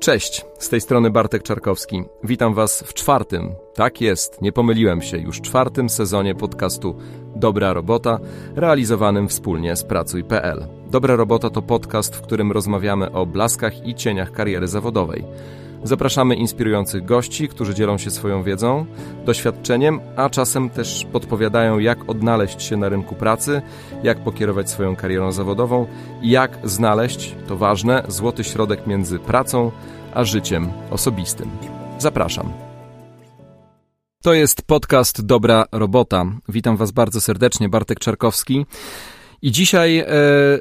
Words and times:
Cześć, 0.00 0.44
z 0.58 0.68
tej 0.68 0.80
strony 0.80 1.10
Bartek 1.10 1.42
Czarkowski. 1.42 2.04
Witam 2.24 2.54
Was 2.54 2.82
w 2.82 2.94
czwartym, 2.94 3.54
tak 3.74 4.00
jest, 4.00 4.42
nie 4.42 4.52
pomyliłem 4.52 5.02
się, 5.02 5.18
już 5.18 5.40
czwartym 5.40 5.88
sezonie 5.88 6.34
podcastu 6.34 6.96
Dobra 7.36 7.72
Robota, 7.72 8.18
realizowanym 8.56 9.28
wspólnie 9.28 9.76
z 9.76 9.84
Pracuj.pl. 9.84 10.66
Dobra 10.90 11.16
Robota 11.16 11.50
to 11.50 11.62
podcast, 11.62 12.16
w 12.16 12.20
którym 12.20 12.52
rozmawiamy 12.52 13.12
o 13.12 13.26
blaskach 13.26 13.86
i 13.86 13.94
cieniach 13.94 14.32
kariery 14.32 14.68
zawodowej. 14.68 15.24
Zapraszamy 15.86 16.34
inspirujących 16.34 17.04
gości, 17.04 17.48
którzy 17.48 17.74
dzielą 17.74 17.98
się 17.98 18.10
swoją 18.10 18.42
wiedzą, 18.42 18.86
doświadczeniem, 19.24 20.00
a 20.16 20.30
czasem 20.30 20.70
też 20.70 21.06
podpowiadają, 21.12 21.78
jak 21.78 22.10
odnaleźć 22.10 22.62
się 22.62 22.76
na 22.76 22.88
rynku 22.88 23.14
pracy, 23.14 23.62
jak 24.02 24.18
pokierować 24.18 24.70
swoją 24.70 24.96
karierą 24.96 25.32
zawodową 25.32 25.86
i 26.22 26.30
jak 26.30 26.58
znaleźć, 26.64 27.34
to 27.46 27.56
ważne, 27.56 28.02
złoty 28.08 28.44
środek 28.44 28.86
między 28.86 29.18
pracą 29.18 29.70
a 30.14 30.24
życiem 30.24 30.68
osobistym. 30.90 31.50
Zapraszam. 31.98 32.52
To 34.22 34.34
jest 34.34 34.62
podcast 34.62 35.26
Dobra 35.26 35.64
Robota. 35.72 36.24
Witam 36.48 36.76
Was 36.76 36.90
bardzo 36.90 37.20
serdecznie, 37.20 37.68
Bartek 37.68 37.98
Czarkowski. 37.98 38.66
I 39.42 39.52
dzisiaj 39.52 39.98
e, 39.98 40.06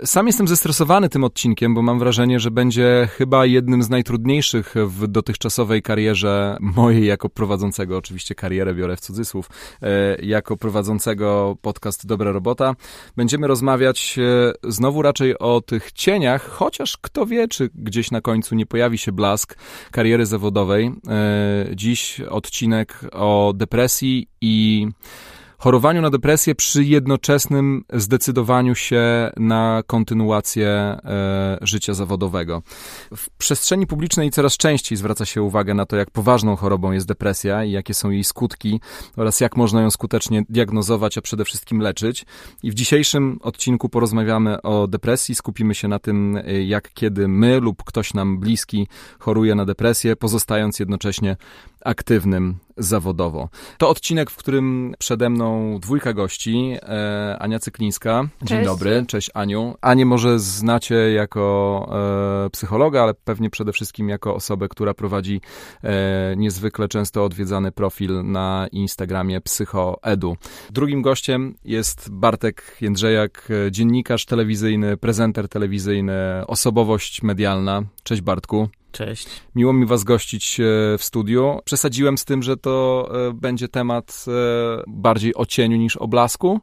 sam 0.03 0.27
jestem 0.27 0.47
zestresowany 0.47 1.09
tym 1.09 1.23
odcinkiem, 1.23 1.73
bo 1.73 1.81
mam 1.81 1.99
wrażenie, 1.99 2.39
że 2.39 2.51
będzie 2.51 3.07
chyba 3.11 3.45
jednym 3.45 3.83
z 3.83 3.89
najtrudniejszych 3.89 4.75
w 4.85 5.07
dotychczasowej 5.07 5.81
karierze 5.81 6.57
mojej 6.59 7.05
jako 7.05 7.29
prowadzącego, 7.29 7.97
oczywiście 7.97 8.35
karierę 8.35 8.73
biorę 8.73 8.95
w 8.95 8.99
cudzysłów, 8.99 9.49
e, 9.81 10.15
jako 10.21 10.57
prowadzącego 10.57 11.57
podcast 11.61 12.05
Dobra 12.07 12.31
Robota. 12.31 12.75
Będziemy 13.15 13.47
rozmawiać 13.47 14.19
e, 14.19 14.71
znowu 14.71 15.01
raczej 15.01 15.39
o 15.39 15.61
tych 15.61 15.91
cieniach, 15.91 16.49
chociaż 16.49 16.97
kto 16.97 17.25
wie, 17.25 17.47
czy 17.47 17.69
gdzieś 17.75 18.11
na 18.11 18.21
końcu 18.21 18.55
nie 18.55 18.65
pojawi 18.65 18.97
się 18.97 19.11
blask 19.11 19.57
kariery 19.91 20.25
zawodowej. 20.25 20.91
E, 21.07 21.65
dziś 21.75 22.21
odcinek 22.21 22.99
o 23.11 23.53
depresji 23.55 24.27
i 24.41 24.87
chorowaniu 25.65 26.01
na 26.01 26.09
depresję 26.09 26.55
przy 26.55 26.83
jednoczesnym 26.83 27.83
zdecydowaniu 27.93 28.75
się 28.75 29.31
na 29.37 29.83
kontynuację 29.87 30.67
e, 30.69 31.57
życia 31.61 31.93
zawodowego. 31.93 32.61
W 33.15 33.29
przestrzeni 33.29 33.87
publicznej 33.87 34.31
coraz 34.31 34.57
częściej 34.57 34.97
zwraca 34.97 35.25
się 35.25 35.41
uwagę 35.41 35.73
na 35.73 35.85
to, 35.85 35.95
jak 35.95 36.11
poważną 36.11 36.55
chorobą 36.55 36.91
jest 36.91 37.07
depresja 37.07 37.63
i 37.63 37.71
jakie 37.71 37.93
są 37.93 38.09
jej 38.09 38.23
skutki 38.23 38.79
oraz 39.17 39.39
jak 39.39 39.57
można 39.57 39.81
ją 39.81 39.91
skutecznie 39.91 40.43
diagnozować, 40.49 41.17
a 41.17 41.21
przede 41.21 41.45
wszystkim 41.45 41.79
leczyć. 41.79 42.25
I 42.63 42.71
w 42.71 42.73
dzisiejszym 42.73 43.39
odcinku 43.41 43.89
porozmawiamy 43.89 44.61
o 44.61 44.87
depresji, 44.87 45.35
skupimy 45.35 45.75
się 45.75 45.87
na 45.87 45.99
tym, 45.99 46.37
e, 46.37 46.63
jak 46.63 46.93
kiedy 46.93 47.27
my 47.27 47.59
lub 47.59 47.83
ktoś 47.83 48.13
nam 48.13 48.39
bliski 48.39 48.87
choruje 49.19 49.55
na 49.55 49.65
depresję, 49.65 50.15
pozostając 50.15 50.79
jednocześnie 50.79 51.37
aktywnym 51.85 52.55
zawodowo. 52.77 53.49
To 53.77 53.89
odcinek, 53.89 54.31
w 54.31 54.35
którym 54.35 54.95
przede 54.99 55.29
mną 55.29 55.79
dwójka 55.79 56.13
gości. 56.13 56.77
E, 56.81 57.37
Ania 57.39 57.59
Cyklińska. 57.59 58.27
Dzień 58.41 58.57
Cześć. 58.57 58.69
dobry, 58.69 59.05
cześć 59.07 59.31
Aniu. 59.33 59.75
Anię 59.81 60.05
może 60.05 60.39
znacie 60.39 60.95
jako 60.95 61.87
e, 62.45 62.49
psychologa, 62.49 63.03
ale 63.03 63.13
pewnie 63.13 63.49
przede 63.49 63.71
wszystkim 63.71 64.09
jako 64.09 64.35
osobę, 64.35 64.67
która 64.67 64.93
prowadzi 64.93 65.41
e, 65.83 66.35
niezwykle 66.37 66.87
często 66.87 67.25
odwiedzany 67.25 67.71
profil 67.71 68.25
na 68.25 68.67
Instagramie 68.71 69.41
Psychoedu. 69.41 70.37
Drugim 70.71 71.01
gościem 71.01 71.55
jest 71.65 72.09
Bartek 72.11 72.77
Jędrzejak, 72.81 73.47
e, 73.67 73.71
dziennikarz 73.71 74.25
telewizyjny, 74.25 74.97
prezenter 74.97 75.49
telewizyjny, 75.49 76.13
osobowość 76.47 77.23
medialna. 77.23 77.83
Cześć 78.03 78.21
Bartku. 78.21 78.69
Cześć. 78.95 79.27
Miło 79.55 79.73
mi 79.73 79.85
Was 79.85 80.03
gościć 80.03 80.59
e, 80.59 80.63
w 80.97 81.03
studiu. 81.03 81.59
Przesadziłem 81.65 82.17
z 82.17 82.25
tym, 82.25 82.43
że 82.43 82.57
to 82.57 83.07
e, 83.27 83.33
będzie 83.33 83.67
temat 83.67 84.25
e, 84.27 84.31
bardziej 84.87 85.35
o 85.35 85.45
cieniu 85.45 85.77
niż 85.77 85.97
o 85.97 86.07
blasku. 86.07 86.59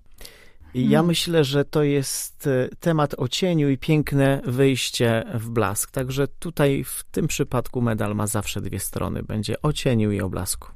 Ja 0.75 1.03
myślę, 1.03 1.45
że 1.45 1.65
to 1.65 1.83
jest 1.83 2.49
temat 2.81 3.15
o 3.19 3.29
cieniu 3.29 3.71
i 3.71 3.79
piękne 3.79 4.41
wyjście 4.45 5.25
w 5.35 5.51
blask. 5.51 5.91
Także 5.91 6.29
tutaj 6.29 6.85
w 6.85 7.05
tym 7.11 7.27
przypadku 7.27 7.83
medal 7.83 8.15
ma 8.15 8.27
zawsze 8.27 8.61
dwie 8.61 8.81
strony. 8.81 9.23
Będzie 9.23 9.63
o 9.63 9.73
cieniu 9.73 10.13
i 10.13 10.21
o 10.21 10.29
blasku. 10.29 10.69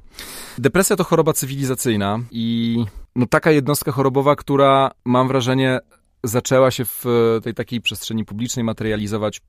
Depresja 0.57 0.95
to 0.95 1.03
choroba 1.03 1.33
cywilizacyjna 1.33 2.19
i 2.31 2.85
no, 3.15 3.25
taka 3.25 3.51
jednostka 3.51 3.91
chorobowa, 3.91 4.35
która 4.35 4.91
mam 5.05 5.27
wrażenie 5.27 5.79
zaczęła 6.23 6.71
się 6.71 6.85
w 6.85 7.05
e, 7.05 7.41
tej 7.41 7.53
takiej 7.53 7.81
przestrzeni 7.81 8.25
publicznej 8.25 8.63
materializować 8.63 9.41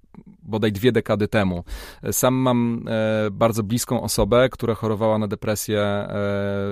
bodaj 0.43 0.73
dwie 0.73 0.93
dekady 0.93 1.29
temu. 1.29 1.65
Sam 2.13 2.35
mam 2.35 2.85
e, 2.89 3.31
bardzo 3.31 3.63
bliską 3.63 4.03
osobę, 4.03 4.49
która 4.49 4.75
chorowała 4.75 5.19
na 5.19 5.29
depresję 5.29 5.81
e, 5.81 6.09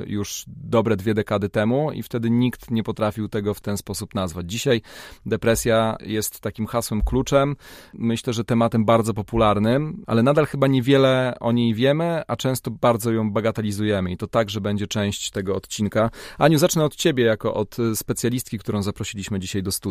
już 0.06 0.44
dobre 0.46 0.96
dwie 0.96 1.14
dekady 1.14 1.48
temu 1.48 1.92
i 1.92 2.02
wtedy 2.02 2.30
nikt 2.30 2.70
nie 2.70 2.82
potrafił 2.82 3.28
tego 3.28 3.54
w 3.54 3.60
ten 3.60 3.76
sposób 3.76 4.14
nazwać. 4.14 4.50
Dzisiaj 4.50 4.82
depresja 5.26 5.96
jest 6.00 6.40
takim 6.40 6.66
hasłem 6.66 7.02
kluczem, 7.02 7.56
myślę, 7.94 8.32
że 8.32 8.44
tematem 8.44 8.84
bardzo 8.84 9.14
popularnym, 9.14 10.04
ale 10.06 10.22
nadal 10.22 10.46
chyba 10.46 10.66
niewiele 10.66 11.34
o 11.40 11.52
niej 11.52 11.74
wiemy, 11.74 12.22
a 12.26 12.36
często 12.36 12.70
bardzo 12.70 13.12
ją 13.12 13.30
bagatelizujemy 13.30 14.10
i 14.10 14.16
to 14.16 14.26
także 14.26 14.60
będzie 14.60 14.86
część 14.86 15.30
tego 15.30 15.56
odcinka. 15.56 16.10
Aniu, 16.38 16.58
zacznę 16.58 16.84
od 16.84 16.96
ciebie 16.96 17.24
jako 17.24 17.54
od 17.54 17.78
e, 17.78 17.96
specjalistki, 17.96 18.58
którą 18.58 18.82
zaprosiliśmy 18.82 19.40
dzisiaj 19.40 19.62
do 19.62 19.72
studia. 19.72 19.85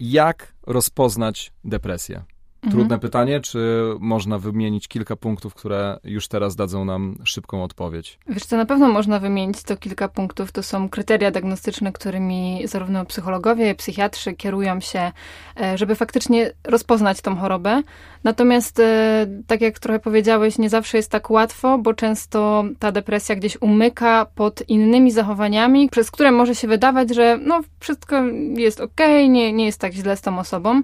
Jak 0.00 0.54
rozpoznać 0.66 1.52
depresję? 1.64 2.24
Trudne 2.70 2.98
pytanie, 2.98 3.40
czy 3.40 3.82
można 4.00 4.38
wymienić 4.38 4.88
kilka 4.88 5.16
punktów, 5.16 5.54
które 5.54 5.98
już 6.04 6.28
teraz 6.28 6.56
dadzą 6.56 6.84
nam 6.84 7.18
szybką 7.24 7.62
odpowiedź? 7.62 8.18
Wiesz 8.28 8.46
co, 8.46 8.56
na 8.56 8.66
pewno 8.66 8.88
można 8.88 9.18
wymienić 9.18 9.62
to 9.62 9.76
kilka 9.76 10.08
punktów. 10.08 10.52
To 10.52 10.62
są 10.62 10.88
kryteria 10.88 11.30
diagnostyczne, 11.30 11.92
którymi 11.92 12.62
zarówno 12.64 13.04
psychologowie, 13.04 13.74
psychiatrzy 13.74 14.32
kierują 14.32 14.80
się, 14.80 15.12
e, 15.60 15.78
żeby 15.78 15.94
faktycznie 15.94 16.52
rozpoznać 16.64 17.20
tą 17.20 17.36
chorobę. 17.36 17.82
Natomiast, 18.24 18.80
e, 18.80 19.26
tak 19.46 19.60
jak 19.60 19.78
trochę 19.78 19.98
powiedziałeś, 19.98 20.58
nie 20.58 20.68
zawsze 20.68 20.96
jest 20.96 21.10
tak 21.10 21.30
łatwo, 21.30 21.78
bo 21.78 21.94
często 21.94 22.64
ta 22.78 22.92
depresja 22.92 23.36
gdzieś 23.36 23.62
umyka 23.62 24.26
pod 24.34 24.68
innymi 24.68 25.12
zachowaniami, 25.12 25.88
przez 25.88 26.10
które 26.10 26.32
może 26.32 26.54
się 26.54 26.68
wydawać, 26.68 27.14
że 27.14 27.38
no, 27.46 27.60
wszystko 27.80 28.22
jest 28.56 28.80
okej, 28.80 29.30
nie, 29.30 29.52
nie 29.52 29.66
jest 29.66 29.80
tak 29.80 29.92
źle 29.92 30.16
z 30.16 30.20
tą 30.20 30.38
osobą. 30.38 30.82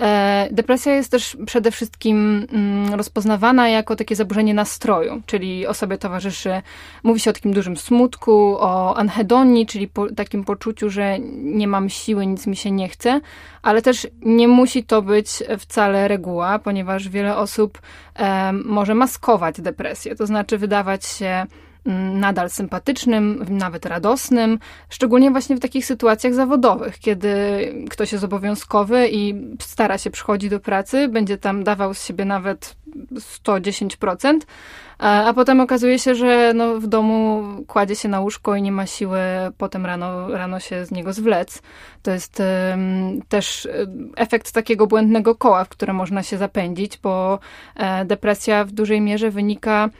E, 0.00 0.48
Depresja 0.50 0.94
jest 0.94 1.10
też 1.10 1.36
przede 1.46 1.70
wszystkim 1.70 2.46
mm, 2.52 2.94
rozpoznawana 2.94 3.68
jako 3.68 3.96
takie 3.96 4.16
zaburzenie 4.16 4.54
nastroju, 4.54 5.22
czyli 5.26 5.66
osobie 5.66 5.98
towarzyszy, 5.98 6.62
mówi 7.02 7.20
się 7.20 7.30
o 7.30 7.32
takim 7.32 7.52
dużym 7.52 7.76
smutku, 7.76 8.56
o 8.58 8.96
anhedonii, 8.96 9.66
czyli 9.66 9.88
po, 9.88 10.10
takim 10.10 10.44
poczuciu, 10.44 10.90
że 10.90 11.18
nie 11.34 11.68
mam 11.68 11.88
siły, 11.88 12.26
nic 12.26 12.46
mi 12.46 12.56
się 12.56 12.70
nie 12.70 12.88
chce, 12.88 13.20
ale 13.62 13.82
też 13.82 14.06
nie 14.22 14.48
musi 14.48 14.84
to 14.84 15.02
być 15.02 15.28
wcale 15.58 16.08
reguła, 16.08 16.58
ponieważ 16.58 17.08
wiele 17.08 17.36
osób 17.36 17.78
e, 18.16 18.52
może 18.52 18.94
maskować 18.94 19.60
depresję, 19.60 20.16
to 20.16 20.26
znaczy 20.26 20.58
wydawać 20.58 21.04
się 21.04 21.46
nadal 22.14 22.50
sympatycznym, 22.50 23.46
nawet 23.48 23.86
radosnym, 23.86 24.58
szczególnie 24.88 25.30
właśnie 25.30 25.56
w 25.56 25.60
takich 25.60 25.86
sytuacjach 25.86 26.34
zawodowych, 26.34 26.98
kiedy 26.98 27.34
ktoś 27.90 28.12
jest 28.12 28.24
obowiązkowy 28.24 29.08
i 29.08 29.34
stara 29.60 29.98
się 29.98 30.10
przychodzić 30.10 30.50
do 30.50 30.60
pracy, 30.60 31.08
będzie 31.08 31.38
tam 31.38 31.64
dawał 31.64 31.94
z 31.94 32.04
siebie 32.04 32.24
nawet 32.24 32.76
110%, 33.44 34.38
a 34.98 35.32
potem 35.34 35.60
okazuje 35.60 35.98
się, 35.98 36.14
że 36.14 36.52
no 36.54 36.80
w 36.80 36.86
domu 36.86 37.44
kładzie 37.66 37.96
się 37.96 38.08
na 38.08 38.20
łóżko 38.20 38.56
i 38.56 38.62
nie 38.62 38.72
ma 38.72 38.86
siły 38.86 39.20
potem 39.58 39.86
rano, 39.86 40.28
rano 40.28 40.60
się 40.60 40.86
z 40.86 40.90
niego 40.90 41.12
zwlec. 41.12 41.62
To 42.02 42.10
jest 42.10 42.40
em, 42.40 43.22
też 43.28 43.66
em, 43.66 44.12
efekt 44.16 44.52
takiego 44.52 44.86
błędnego 44.86 45.34
koła, 45.34 45.64
w 45.64 45.68
które 45.68 45.92
można 45.92 46.22
się 46.22 46.38
zapędzić, 46.38 46.98
bo 46.98 47.38
e, 47.76 48.04
depresja 48.04 48.64
w 48.64 48.72
dużej 48.72 49.00
mierze 49.00 49.30
wynika 49.30 49.90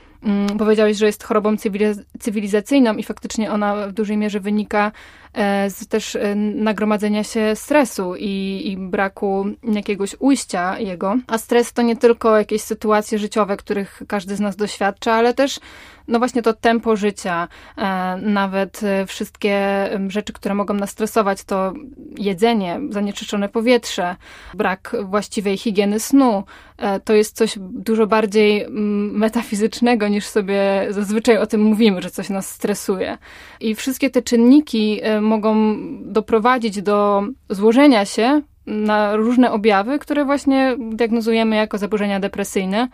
Powiedziałeś, 0.58 0.96
że 0.96 1.06
jest 1.06 1.22
chorobą 1.22 1.54
cywiliz- 1.54 2.02
cywilizacyjną 2.20 2.94
i 2.96 3.02
faktycznie 3.02 3.52
ona 3.52 3.86
w 3.86 3.92
dużej 3.92 4.16
mierze 4.16 4.40
wynika 4.40 4.92
e, 5.32 5.70
z 5.70 5.88
też 5.88 6.16
e, 6.16 6.34
nagromadzenia 6.34 7.24
się 7.24 7.56
stresu 7.56 8.14
i, 8.18 8.62
i 8.64 8.76
braku 8.76 9.46
jakiegoś 9.62 10.16
ujścia 10.18 10.78
jego. 10.78 11.16
A 11.26 11.38
stres 11.38 11.72
to 11.72 11.82
nie 11.82 11.96
tylko 11.96 12.36
jakieś 12.36 12.62
sytuacje 12.62 13.18
życiowe, 13.18 13.56
których 13.56 14.02
każdy 14.08 14.36
z 14.36 14.40
nas 14.40 14.56
doświadcza, 14.56 15.12
ale 15.12 15.34
też 15.34 15.60
no 16.08 16.18
właśnie 16.18 16.42
to 16.42 16.52
tempo 16.52 16.96
życia, 16.96 17.48
e, 17.76 18.16
nawet 18.22 18.82
e, 18.82 19.06
wszystkie 19.06 19.88
rzeczy, 20.08 20.32
które 20.32 20.54
mogą 20.54 20.74
nas 20.74 20.90
stresować, 20.90 21.44
to 21.44 21.72
jedzenie, 22.18 22.80
zanieczyszczone 22.90 23.48
powietrze, 23.48 24.16
brak 24.54 24.96
właściwej 25.04 25.56
higieny 25.56 26.00
snu, 26.00 26.44
e, 26.78 27.00
to 27.00 27.12
jest 27.12 27.36
coś 27.36 27.58
dużo 27.58 28.06
bardziej 28.06 28.66
metafizycznego 29.12 30.08
niż 30.08 30.26
sobie 30.26 30.86
zazwyczaj 30.90 31.38
o 31.38 31.46
tym 31.46 31.62
mówimy, 31.62 32.02
że 32.02 32.10
coś 32.10 32.28
nas 32.28 32.50
stresuje. 32.50 33.18
I 33.60 33.74
wszystkie 33.74 34.10
te 34.10 34.22
czynniki 34.22 35.00
mogą 35.20 35.76
doprowadzić 36.12 36.82
do 36.82 37.22
złożenia 37.50 38.04
się 38.04 38.42
na 38.66 39.16
różne 39.16 39.52
objawy, 39.52 39.98
które 39.98 40.24
właśnie 40.24 40.76
diagnozujemy 40.90 41.56
jako 41.56 41.78
zaburzenia 41.78 42.20
depresyjne. 42.20 42.88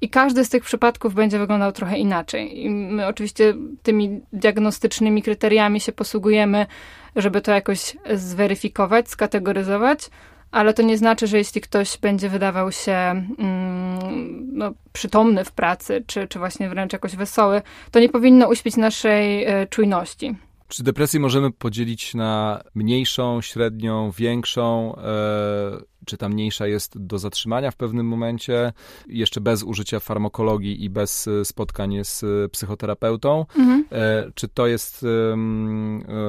I 0.00 0.08
każdy 0.10 0.44
z 0.44 0.48
tych 0.48 0.64
przypadków 0.64 1.14
będzie 1.14 1.38
wyglądał 1.38 1.72
trochę 1.72 1.98
inaczej. 1.98 2.64
I 2.64 2.70
my 2.70 3.06
oczywiście 3.06 3.54
tymi 3.82 4.20
diagnostycznymi 4.32 5.22
kryteriami 5.22 5.80
się 5.80 5.92
posługujemy, 5.92 6.66
żeby 7.16 7.40
to 7.40 7.52
jakoś 7.52 7.96
zweryfikować, 8.14 9.08
skategoryzować, 9.08 10.10
ale 10.50 10.74
to 10.74 10.82
nie 10.82 10.98
znaczy, 10.98 11.26
że 11.26 11.38
jeśli 11.38 11.60
ktoś 11.60 11.98
będzie 11.98 12.28
wydawał 12.28 12.72
się 12.72 12.92
mm, 12.92 14.48
no, 14.52 14.72
przytomny 14.92 15.44
w 15.44 15.52
pracy, 15.52 16.04
czy, 16.06 16.28
czy 16.28 16.38
właśnie 16.38 16.68
wręcz 16.68 16.92
jakoś 16.92 17.16
wesoły, 17.16 17.62
to 17.90 18.00
nie 18.00 18.08
powinno 18.08 18.48
uśpić 18.48 18.76
naszej 18.76 19.44
e, 19.44 19.66
czujności. 19.66 20.36
Czy 20.68 20.82
depresję 20.82 21.20
możemy 21.20 21.50
podzielić 21.50 22.14
na 22.14 22.62
mniejszą, 22.74 23.40
średnią, 23.40 24.10
większą? 24.10 24.96
E, 24.96 25.97
czy 26.08 26.16
ta 26.16 26.28
mniejsza 26.28 26.66
jest 26.66 26.98
do 26.98 27.18
zatrzymania 27.18 27.70
w 27.70 27.76
pewnym 27.76 28.06
momencie, 28.06 28.72
jeszcze 29.08 29.40
bez 29.40 29.62
użycia 29.62 30.00
farmakologii 30.00 30.84
i 30.84 30.90
bez 30.90 31.28
e, 31.28 31.44
spotkań 31.44 31.98
z 32.02 32.24
psychoterapeutą? 32.52 33.46
Mhm. 33.58 33.84
E, 33.92 34.30
czy 34.34 34.48
to 34.48 34.66
jest 34.66 35.06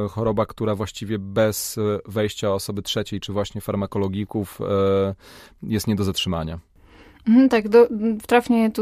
choroba, 0.09 0.45
która 0.45 0.75
właściwie 0.75 1.19
bez 1.19 1.79
wejścia 2.05 2.53
osoby 2.53 2.81
trzeciej, 2.81 3.19
czy 3.19 3.33
właśnie 3.33 3.61
farmakologików 3.61 4.59
jest 5.63 5.87
nie 5.87 5.95
do 5.95 6.03
zatrzymania? 6.03 6.59
Mhm, 7.27 7.49
tak, 7.49 7.69
do, 7.69 7.87
trafnie 8.27 8.71
tu 8.71 8.81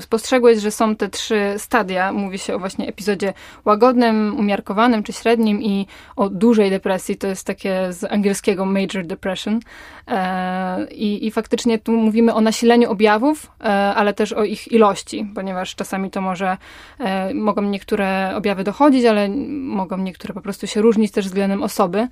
spostrzegłeś, 0.00 0.58
że 0.58 0.70
są 0.70 0.96
te 0.96 1.08
trzy 1.08 1.54
stadia. 1.56 2.12
Mówi 2.12 2.38
się 2.38 2.54
o 2.54 2.58
właśnie 2.58 2.88
epizodzie 2.88 3.32
łagodnym, 3.64 4.36
umiarkowanym 4.38 5.02
czy 5.02 5.12
średnim 5.12 5.62
i 5.62 5.86
o 6.16 6.28
dużej 6.28 6.70
depresji. 6.70 7.16
To 7.16 7.26
jest 7.26 7.46
takie 7.46 7.92
z 7.92 8.04
angielskiego 8.04 8.64
major 8.64 9.06
depression. 9.06 9.60
E, 10.08 10.86
I, 10.90 11.26
I 11.26 11.30
faktycznie 11.30 11.78
tu 11.78 11.92
mówimy 11.92 12.34
o 12.34 12.40
nasileniu 12.40 12.90
objawów, 12.90 13.50
e, 13.60 13.64
ale 13.94 14.14
też 14.14 14.32
o 14.32 14.44
ich 14.44 14.72
ilości, 14.72 15.26
ponieważ 15.34 15.74
czasami 15.74 16.10
to 16.10 16.20
może, 16.20 16.56
e, 16.98 17.34
mogą 17.34 17.62
niektóre 17.62 18.32
objawy 18.36 18.64
dochodzić, 18.64 19.04
ale 19.04 19.28
mogą 19.48 19.98
niektóre 19.98 20.34
po 20.34 20.40
prostu 20.40 20.66
się 20.66 20.82
różnić 20.82 21.12
też 21.12 21.26
względem 21.26 21.62
osoby. 21.62 22.08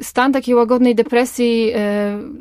Stan 0.00 0.32
takiej 0.32 0.54
łagodnej 0.54 0.94
depresji 0.94 1.72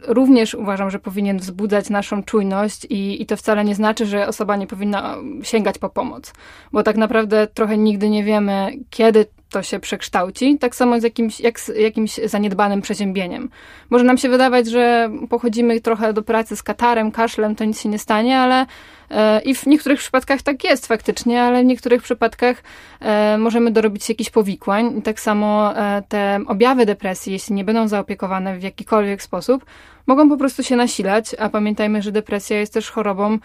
również 0.07 0.53
uważam, 0.53 0.89
że 0.91 0.99
powinien 0.99 1.37
wzbudzać 1.37 1.89
naszą 1.89 2.12
czujność 2.21 2.85
i, 2.85 3.21
i 3.21 3.25
to 3.25 3.37
wcale 3.37 3.63
nie 3.63 3.75
znaczy, 3.75 4.05
że 4.05 4.27
osoba 4.27 4.55
nie 4.55 4.67
powinna 4.67 5.17
sięgać 5.43 5.77
po 5.77 5.89
pomoc, 5.89 6.33
bo 6.71 6.83
tak 6.83 6.97
naprawdę 6.97 7.47
trochę 7.47 7.77
nigdy 7.77 8.09
nie 8.09 8.23
wiemy, 8.23 8.71
kiedy 8.89 9.25
to 9.53 9.63
się 9.63 9.79
przekształci, 9.79 10.57
tak 10.57 10.75
samo 10.75 10.99
z 10.99 11.03
jakimś, 11.03 11.39
jak 11.39 11.59
z 11.59 11.71
jakimś 11.77 12.19
zaniedbanym 12.25 12.81
przeziębieniem. 12.81 13.49
Może 13.89 14.03
nam 14.03 14.17
się 14.17 14.29
wydawać, 14.29 14.67
że 14.67 15.09
pochodzimy 15.29 15.81
trochę 15.81 16.13
do 16.13 16.21
pracy 16.21 16.55
z 16.55 16.63
katarem, 16.63 17.11
kaszlem, 17.11 17.55
to 17.55 17.65
nic 17.65 17.81
się 17.81 17.89
nie 17.89 17.99
stanie, 17.99 18.39
ale 18.39 18.65
e, 19.09 19.41
i 19.41 19.55
w 19.55 19.65
niektórych 19.65 19.99
przypadkach 19.99 20.41
tak 20.41 20.63
jest 20.63 20.87
faktycznie, 20.87 21.43
ale 21.43 21.63
w 21.63 21.65
niektórych 21.65 22.03
przypadkach 22.03 22.63
e, 22.99 23.37
możemy 23.37 23.71
dorobić 23.71 24.03
się 24.03 24.13
jakichś 24.13 24.29
powikłań. 24.29 24.97
I 24.97 25.01
tak 25.01 25.19
samo 25.19 25.77
e, 25.77 26.03
te 26.07 26.39
objawy 26.47 26.85
depresji, 26.85 27.33
jeśli 27.33 27.55
nie 27.55 27.63
będą 27.63 27.87
zaopiekowane 27.87 28.59
w 28.59 28.63
jakikolwiek 28.63 29.21
sposób, 29.21 29.65
mogą 30.07 30.29
po 30.29 30.37
prostu 30.37 30.63
się 30.63 30.75
nasilać, 30.75 31.35
a 31.39 31.49
pamiętajmy, 31.49 32.01
że 32.01 32.11
depresja 32.11 32.59
jest 32.59 32.73
też 32.73 32.89
chorobą 32.89 33.37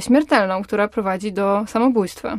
śmiertelną, 0.00 0.62
która 0.62 0.88
prowadzi 0.88 1.32
do 1.32 1.64
samobójstwa. 1.66 2.38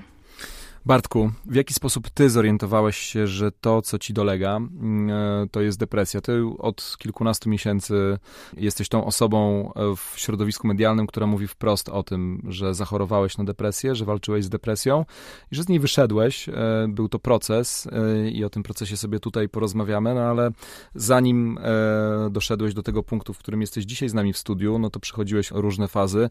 Bartku, 0.85 1.31
w 1.45 1.55
jaki 1.55 1.73
sposób 1.73 2.09
ty 2.09 2.29
zorientowałeś 2.29 2.97
się, 2.97 3.27
że 3.27 3.51
to, 3.51 3.81
co 3.81 3.99
ci 3.99 4.13
dolega, 4.13 4.55
mm, 4.55 5.09
e, 5.09 5.47
to 5.51 5.61
jest 5.61 5.79
depresja? 5.79 6.21
Ty 6.21 6.43
od 6.59 6.95
kilkunastu 6.99 7.49
miesięcy 7.49 8.19
jesteś 8.57 8.89
tą 8.89 9.05
osobą 9.05 9.71
e, 9.75 9.95
w 9.95 10.19
środowisku 10.19 10.67
medialnym, 10.67 11.07
która 11.07 11.27
mówi 11.27 11.47
wprost 11.47 11.89
o 11.89 12.03
tym, 12.03 12.41
że 12.47 12.73
zachorowałeś 12.73 13.37
na 13.37 13.43
depresję, 13.43 13.95
że 13.95 14.05
walczyłeś 14.05 14.45
z 14.45 14.49
depresją 14.49 15.05
i 15.51 15.55
że 15.55 15.63
z 15.63 15.69
niej 15.69 15.79
wyszedłeś. 15.79 16.49
E, 16.49 16.53
był 16.89 17.09
to 17.09 17.19
proces 17.19 17.87
i 18.31 18.43
o 18.43 18.49
tym 18.49 18.63
procesie 18.63 18.97
sobie 18.97 19.19
tutaj 19.19 19.49
porozmawiamy, 19.49 20.13
no 20.13 20.21
ale 20.21 20.51
zanim 20.95 21.59
doszedłeś 22.31 22.73
do 22.73 22.83
tego 22.83 23.03
punktu, 23.03 23.33
w 23.33 23.37
którym 23.37 23.61
jesteś 23.61 23.85
dzisiaj 23.85 24.09
z 24.09 24.13
nami 24.13 24.33
w 24.33 24.37
studiu, 24.37 24.79
no 24.79 24.89
to 24.89 24.99
przechodziłeś 24.99 25.51
różne 25.51 25.87
fazy. 25.87 26.29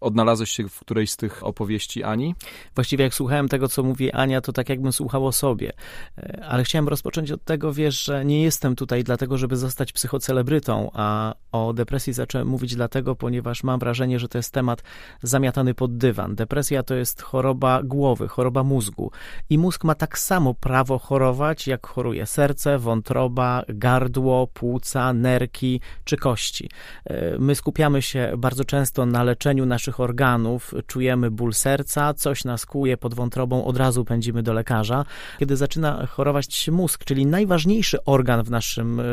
Odnalazłeś 0.00 0.50
się 0.50 0.68
w 0.68 0.80
którejś 0.80 1.10
z 1.10 1.16
tych 1.16 1.46
opowieści 1.46 2.02
Ani? 2.02 2.34
Właściwie 2.74 3.04
jak 3.04 3.14
słuchałem 3.14 3.48
tego, 3.48 3.68
co 3.68 3.82
mówi 3.94 4.12
Ania, 4.12 4.40
to 4.40 4.52
tak 4.52 4.68
jakbym 4.68 4.92
słuchał 4.92 5.26
o 5.26 5.32
sobie. 5.32 5.72
E, 6.18 6.44
ale 6.48 6.64
chciałem 6.64 6.88
rozpocząć 6.88 7.30
od 7.30 7.44
tego, 7.44 7.72
wiesz, 7.72 8.04
że 8.04 8.24
nie 8.24 8.42
jestem 8.42 8.76
tutaj 8.76 9.04
dlatego, 9.04 9.38
żeby 9.38 9.56
zostać 9.56 9.92
psychocelebrytą, 9.92 10.90
a 10.94 11.34
o 11.52 11.72
depresji 11.72 12.12
zacząłem 12.12 12.48
mówić 12.48 12.74
dlatego, 12.74 13.16
ponieważ 13.16 13.62
mam 13.64 13.80
wrażenie, 13.80 14.18
że 14.18 14.28
to 14.28 14.38
jest 14.38 14.52
temat 14.52 14.82
zamiatany 15.22 15.74
pod 15.74 15.96
dywan. 15.96 16.34
Depresja 16.34 16.82
to 16.82 16.94
jest 16.94 17.22
choroba 17.22 17.82
głowy, 17.82 18.28
choroba 18.28 18.62
mózgu. 18.62 19.10
I 19.50 19.58
mózg 19.58 19.84
ma 19.84 19.94
tak 19.94 20.18
samo 20.18 20.54
prawo 20.54 20.98
chorować, 20.98 21.66
jak 21.66 21.86
choruje 21.86 22.26
serce, 22.26 22.78
wątroba, 22.78 23.62
gardło, 23.68 24.46
płuca, 24.46 25.12
nerki 25.12 25.80
czy 26.04 26.16
kości. 26.16 26.70
E, 27.04 27.38
my 27.38 27.54
skupiamy 27.54 28.02
się 28.02 28.32
bardzo 28.38 28.64
często 28.64 29.06
na 29.06 29.22
leczeniu 29.22 29.66
naszych 29.66 30.00
organów, 30.00 30.74
czujemy 30.86 31.30
ból 31.30 31.52
serca, 31.52 32.14
coś 32.14 32.44
nas 32.44 32.66
kłuje 32.66 32.96
pod 32.96 33.14
wątrobą, 33.14 33.64
od 33.64 33.76
razu 33.84 34.04
pędzimy 34.04 34.42
do 34.42 34.52
lekarza. 34.52 35.04
Kiedy 35.38 35.56
zaczyna 35.56 36.06
chorować 36.06 36.68
mózg, 36.68 37.04
czyli 37.04 37.26
najważniejszy 37.26 38.04
organ 38.04 38.42
w 38.44 38.50
naszym 38.50 39.00
e, 39.00 39.04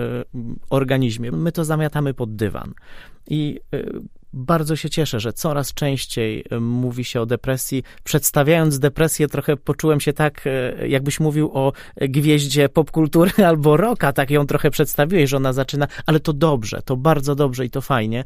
organizmie, 0.69 1.31
my 1.31 1.51
to 1.51 1.65
zamiatamy 1.65 2.13
pod 2.13 2.35
dywan. 2.35 2.73
I 3.27 3.59
e, 3.73 3.83
bardzo 4.33 4.75
się 4.75 4.89
cieszę, 4.89 5.19
że 5.19 5.33
coraz 5.33 5.73
częściej 5.73 6.43
e, 6.49 6.59
mówi 6.59 7.03
się 7.03 7.21
o 7.21 7.25
depresji. 7.25 7.83
Przedstawiając 8.03 8.79
depresję, 8.79 9.27
trochę 9.27 9.57
poczułem 9.57 9.99
się 9.99 10.13
tak, 10.13 10.45
jakbyś 10.87 11.19
mówił 11.19 11.51
o 11.53 11.73
gwieździe 12.01 12.69
popkultury 12.69 13.31
albo 13.51 13.77
rocka, 13.77 14.13
tak 14.13 14.31
ją 14.31 14.47
trochę 14.47 14.71
przedstawiłeś, 14.71 15.29
że 15.29 15.37
ona 15.37 15.53
zaczyna, 15.53 15.87
ale 16.05 16.19
to 16.19 16.33
dobrze, 16.33 16.81
to 16.85 16.97
bardzo 16.97 17.35
dobrze 17.35 17.65
i 17.65 17.69
to 17.69 17.81
fajnie. 17.81 18.23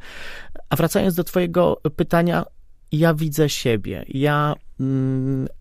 A 0.69 0.75
wracając 0.75 1.15
do 1.15 1.23
Twojego 1.23 1.81
pytania, 1.95 2.45
ja 2.91 3.13
widzę 3.13 3.49
siebie. 3.49 4.05
Ja, 4.07 4.55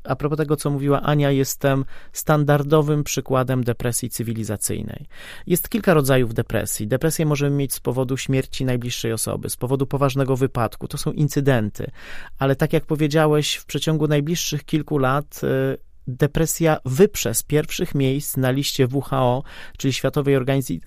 a 0.05 0.17
propos 0.17 0.39
tego, 0.39 0.57
co 0.57 0.71
mówiła 0.71 1.03
Ania, 1.03 1.31
jestem 1.31 1.85
standardowym 2.13 3.05
przykładem 3.05 3.65
depresji 3.65 4.11
cywilizacyjnej. 4.11 5.07
Jest 5.47 5.69
kilka 5.69 5.95
rodzajów 5.95 6.35
depresji. 6.35 6.87
Depresję 6.87 7.27
możemy 7.27 7.57
mieć 7.57 7.75
z 7.75 7.81
powodu 7.81 8.17
śmierci 8.17 8.65
najbliższej 8.65 9.13
osoby, 9.13 9.51
z 9.51 9.57
powodu 9.57 9.87
poważnego 9.87 10.37
wypadku. 10.37 10.89
To 10.89 10.99
są 10.99 11.13
incydenty. 11.13 11.91
Ale 12.39 12.57
tak 12.57 12.73
jak 12.73 12.87
powiedziałeś, 12.87 13.55
w 13.55 13.67
przeciągu 13.67 14.09
najbliższych 14.09 14.65
kilku 14.65 14.99
lat 14.99 15.41
y, 15.45 15.94
depresja 16.07 16.79
wyprze 16.85 17.35
z 17.35 17.43
pierwszych 17.43 17.95
miejsc 17.95 18.37
na 18.37 18.51
liście 18.51 18.87
WHO, 18.93 19.43
czyli 19.79 19.93
Światowej 19.93 20.37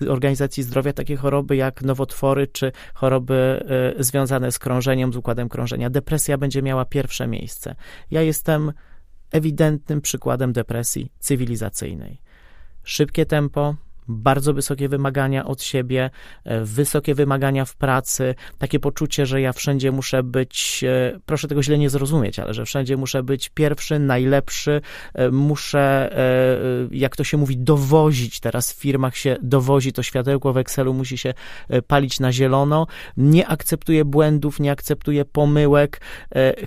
Organizacji 0.08 0.62
Zdrowia, 0.62 0.92
takie 0.92 1.16
choroby 1.16 1.56
jak 1.56 1.82
nowotwory 1.82 2.46
czy 2.46 2.72
choroby 2.94 3.64
y, 3.98 4.04
związane 4.04 4.52
z 4.52 4.58
krążeniem, 4.58 5.12
z 5.12 5.16
układem 5.16 5.48
krążenia. 5.48 5.90
Depresja 5.90 6.38
będzie 6.38 6.62
miała 6.62 6.84
pierwsze 6.84 7.26
miejsce. 7.26 7.74
Ja 8.10 8.22
jestem 8.22 8.72
ewidentnym 9.32 10.00
przykładem 10.00 10.52
depresji 10.52 11.12
cywilizacyjnej. 11.18 12.20
Szybkie 12.82 13.26
tempo, 13.26 13.74
bardzo 14.08 14.54
wysokie 14.54 14.88
wymagania 14.88 15.44
od 15.44 15.62
siebie, 15.62 16.10
e, 16.44 16.64
wysokie 16.64 17.14
wymagania 17.14 17.64
w 17.64 17.76
pracy, 17.76 18.34
takie 18.58 18.80
poczucie, 18.80 19.26
że 19.26 19.40
ja 19.40 19.52
wszędzie 19.52 19.92
muszę 19.92 20.22
być, 20.22 20.84
e, 20.84 21.20
proszę 21.26 21.48
tego 21.48 21.62
źle 21.62 21.78
nie 21.78 21.90
zrozumieć, 21.90 22.38
ale 22.38 22.54
że 22.54 22.64
wszędzie 22.64 22.96
muszę 22.96 23.22
być 23.22 23.48
pierwszy, 23.48 23.98
najlepszy, 23.98 24.80
e, 25.14 25.30
muszę, 25.30 25.88
jak 26.90 27.16
to 27.16 27.24
się 27.24 27.36
mówi, 27.36 27.56
dowozić. 27.56 28.40
Teraz 28.40 28.72
w 28.72 28.76
firmach 28.76 29.16
się 29.16 29.36
dowozi, 29.42 29.92
to 29.92 30.02
światełko 30.02 30.52
w 30.52 30.56
Excelu 30.56 30.94
musi 30.94 31.18
się 31.18 31.34
palić 31.86 32.20
na 32.20 32.32
zielono. 32.32 32.86
Nie 33.16 33.46
akceptuję 33.46 34.04
błędów, 34.04 34.60
nie 34.60 34.70
akceptuję 34.70 35.24
pomyłek. 35.24 36.00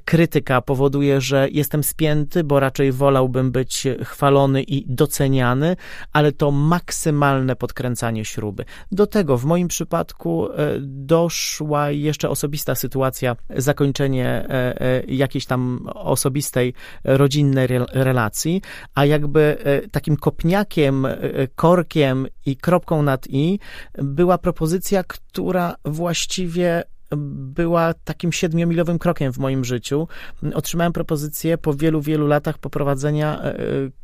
Krytyka 0.06 0.62
powoduje, 0.62 1.22
że 1.22 1.48
jestem 1.52 1.84
spięty, 1.84 2.44
bo 2.44 2.60
raczej 2.60 2.92
wolałbym 2.92 3.52
być 3.52 3.88
chwalony 4.04 4.64
i 4.64 4.86
doceniany, 4.88 5.76
ale 6.14 6.32
to 6.32 6.52
maksymalnie 6.52 7.31
podkręcanie 7.60 8.26
śruby. 8.26 8.66
Do 8.92 9.08
tego 9.08 9.38
w 9.38 9.46
moim 9.46 9.68
przypadku 9.68 10.52
e, 10.52 10.56
doszła 10.82 11.92
jeszcze 11.92 12.30
osobista 12.30 12.76
sytuacja, 12.76 13.36
zakończenie 13.56 14.28
e, 14.28 14.82
e, 14.82 15.04
jakiejś 15.04 15.46
tam 15.46 15.88
osobistej, 15.94 16.74
rodzinnej 17.04 17.68
relacji, 17.94 18.62
a 18.96 19.06
jakby 19.06 19.58
takim 19.92 20.18
kopniakiem, 20.18 21.08
korkiem 21.56 22.28
i 22.46 22.58
kropką 22.58 23.04
nad 23.04 23.28
i 23.28 23.60
była 23.94 24.38
propozycja, 24.38 25.04
która 25.04 25.76
właściwie 25.86 26.84
była 27.18 27.94
takim 27.94 28.32
siedmiomilowym 28.32 29.00
krokiem 29.00 29.34
w 29.34 29.38
moim 29.38 29.66
życiu. 29.66 30.08
Otrzymałem 30.54 30.94
propozycję 30.94 31.58
po 31.58 31.74
wielu, 31.74 32.02
wielu 32.02 32.28
latach 32.28 32.58
poprowadzenia 32.58 33.42
e, 33.42 33.56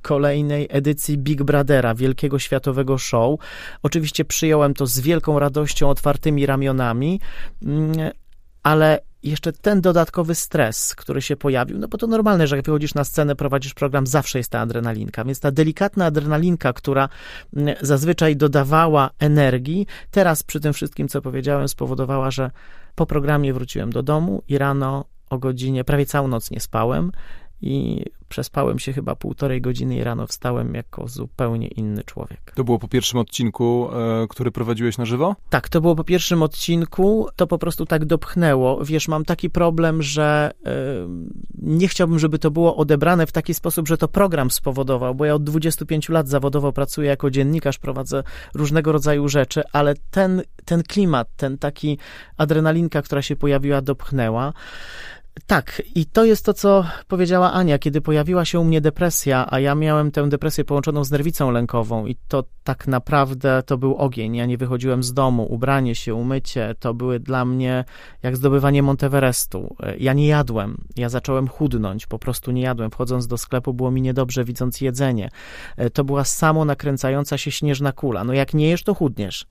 kolejnej 0.02 0.68
edycji 0.70 1.18
Big 1.18 1.44
Brothera, 1.44 1.96
wielkiego 1.96 2.40
światowego 2.40 2.98
show. 2.98 3.40
Oczywiście 3.84 4.26
przyjąłem 4.26 4.74
to 4.74 4.86
z 4.86 5.00
wielką 5.00 5.40
radością, 5.40 5.90
otwartymi 5.90 6.46
ramionami, 6.46 7.20
mm, 7.64 8.12
ale 8.64 9.00
jeszcze 9.24 9.54
ten 9.54 9.82
dodatkowy 9.82 10.36
stres, 10.36 10.96
który 10.96 11.22
się 11.22 11.36
pojawił, 11.36 11.78
no 11.78 11.88
bo 11.88 11.98
to 11.98 12.08
normalne, 12.08 12.48
że 12.48 12.56
jak 12.56 12.66
wychodzisz 12.66 12.94
na 12.94 13.04
scenę, 13.04 13.36
prowadzisz 13.36 13.74
program, 13.74 14.08
zawsze 14.08 14.38
jest 14.38 14.52
ta 14.52 14.60
adrenalinka, 14.60 15.24
więc 15.26 15.40
ta 15.40 15.52
delikatna 15.52 16.06
adrenalinka, 16.06 16.74
która 16.74 17.10
mm, 17.56 17.76
zazwyczaj 17.82 18.36
dodawała 18.36 19.10
energii, 19.20 19.88
teraz 20.12 20.44
przy 20.44 20.60
tym 20.60 20.74
wszystkim, 20.74 21.08
co 21.08 21.22
powiedziałem, 21.22 21.68
spowodowała, 21.68 22.32
że 22.32 22.52
po 22.98 23.06
programie 23.06 23.54
wróciłem 23.54 23.90
do 23.90 24.04
domu 24.04 24.44
i 24.48 24.58
rano 24.58 25.06
o 25.30 25.38
godzinie, 25.38 25.84
prawie 25.84 26.06
całą 26.06 26.28
noc 26.28 26.52
nie 26.52 26.60
spałem 26.60 27.12
i 27.62 28.06
przespałem 28.30 28.80
się 28.80 28.94
chyba 28.94 29.16
półtorej 29.16 29.62
godziny 29.62 29.98
i 29.98 30.04
rano 30.04 30.28
wstałem 30.28 30.74
jako 30.74 31.08
zupełnie 31.08 31.68
inny 31.68 32.04
człowiek. 32.04 32.52
To 32.56 32.64
było 32.64 32.80
po 32.80 32.88
pierwszym 32.88 33.20
odcinku, 33.20 33.90
e, 33.94 34.28
który 34.30 34.52
prowadziłeś 34.52 34.98
na 34.98 35.06
żywo? 35.06 35.36
Tak, 35.50 35.70
to 35.70 35.82
było 35.82 35.96
po 35.96 36.04
pierwszym 36.04 36.44
odcinku. 36.44 37.28
To 37.36 37.48
po 37.48 37.58
prostu 37.58 37.86
tak 37.86 38.06
dopchnęło. 38.06 38.86
Wiesz, 38.86 39.08
mam 39.08 39.26
taki 39.26 39.50
problem, 39.50 40.02
że 40.02 40.52
e, 40.66 40.72
nie 41.62 41.88
chciałbym, 41.88 42.20
żeby 42.20 42.40
to 42.40 42.52
było 42.52 42.76
odebrane 42.76 43.28
w 43.28 43.32
taki 43.32 43.54
sposób, 43.54 43.88
że 43.88 43.98
to 43.98 44.08
program 44.08 44.52
spowodował, 44.52 45.16
bo 45.16 45.26
ja 45.26 45.36
od 45.36 45.44
25 45.44 46.10
lat 46.10 46.28
zawodowo 46.28 46.72
pracuję 46.72 47.10
jako 47.10 47.32
dziennikarz, 47.32 47.78
prowadzę 47.78 48.24
różnego 48.54 48.92
rodzaju 48.92 49.28
rzeczy, 49.28 49.64
ale 49.74 49.94
ten, 50.12 50.42
ten 50.66 50.84
klimat, 50.84 51.28
ten 51.38 51.58
taki 51.58 51.98
adrenalinka, 52.38 53.02
która 53.02 53.22
się 53.22 53.36
pojawiła, 53.36 53.82
dopchnęła. 53.82 54.54
Tak, 55.46 55.82
i 55.96 56.06
to 56.06 56.26
jest 56.26 56.46
to, 56.46 56.54
co 56.54 56.86
powiedziała 57.08 57.54
Ania, 57.54 57.80
kiedy 57.80 58.02
pojawiła 58.02 58.46
się 58.46 58.60
u 58.60 58.64
mnie 58.64 58.82
depresja, 58.82 59.48
a 59.50 59.60
ja 59.60 59.76
miałem 59.76 60.12
tę 60.12 60.30
depresję 60.30 60.66
połączoną 60.66 61.04
z 61.04 61.12
nerwicą 61.12 61.52
lękową 61.52 62.06
i 62.06 62.16
to 62.28 62.44
tak 62.64 62.88
naprawdę 62.88 63.64
to 63.66 63.78
był 63.78 63.96
ogień. 63.96 64.36
Ja 64.36 64.46
nie 64.46 64.58
wychodziłem 64.58 65.04
z 65.04 65.14
domu, 65.14 65.54
ubranie 65.54 65.96
się, 65.96 66.16
umycie, 66.16 66.76
to 66.80 66.94
były 66.94 67.20
dla 67.20 67.46
mnie 67.46 67.86
jak 68.24 68.38
zdobywanie 68.38 68.84
Monteverestu. 68.84 69.76
Ja 70.00 70.14
nie 70.14 70.28
jadłem, 70.28 70.78
ja 70.96 71.10
zacząłem 71.10 71.48
chudnąć, 71.48 72.08
po 72.08 72.20
prostu 72.20 72.52
nie 72.52 72.62
jadłem. 72.62 72.92
Wchodząc 72.92 73.28
do 73.28 73.38
sklepu 73.38 73.74
było 73.74 73.92
mi 73.92 74.02
niedobrze, 74.02 74.44
widząc 74.44 74.82
jedzenie. 74.82 75.30
To 75.94 76.04
była 76.04 76.24
samo 76.24 76.66
nakręcająca 76.66 77.38
się 77.38 77.52
śnieżna 77.52 77.92
kula. 77.92 78.24
No 78.24 78.34
jak 78.34 78.54
nie 78.54 78.70
jesz, 78.70 78.84
to 78.84 78.94
chudniesz. 78.94 79.46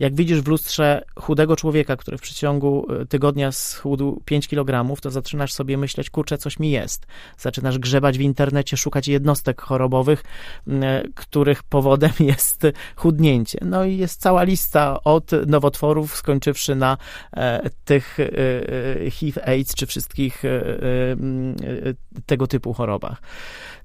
Jak 0.00 0.14
widzisz 0.14 0.40
w 0.40 0.48
lustrze 0.48 1.02
chudego 1.16 1.56
człowieka, 1.56 1.96
który 1.96 2.18
w 2.18 2.20
przeciągu 2.20 2.86
e, 2.90 3.06
tygodnia 3.06 3.52
schudł 3.52 4.22
5 4.24 4.48
kg, 4.48 5.00
to 5.00 5.10
zaczynasz 5.10 5.52
sobie 5.52 5.78
myśleć, 5.78 6.10
kurczę, 6.10 6.38
coś 6.38 6.58
mi 6.58 6.70
jest. 6.70 7.06
Zaczynasz 7.38 7.78
grzebać 7.78 8.18
w 8.18 8.20
internecie, 8.20 8.76
szukać 8.76 9.08
jednostek 9.08 9.60
chorobowych, 9.60 10.24
e, 10.68 11.02
których 11.14 11.62
powodem 11.62 12.12
jest 12.32 12.66
chudnięcie. 12.96 13.58
No 13.62 13.84
i 13.84 13.96
jest 13.96 14.20
cała 14.20 14.42
lista 14.42 15.04
od 15.04 15.30
nowotworów, 15.46 16.16
skończywszy 16.16 16.74
na 16.74 16.96
e, 17.36 17.70
tych 17.84 18.18
HIV, 19.10 19.44
AIDS, 19.44 19.74
czy 19.74 19.86
wszystkich 19.86 20.42
tego 22.26 22.46
typu 22.46 22.72
chorobach. 22.72 23.22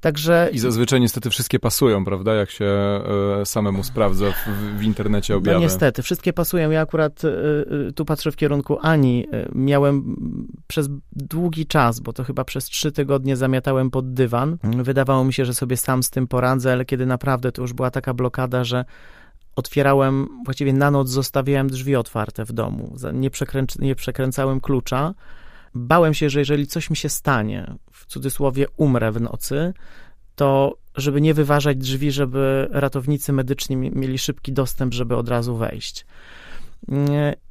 Także... 0.01 0.49
I 0.51 0.59
zazwyczaj 0.59 1.01
niestety 1.01 1.29
wszystkie 1.29 1.59
pasują, 1.59 2.05
prawda? 2.05 2.33
Jak 2.33 2.49
się 2.49 2.65
e, 2.65 3.45
samemu 3.45 3.83
sprawdza 3.83 4.31
w, 4.31 4.77
w 4.79 4.83
internecie 4.83 5.33
no 5.33 5.37
objawy. 5.37 5.59
No 5.59 5.63
niestety, 5.65 5.86
wszystkie 6.03 6.33
pasują. 6.33 6.71
Ja 6.71 6.81
akurat 6.81 7.25
e, 7.25 7.29
e, 7.29 7.91
tu 7.91 8.05
patrzę 8.05 8.31
w 8.31 8.35
kierunku 8.35 8.77
Ani. 8.81 9.27
Miałem 9.55 10.15
przez 10.67 10.89
długi 11.11 11.65
czas, 11.65 11.99
bo 11.99 12.13
to 12.13 12.23
chyba 12.23 12.43
przez 12.43 12.65
trzy 12.65 12.91
tygodnie 12.91 13.35
zamiatałem 13.35 13.91
pod 13.91 14.13
dywan. 14.13 14.57
Wydawało 14.63 15.23
mi 15.23 15.33
się, 15.33 15.45
że 15.45 15.53
sobie 15.53 15.77
sam 15.77 16.03
z 16.03 16.09
tym 16.09 16.27
poradzę, 16.27 16.71
ale 16.71 16.85
kiedy 16.85 17.05
naprawdę 17.05 17.51
to 17.51 17.61
już 17.61 17.73
była 17.73 17.91
taka 17.91 18.13
blokada, 18.13 18.63
że 18.63 18.85
otwierałem, 19.55 20.27
właściwie 20.45 20.73
na 20.73 20.91
noc 20.91 21.09
zostawiałem 21.09 21.69
drzwi 21.69 21.95
otwarte 21.95 22.45
w 22.45 22.51
domu. 22.51 22.95
Nie, 23.13 23.29
przekręc 23.29 23.79
nie 23.79 23.95
przekręcałem 23.95 24.59
klucza 24.59 25.13
bałem 25.77 26.13
się, 26.13 26.29
że 26.29 26.39
jeżeli 26.39 26.67
coś 26.67 26.89
mi 26.89 26.95
się 26.95 27.09
stanie, 27.09 27.75
w 27.91 28.05
cudzysłowie 28.05 28.65
umrę 28.77 29.11
w 29.11 29.21
nocy, 29.21 29.73
to 30.35 30.77
żeby 30.97 31.21
nie 31.21 31.33
wyważać 31.33 31.77
drzwi, 31.77 32.11
żeby 32.11 32.67
ratownicy 32.71 33.33
medyczni 33.33 33.77
mieli 33.77 34.17
szybki 34.17 34.53
dostęp, 34.53 34.93
żeby 34.93 35.15
od 35.15 35.29
razu 35.29 35.55
wejść. 35.55 36.05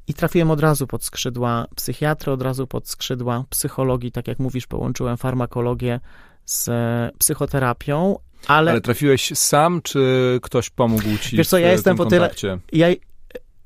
I 0.07 0.13
trafiłem 0.13 0.51
od 0.51 0.59
razu 0.59 0.87
pod 0.87 1.03
skrzydła 1.03 1.67
psychiatry, 1.75 2.31
od 2.31 2.41
razu 2.41 2.67
pod 2.67 2.89
skrzydła 2.89 3.45
psychologii, 3.49 4.11
tak 4.11 4.27
jak 4.27 4.39
mówisz, 4.39 4.67
połączyłem 4.67 5.17
farmakologię 5.17 5.99
z 6.45 6.69
psychoterapią, 7.17 8.19
ale... 8.47 8.71
Ale 8.71 8.81
trafiłeś 8.81 9.31
sam, 9.37 9.81
czy 9.81 10.39
ktoś 10.41 10.69
pomógł 10.69 11.17
ci 11.21 11.37
Wiesz 11.37 11.47
co, 11.47 11.57
ja 11.57 11.71
jestem 11.71 11.97
po 11.97 12.05
tyle, 12.05 12.29
ja, 12.71 12.87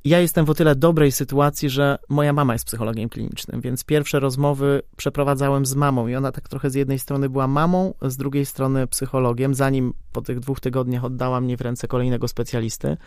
ja 0.06 0.20
jestem 0.20 0.46
w 0.46 0.50
o 0.50 0.54
tyle 0.54 0.76
dobrej 0.76 1.12
sytuacji, 1.12 1.70
że 1.70 1.98
moja 2.10 2.34
mama 2.34 2.54
jest 2.54 2.66
psychologiem 2.66 3.10
klinicznym, 3.10 3.62
więc 3.62 3.84
pierwsze 3.84 4.20
rozmowy 4.20 4.82
przeprowadzałem 4.98 5.66
z 5.66 5.76
mamą 5.76 6.08
i 6.08 6.16
ona 6.16 6.32
tak 6.32 6.50
trochę 6.50 6.70
z 6.70 6.76
jednej 6.76 7.00
strony 7.00 7.30
była 7.30 7.48
mamą, 7.48 7.94
z 8.02 8.18
drugiej 8.18 8.46
strony 8.46 8.88
psychologiem, 8.88 9.56
zanim 9.56 9.94
po 10.12 10.22
tych 10.22 10.40
dwóch 10.40 10.60
tygodniach 10.60 11.04
oddała 11.04 11.42
mnie 11.42 11.58
w 11.58 11.62
ręce 11.62 11.88
kolejnego 11.88 12.28
specjalisty. 12.28 12.98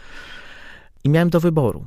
I 1.05 1.09
miałem 1.09 1.31
do 1.31 1.41
wyboru. 1.41 1.87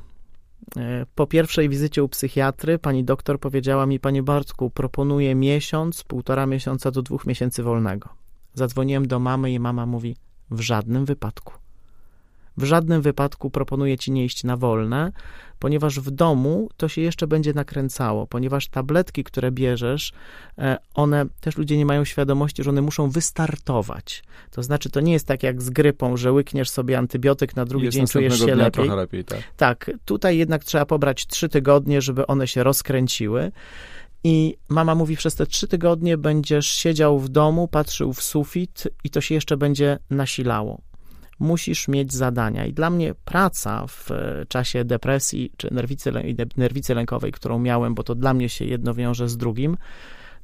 E, 0.77 1.05
po 1.15 1.27
pierwszej 1.27 1.69
wizycie 1.69 2.03
u 2.03 2.09
psychiatry 2.09 2.79
pani 2.79 3.03
doktor 3.03 3.39
powiedziała 3.39 3.85
mi, 3.85 3.99
panie 3.99 4.23
Bartku, 4.23 4.69
proponuję 4.69 5.35
miesiąc, 5.35 6.03
półtora 6.03 6.45
miesiąca 6.45 6.91
do 6.91 7.01
dwóch 7.01 7.25
miesięcy 7.25 7.63
wolnego. 7.63 8.09
Zadzwoniłem 8.53 9.07
do 9.07 9.19
mamy 9.19 9.51
i 9.51 9.59
mama 9.59 9.85
mówi, 9.85 10.15
w 10.51 10.59
żadnym 10.59 11.05
wypadku. 11.05 11.66
W 12.57 12.63
żadnym 12.63 13.01
wypadku 13.01 13.49
proponuję 13.49 13.97
ci 13.97 14.11
nie 14.11 14.25
iść 14.25 14.43
na 14.43 14.57
wolne, 14.57 15.11
ponieważ 15.59 15.99
w 15.99 16.11
domu 16.11 16.69
to 16.77 16.87
się 16.87 17.01
jeszcze 17.01 17.27
będzie 17.27 17.53
nakręcało, 17.53 18.27
ponieważ 18.27 18.67
tabletki, 18.67 19.23
które 19.23 19.51
bierzesz, 19.51 20.13
e, 20.57 20.77
one 20.93 21.25
też 21.41 21.57
ludzie 21.57 21.77
nie 21.77 21.85
mają 21.85 22.05
świadomości, 22.05 22.63
że 22.63 22.69
one 22.69 22.81
muszą 22.81 23.09
wystartować. 23.09 24.23
To 24.51 24.63
znaczy, 24.63 24.89
to 24.89 24.99
nie 24.99 25.13
jest 25.13 25.27
tak 25.27 25.43
jak 25.43 25.61
z 25.61 25.69
grypą, 25.69 26.17
że 26.17 26.31
łykniesz 26.31 26.69
sobie 26.69 26.97
antybiotyk, 26.97 27.55
na 27.55 27.65
drugi 27.65 27.89
dzień 27.89 28.07
czujesz 28.07 28.39
się 28.39 28.55
lepiej. 28.55 28.89
lepiej 28.89 29.25
tak. 29.25 29.39
tak, 29.57 29.91
tutaj 30.05 30.37
jednak 30.37 30.63
trzeba 30.63 30.85
pobrać 30.85 31.27
trzy 31.27 31.49
tygodnie, 31.49 32.01
żeby 32.01 32.27
one 32.27 32.47
się 32.47 32.63
rozkręciły. 32.63 33.51
I 34.23 34.57
mama 34.69 34.95
mówi, 34.95 35.17
przez 35.17 35.35
te 35.35 35.45
trzy 35.45 35.67
tygodnie 35.67 36.17
będziesz 36.17 36.67
siedział 36.67 37.19
w 37.19 37.29
domu, 37.29 37.67
patrzył 37.67 38.13
w 38.13 38.23
sufit 38.23 38.83
i 39.03 39.09
to 39.09 39.21
się 39.21 39.35
jeszcze 39.35 39.57
będzie 39.57 39.99
nasilało 40.09 40.86
musisz 41.39 41.87
mieć 41.87 42.13
zadania. 42.13 42.65
I 42.65 42.73
dla 42.73 42.89
mnie 42.89 43.13
praca 43.25 43.87
w 43.87 44.11
e, 44.11 44.45
czasie 44.47 44.85
depresji 44.85 45.51
czy 45.57 45.73
nerwicy, 45.73 46.11
nerwicy 46.57 46.95
lękowej, 46.95 47.31
którą 47.31 47.59
miałem, 47.59 47.95
bo 47.95 48.03
to 48.03 48.15
dla 48.15 48.33
mnie 48.33 48.49
się 48.49 48.65
jedno 48.65 48.93
wiąże 48.93 49.29
z 49.29 49.37
drugim, 49.37 49.77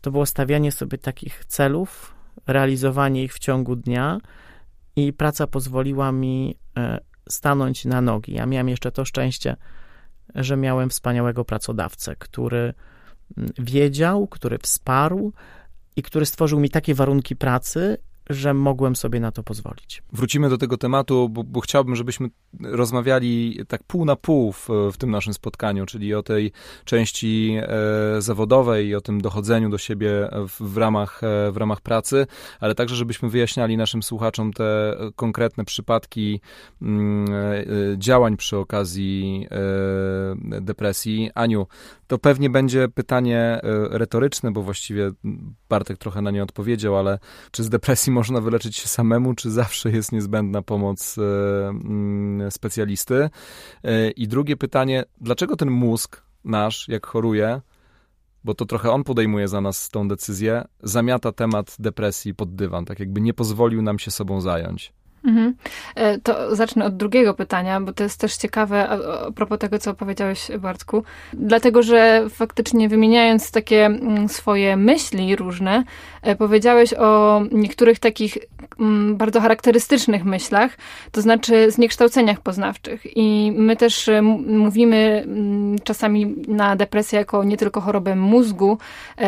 to 0.01 0.11
było 0.11 0.25
stawianie 0.25 0.71
sobie 0.71 0.97
takich 0.97 1.45
celów, 1.45 2.15
realizowanie 2.47 3.23
ich 3.23 3.33
w 3.33 3.39
ciągu 3.39 3.75
dnia 3.75 4.19
i 4.95 5.13
praca 5.13 5.47
pozwoliła 5.47 6.11
mi 6.11 6.55
e, 6.77 6.99
stanąć 7.29 7.85
na 7.85 8.01
nogi. 8.01 8.33
Ja 8.33 8.45
miałem 8.45 8.69
jeszcze 8.69 8.91
to 8.91 9.05
szczęście, 9.05 9.55
że 10.35 10.57
miałem 10.57 10.89
wspaniałego 10.89 11.45
pracodawcę, 11.45 12.15
który 12.15 12.73
wiedział, 13.59 14.27
który 14.27 14.57
wsparł 14.57 15.33
i 15.95 16.03
który 16.03 16.25
stworzył 16.25 16.59
mi 16.59 16.69
takie 16.69 16.95
warunki 16.95 17.35
pracy 17.35 17.97
że 18.29 18.53
mogłem 18.53 18.95
sobie 18.95 19.19
na 19.19 19.31
to 19.31 19.43
pozwolić. 19.43 20.03
Wrócimy 20.13 20.49
do 20.49 20.57
tego 20.57 20.77
tematu, 20.77 21.29
bo, 21.29 21.43
bo 21.43 21.61
chciałbym, 21.61 21.95
żebyśmy 21.95 22.29
rozmawiali 22.61 23.59
tak 23.67 23.83
pół 23.83 24.05
na 24.05 24.15
pół 24.15 24.51
w, 24.51 24.69
w 24.93 24.97
tym 24.97 25.11
naszym 25.11 25.33
spotkaniu, 25.33 25.85
czyli 25.85 26.13
o 26.13 26.23
tej 26.23 26.51
części 26.85 27.57
e, 27.61 28.21
zawodowej 28.21 28.87
i 28.87 28.95
o 28.95 29.01
tym 29.01 29.21
dochodzeniu 29.21 29.69
do 29.69 29.77
siebie 29.77 30.29
w, 30.47 30.73
w, 30.73 30.77
ramach, 30.77 31.21
e, 31.23 31.51
w 31.51 31.57
ramach 31.57 31.81
pracy, 31.81 32.27
ale 32.59 32.75
także, 32.75 32.95
żebyśmy 32.95 33.29
wyjaśniali 33.29 33.77
naszym 33.77 34.03
słuchaczom 34.03 34.53
te 34.53 34.97
konkretne 35.15 35.65
przypadki 35.65 36.41
mm, 36.81 37.25
e, 37.33 37.65
działań 37.97 38.37
przy 38.37 38.57
okazji 38.57 39.47
e, 39.51 40.61
depresji. 40.61 41.31
Aniu, 41.35 41.67
to 42.07 42.17
pewnie 42.17 42.49
będzie 42.49 42.87
pytanie 42.87 43.39
e, 43.39 43.61
retoryczne, 43.91 44.51
bo 44.51 44.61
właściwie 44.61 45.11
Bartek 45.69 45.97
trochę 45.97 46.21
na 46.21 46.31
nie 46.31 46.43
odpowiedział, 46.43 46.97
ale 46.97 47.19
czy 47.51 47.63
z 47.63 47.69
depresji 47.69 48.12
można 48.13 48.41
wyleczyć 48.41 48.77
się 48.77 48.87
samemu, 48.87 49.33
czy 49.33 49.51
zawsze 49.51 49.91
jest 49.91 50.11
niezbędna 50.11 50.61
pomoc 50.61 51.17
e, 51.17 51.21
mm, 51.69 52.51
specjalisty? 52.51 53.29
E, 53.83 54.09
I 54.11 54.27
drugie 54.27 54.57
pytanie, 54.57 55.03
dlaczego 55.21 55.55
ten 55.55 55.69
mózg 55.69 56.23
nasz, 56.43 56.87
jak 56.87 57.07
choruje, 57.07 57.61
bo 58.43 58.53
to 58.53 58.65
trochę 58.65 58.91
on 58.91 59.03
podejmuje 59.03 59.47
za 59.47 59.61
nas 59.61 59.89
tą 59.89 60.07
decyzję, 60.07 60.63
zamiata 60.83 61.31
temat 61.31 61.75
depresji 61.79 62.35
pod 62.35 62.55
dywan, 62.55 62.85
tak 62.85 62.99
jakby 62.99 63.21
nie 63.21 63.33
pozwolił 63.33 63.81
nam 63.81 63.99
się 63.99 64.11
sobą 64.11 64.41
zająć? 64.41 64.93
Mhm. 65.25 65.55
E, 65.95 66.19
to 66.19 66.55
zacznę 66.55 66.85
od 66.85 66.97
drugiego 66.97 67.33
pytania, 67.33 67.81
bo 67.81 67.93
to 67.93 68.03
jest 68.03 68.19
też 68.19 68.37
ciekawe 68.37 68.89
a, 68.89 68.97
propos 69.31 69.59
tego, 69.59 69.79
co 69.79 69.93
powiedziałeś, 69.93 70.47
Bartku. 70.59 71.03
Dlatego, 71.33 71.83
że 71.83 72.25
faktycznie 72.29 72.89
wymieniając 72.89 73.51
takie 73.51 73.85
mm, 73.85 74.29
swoje 74.29 74.77
myśli 74.77 75.35
różne, 75.35 75.83
e, 76.21 76.35
powiedziałeś 76.35 76.93
o 76.93 77.41
niektórych 77.51 77.99
takich 77.99 78.37
mm, 78.79 79.17
bardzo 79.17 79.41
charakterystycznych 79.41 80.25
myślach, 80.25 80.77
to 81.11 81.21
znaczy 81.21 81.71
zniekształceniach 81.71 82.41
poznawczych. 82.41 83.17
I 83.17 83.53
my 83.55 83.75
też 83.75 84.09
e, 84.09 84.21
mówimy 84.21 85.23
mm, 85.25 85.79
czasami 85.83 86.35
na 86.47 86.75
depresję 86.75 87.19
jako 87.19 87.43
nie 87.43 87.57
tylko 87.57 87.81
chorobę 87.81 88.15
mózgu, 88.15 88.77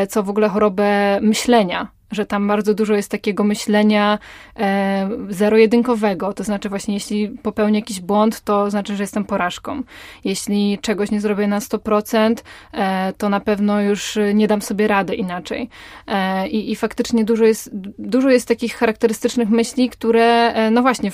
co 0.10 0.24
w 0.24 0.30
ogóle 0.30 0.50
chorobę 0.50 1.20
myślenia 1.22 1.95
że 2.12 2.26
tam 2.26 2.48
bardzo 2.48 2.74
dużo 2.74 2.94
jest 2.94 3.12
takiego 3.12 3.44
myślenia 3.44 4.20
e, 4.60 5.10
zero-jedynkowego. 5.30 6.34
To 6.34 6.44
znaczy 6.44 6.70
właśnie, 6.70 6.94
jeśli 6.94 7.30
popełnię 7.30 7.80
jakiś 7.80 8.00
błąd, 8.00 8.42
to 8.42 8.70
znaczy, 8.70 8.96
że 8.96 9.04
jestem 9.04 9.26
porażką. 9.26 9.84
Jeśli 10.24 10.80
czegoś 10.82 11.12
nie 11.12 11.22
zrobię 11.22 11.48
na 11.48 11.60
100%, 11.60 12.36
e, 12.74 13.14
to 13.18 13.30
na 13.30 13.40
pewno 13.40 13.82
już 13.82 14.18
nie 14.34 14.48
dam 14.48 14.62
sobie 14.62 14.88
rady 14.88 15.16
inaczej. 15.16 15.70
E, 16.08 16.48
i, 16.48 16.72
I 16.72 16.76
faktycznie 16.76 17.26
dużo 17.26 17.46
jest, 17.46 17.70
dużo 18.00 18.30
jest 18.30 18.48
takich 18.48 18.76
charakterystycznych 18.76 19.50
myśli, 19.50 19.90
które, 19.90 20.54
e, 20.54 20.72
no 20.72 20.82
właśnie, 20.82 21.12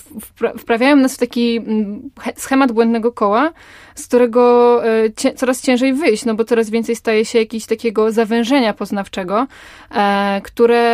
wprawiają 0.57 0.95
nas 0.95 1.15
w 1.15 1.17
taki 1.17 1.61
schemat 2.35 2.71
błędnego 2.71 3.11
koła, 3.11 3.51
z 3.95 4.07
którego 4.07 4.81
e, 4.85 5.13
cie, 5.13 5.33
coraz 5.33 5.61
ciężej 5.61 5.93
wyjść, 5.93 6.25
no 6.25 6.35
bo 6.35 6.45
coraz 6.45 6.69
więcej 6.69 6.95
staje 6.95 7.25
się 7.25 7.39
jakiegoś 7.39 7.65
takiego 7.65 8.11
zawężenia 8.11 8.73
poznawczego, 8.73 9.47
e, 9.91 10.41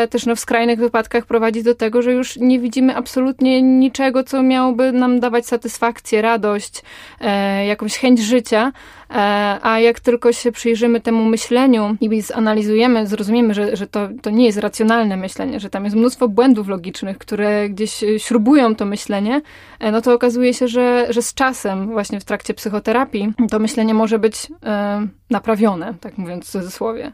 też 0.10 0.26
no, 0.26 0.36
w 0.36 0.40
skrajnych 0.40 0.80
wypadkach 0.80 1.26
prowadzi 1.26 1.64
do 1.64 1.76
tego, 1.76 2.02
że 2.02 2.12
już 2.14 2.38
nie 2.38 2.60
widzimy 2.60 2.96
absolutnie 2.96 3.62
niczego, 3.62 4.24
co 4.24 4.44
miałoby 4.44 4.92
nam 4.92 5.20
dawać 5.20 5.46
satysfakcję, 5.46 6.22
radość, 6.22 6.82
e, 7.22 7.66
jakąś 7.66 7.98
chęć 7.98 8.20
życia, 8.20 8.72
E, 9.10 9.60
a 9.62 9.80
jak 9.80 10.00
tylko 10.00 10.34
się 10.34 10.52
przyjrzymy 10.52 11.02
temu 11.02 11.26
myśleniu 11.26 11.96
i 12.02 12.22
zanalizujemy, 12.22 13.08
zrozumiemy, 13.08 13.54
że, 13.54 13.76
że 13.76 13.88
to, 13.88 14.10
to 14.22 14.30
nie 14.30 14.46
jest 14.46 14.58
racjonalne 14.58 15.18
myślenie, 15.18 15.60
że 15.60 15.70
tam 15.70 15.84
jest 15.84 15.96
mnóstwo 15.96 16.28
błędów 16.28 16.68
logicznych, 16.68 17.18
które 17.18 17.70
gdzieś 17.70 18.04
śrubują 18.18 18.76
to 18.76 18.86
myślenie, 18.86 19.42
e, 19.80 19.92
no 19.92 20.02
to 20.02 20.14
okazuje 20.14 20.54
się, 20.54 20.68
że, 20.68 21.08
że 21.10 21.22
z 21.22 21.34
czasem, 21.34 21.92
właśnie 21.92 22.20
w 22.20 22.26
trakcie 22.26 22.54
psychoterapii, 22.54 23.34
to 23.50 23.60
myślenie 23.60 23.94
może 23.94 24.20
być 24.20 24.48
e, 24.66 25.08
naprawione, 25.30 25.94
tak 26.02 26.18
mówiąc 26.18 26.46
w 26.46 26.52
cudzysłowie. 26.52 27.12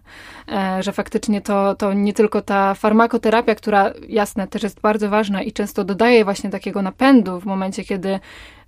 Że 0.79 0.91
faktycznie 0.91 1.41
to, 1.41 1.75
to 1.75 1.93
nie 1.93 2.13
tylko 2.13 2.41
ta 2.41 2.62
farmakoterapia, 2.75 3.55
która 3.55 3.91
jasne 4.09 4.47
też 4.47 4.63
jest 4.63 4.81
bardzo 4.81 5.09
ważna 5.09 5.41
i 5.41 5.51
często 5.51 5.83
dodaje 5.83 6.23
właśnie 6.23 6.49
takiego 6.49 6.81
napędu 6.81 7.39
w 7.39 7.45
momencie, 7.45 7.83
kiedy 7.83 8.19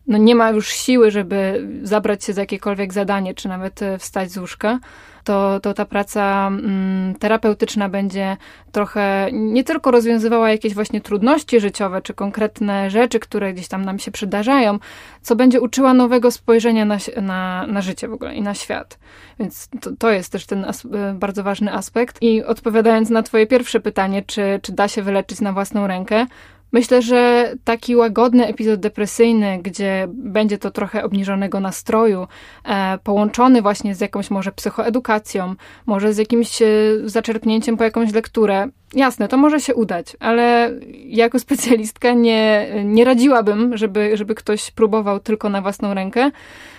no 0.07 0.17
nie 0.17 0.35
ma 0.35 0.49
już 0.49 0.67
siły, 0.67 1.11
żeby 1.11 1.67
zabrać 1.83 2.23
się 2.23 2.33
za 2.33 2.41
jakiekolwiek 2.41 2.93
zadanie, 2.93 3.33
czy 3.33 3.47
nawet 3.47 3.81
e, 3.81 3.97
wstać 3.97 4.31
z 4.31 4.37
łóżka, 4.37 4.79
to, 5.25 5.59
to 5.59 5.73
ta 5.73 5.85
praca 5.85 6.47
mm, 6.47 7.15
terapeutyczna 7.15 7.89
będzie 7.89 8.37
trochę 8.71 9.29
nie 9.31 9.63
tylko 9.63 9.91
rozwiązywała 9.91 10.51
jakieś 10.51 10.73
właśnie 10.73 11.01
trudności 11.01 11.59
życiowe, 11.59 12.01
czy 12.01 12.13
konkretne 12.13 12.89
rzeczy, 12.89 13.19
które 13.19 13.53
gdzieś 13.53 13.67
tam 13.67 13.85
nam 13.85 13.99
się 13.99 14.11
przydarzają, 14.11 14.79
co 15.21 15.35
będzie 15.35 15.61
uczyła 15.61 15.93
nowego 15.93 16.31
spojrzenia 16.31 16.85
na, 16.85 16.97
na, 17.21 17.67
na 17.67 17.81
życie 17.81 18.07
w 18.07 18.13
ogóle 18.13 18.35
i 18.35 18.41
na 18.41 18.53
świat. 18.53 18.99
Więc 19.39 19.69
to, 19.81 19.91
to 19.99 20.11
jest 20.11 20.31
też 20.31 20.45
ten 20.45 20.65
e, 20.65 20.73
bardzo 21.13 21.43
ważny 21.43 21.73
aspekt. 21.73 22.17
I 22.21 22.43
odpowiadając 22.43 23.09
na 23.09 23.23
Twoje 23.23 23.47
pierwsze 23.47 23.79
pytanie, 23.79 24.23
czy, 24.27 24.59
czy 24.61 24.71
da 24.71 24.87
się 24.87 25.01
wyleczyć 25.01 25.41
na 25.41 25.53
własną 25.53 25.87
rękę, 25.87 26.25
Myślę, 26.71 27.01
że 27.01 27.53
taki 27.63 27.95
łagodny 27.95 28.47
epizod 28.47 28.79
depresyjny, 28.79 29.59
gdzie 29.63 30.07
będzie 30.09 30.57
to 30.57 30.71
trochę 30.71 31.03
obniżonego 31.03 31.59
nastroju, 31.59 32.27
e, 32.65 32.97
połączony 33.03 33.61
właśnie 33.61 33.95
z 33.95 34.01
jakąś 34.01 34.31
może 34.31 34.51
psychoedukacją, 34.51 35.55
może 35.85 36.13
z 36.13 36.17
jakimś 36.17 36.61
e, 36.61 36.65
zaczerpnięciem 37.05 37.77
po 37.77 37.83
jakąś 37.83 38.13
lekturę, 38.13 38.67
jasne, 38.95 39.27
to 39.27 39.37
może 39.37 39.59
się 39.59 39.75
udać, 39.75 40.15
ale 40.19 40.71
jako 41.05 41.39
specjalistka 41.39 42.13
nie, 42.13 42.67
nie 42.83 43.05
radziłabym, 43.05 43.77
żeby, 43.77 44.17
żeby 44.17 44.35
ktoś 44.35 44.71
próbował 44.71 45.19
tylko 45.19 45.49
na 45.49 45.61
własną 45.61 45.93
rękę. 45.93 46.31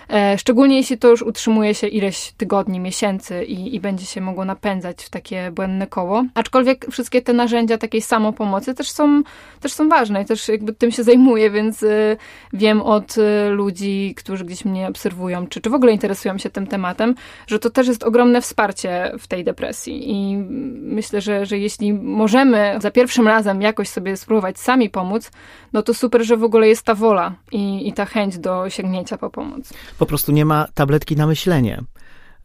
E, 0.09 0.37
szczególnie 0.37 0.77
jeśli 0.77 0.97
to 0.97 1.07
już 1.07 1.21
utrzymuje 1.21 1.75
się 1.75 1.87
ileś 1.87 2.31
tygodni, 2.37 2.79
miesięcy 2.79 3.43
i, 3.43 3.75
i 3.75 3.79
będzie 3.79 4.05
się 4.05 4.21
mogło 4.21 4.45
napędzać 4.45 5.03
w 5.03 5.09
takie 5.09 5.51
błędne 5.51 5.87
koło. 5.87 6.25
Aczkolwiek 6.33 6.85
wszystkie 6.91 7.21
te 7.21 7.33
narzędzia 7.33 7.77
takiej 7.77 8.01
samopomocy 8.01 8.73
też 8.73 8.91
są, 8.91 9.23
też 9.59 9.73
są 9.73 9.89
ważne 9.89 10.21
i 10.21 10.25
też 10.25 10.47
jakby 10.47 10.73
tym 10.73 10.91
się 10.91 11.03
zajmuję, 11.03 11.51
więc 11.51 11.83
e, 11.83 12.17
wiem 12.53 12.81
od 12.81 13.15
e, 13.17 13.49
ludzi, 13.49 14.13
którzy 14.17 14.45
gdzieś 14.45 14.65
mnie 14.65 14.87
obserwują, 14.87 15.47
czy, 15.47 15.61
czy 15.61 15.69
w 15.69 15.73
ogóle 15.73 15.91
interesują 15.91 16.37
się 16.37 16.49
tym 16.49 16.67
tematem, 16.67 17.15
że 17.47 17.59
to 17.59 17.69
też 17.69 17.87
jest 17.87 18.03
ogromne 18.03 18.41
wsparcie 18.41 19.11
w 19.19 19.27
tej 19.27 19.43
depresji 19.43 20.11
i 20.11 20.37
myślę, 20.81 21.21
że, 21.21 21.45
że 21.45 21.57
jeśli 21.57 21.93
możemy 22.07 22.75
za 22.81 22.91
pierwszym 22.91 23.27
razem 23.27 23.61
jakoś 23.61 23.89
sobie 23.89 24.17
spróbować 24.17 24.59
sami 24.59 24.89
pomóc, 24.89 25.31
no 25.73 25.83
to 25.83 25.93
super, 25.93 26.25
że 26.25 26.37
w 26.37 26.43
ogóle 26.43 26.67
jest 26.67 26.83
ta 26.83 26.95
wola 26.95 27.33
i, 27.51 27.87
i 27.87 27.93
ta 27.93 28.05
chęć 28.05 28.37
do 28.37 28.69
sięgnięcia 28.69 29.17
po 29.17 29.29
pomoc 29.29 29.73
po 29.97 30.05
prostu 30.05 30.31
nie 30.31 30.45
ma 30.45 30.67
tabletki 30.73 31.15
na 31.15 31.27
myślenie. 31.27 31.83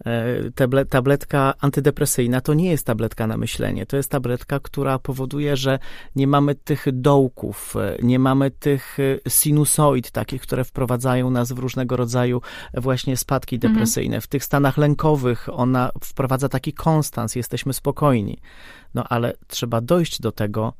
E, 0.07 0.85
tabletka 0.89 1.55
antydepresyjna 1.61 2.41
to 2.41 2.55
nie 2.55 2.71
jest 2.71 2.87
tabletka 2.87 3.27
na 3.27 3.37
myślenie. 3.37 3.87
To 3.87 3.97
jest 3.97 4.11
tabletka, 4.11 4.61
która 4.61 4.99
powoduje, 4.99 5.57
że 5.57 5.79
nie 6.17 6.27
mamy 6.27 6.55
tych 6.55 6.87
dołków, 6.93 7.77
e, 7.77 7.97
nie 8.03 8.19
mamy 8.19 8.51
tych 8.51 8.99
e, 9.01 9.31
sinusoid 9.31 10.11
takich, 10.11 10.43
które 10.43 10.65
wprowadzają 10.65 11.31
nas 11.31 11.53
w 11.53 11.59
różnego 11.59 11.97
rodzaju 11.97 12.41
właśnie 12.75 13.17
spadki 13.17 13.57
mhm. 13.57 13.73
depresyjne. 13.73 14.21
W 14.21 14.27
tych 14.27 14.45
stanach 14.45 14.79
lękowych 14.79 15.49
ona 15.53 15.91
wprowadza 16.05 16.49
taki 16.49 16.73
konstans, 16.73 17.35
jesteśmy 17.35 17.73
spokojni. 17.73 18.39
No 18.95 19.05
ale 19.09 19.35
trzeba 19.47 19.81
dojść 19.81 20.21
do 20.21 20.33
tego, 20.33 20.73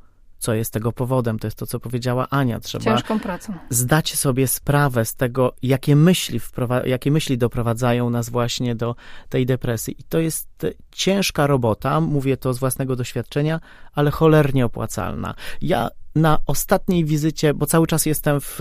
co 0.43 0.53
jest 0.53 0.73
tego 0.73 0.91
powodem. 0.91 1.39
To 1.39 1.47
jest 1.47 1.57
to, 1.57 1.67
co 1.67 1.79
powiedziała 1.79 2.27
Ania. 2.29 2.59
Trzeba 2.59 2.83
Ciężką 2.83 3.19
pracą. 3.19 3.53
zdać 3.69 4.15
sobie 4.15 4.47
sprawę 4.47 5.05
z 5.05 5.15
tego, 5.15 5.53
jakie 5.61 5.95
myśli, 5.95 6.39
jakie 6.85 7.11
myśli 7.11 7.37
doprowadzają 7.37 8.09
nas 8.09 8.29
właśnie 8.29 8.75
do 8.75 8.95
tej 9.29 9.45
depresji. 9.45 9.95
I 9.99 10.03
to 10.03 10.19
jest 10.19 10.47
ciężka 10.91 11.47
robota, 11.47 12.01
mówię 12.01 12.37
to 12.37 12.53
z 12.53 12.59
własnego 12.59 12.95
doświadczenia, 12.95 13.59
ale 13.93 14.11
cholernie 14.11 14.65
opłacalna. 14.65 15.35
Ja 15.61 15.89
na 16.15 16.37
ostatniej 16.45 17.05
wizycie, 17.05 17.53
bo 17.53 17.65
cały 17.65 17.87
czas 17.87 18.05
jestem 18.05 18.41
w 18.41 18.59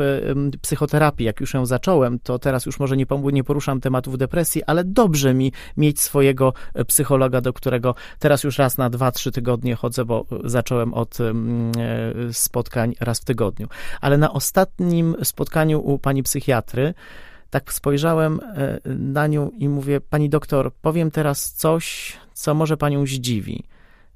psychoterapii, 0.62 1.26
jak 1.26 1.40
już 1.40 1.54
ją 1.54 1.66
zacząłem, 1.66 2.18
to 2.18 2.38
teraz 2.38 2.66
już 2.66 2.80
może 2.80 2.96
nie, 2.96 3.06
nie 3.32 3.44
poruszam 3.44 3.80
tematów 3.80 4.18
depresji, 4.18 4.64
ale 4.64 4.84
dobrze 4.84 5.34
mi 5.34 5.52
mieć 5.76 6.00
swojego 6.00 6.52
e, 6.74 6.84
psychologa, 6.84 7.40
do 7.40 7.52
którego 7.52 7.94
teraz 8.18 8.44
już 8.44 8.58
raz 8.58 8.78
na 8.78 8.90
dwa, 8.90 9.12
trzy 9.12 9.32
tygodnie 9.32 9.74
chodzę, 9.74 10.04
bo 10.04 10.24
zacząłem 10.44 10.94
od 10.94 11.18
e, 11.20 11.32
spotkań 12.32 12.94
raz 13.00 13.20
w 13.20 13.24
tygodniu. 13.24 13.68
Ale 14.00 14.18
na 14.18 14.32
ostatnim 14.32 15.16
spotkaniu 15.22 15.80
u 15.80 15.98
pani 15.98 16.22
psychiatry, 16.22 16.94
tak 17.50 17.72
spojrzałem 17.72 18.40
e, 18.40 18.78
na 18.98 19.26
nią 19.26 19.50
i 19.50 19.68
mówię, 19.68 20.00
pani 20.00 20.28
doktor, 20.28 20.72
powiem 20.82 21.10
teraz 21.10 21.52
coś, 21.52 22.16
co 22.32 22.54
może 22.54 22.76
panią 22.76 23.06
zdziwi. 23.06 23.64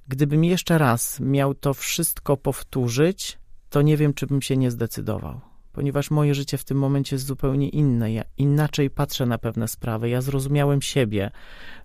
Gdybym 0.08 0.44
jeszcze 0.44 0.78
raz 0.78 1.20
miał 1.20 1.54
to 1.54 1.74
wszystko 1.74 2.36
powtórzyć, 2.36 3.38
to 3.70 3.82
nie 3.82 3.96
wiem, 3.96 4.14
czy 4.14 4.26
bym 4.26 4.42
się 4.42 4.56
nie 4.56 4.70
zdecydował. 4.70 5.40
Ponieważ 5.72 6.10
moje 6.10 6.34
życie 6.34 6.58
w 6.58 6.64
tym 6.64 6.78
momencie 6.78 7.16
jest 7.16 7.26
zupełnie 7.26 7.68
inne. 7.68 8.12
Ja 8.12 8.24
inaczej 8.38 8.90
patrzę 8.90 9.26
na 9.26 9.38
pewne 9.38 9.68
sprawy. 9.68 10.08
Ja 10.08 10.20
zrozumiałem 10.20 10.82
siebie. 10.82 11.30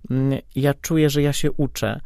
Mm, 0.09 0.39
ja 0.55 0.73
czuję, 0.73 1.09
że 1.09 1.21
ja 1.21 1.33
się 1.33 1.51
uczę. 1.51 2.01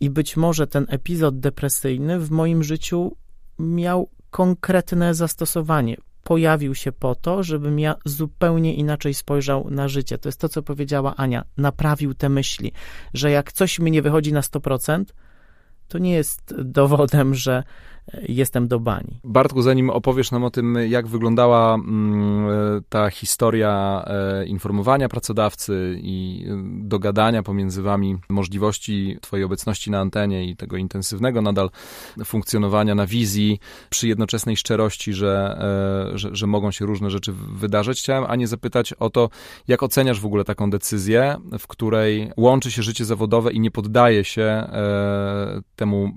I 0.00 0.10
być 0.10 0.36
może 0.36 0.66
ten 0.66 0.86
epizod 0.88 1.40
depresyjny 1.40 2.20
w 2.20 2.30
moim 2.30 2.64
życiu 2.64 3.16
miał 3.58 4.10
konkretne 4.30 5.14
zastosowanie. 5.14 5.96
Pojawił 6.22 6.74
się 6.74 6.92
po 6.92 7.14
to, 7.14 7.42
żebym 7.42 7.78
ja 7.78 7.94
zupełnie 8.04 8.74
inaczej 8.74 9.14
spojrzał 9.14 9.70
na 9.70 9.88
życie. 9.88 10.18
To 10.18 10.28
jest 10.28 10.40
to, 10.40 10.48
co 10.48 10.62
powiedziała 10.62 11.16
Ania. 11.16 11.44
Naprawił 11.56 12.14
te 12.14 12.28
myśli, 12.28 12.72
że 13.14 13.30
jak 13.30 13.52
coś 13.52 13.78
mi 13.78 13.90
nie 13.90 14.02
wychodzi 14.02 14.32
na 14.32 14.40
100%, 14.40 15.04
to 15.88 15.98
nie 15.98 16.12
jest 16.12 16.54
dowodem, 16.62 17.34
że 17.34 17.62
jestem 18.28 18.68
do 18.68 18.80
bani. 18.80 19.20
Bartku, 19.24 19.62
zanim 19.62 19.90
opowiesz 19.90 20.30
nam 20.30 20.44
o 20.44 20.50
tym, 20.50 20.78
jak 20.88 21.06
wyglądała 21.06 21.74
mm, 21.74 22.82
ta 22.88 23.10
historia 23.10 24.04
e, 24.06 24.46
informowania 24.46 25.08
pracodawcy 25.08 25.98
i 26.02 26.46
e, 26.48 26.62
dogadania 26.88 27.42
pomiędzy 27.42 27.82
wami 27.82 28.16
możliwości 28.28 29.18
twojej 29.20 29.44
obecności 29.44 29.90
na 29.90 30.00
antenie 30.00 30.50
i 30.50 30.56
tego 30.56 30.76
intensywnego 30.76 31.42
nadal 31.42 31.70
funkcjonowania 32.24 32.94
na 32.94 33.06
wizji 33.06 33.58
przy 33.90 34.08
jednoczesnej 34.08 34.56
szczerości, 34.56 35.12
że, 35.12 35.58
e, 36.12 36.18
że, 36.18 36.28
że 36.32 36.46
mogą 36.46 36.70
się 36.70 36.86
różne 36.86 37.10
rzeczy 37.10 37.32
wydarzyć, 37.32 38.00
chciałem 38.00 38.24
Anię 38.24 38.46
zapytać 38.46 38.92
o 38.92 39.10
to, 39.10 39.28
jak 39.68 39.82
oceniasz 39.82 40.20
w 40.20 40.26
ogóle 40.26 40.44
taką 40.44 40.70
decyzję, 40.70 41.36
w 41.58 41.66
której 41.66 42.30
łączy 42.36 42.70
się 42.70 42.82
życie 42.82 43.04
zawodowe 43.04 43.52
i 43.52 43.60
nie 43.60 43.70
poddaje 43.70 44.24
się 44.24 44.68
temu 45.76 46.12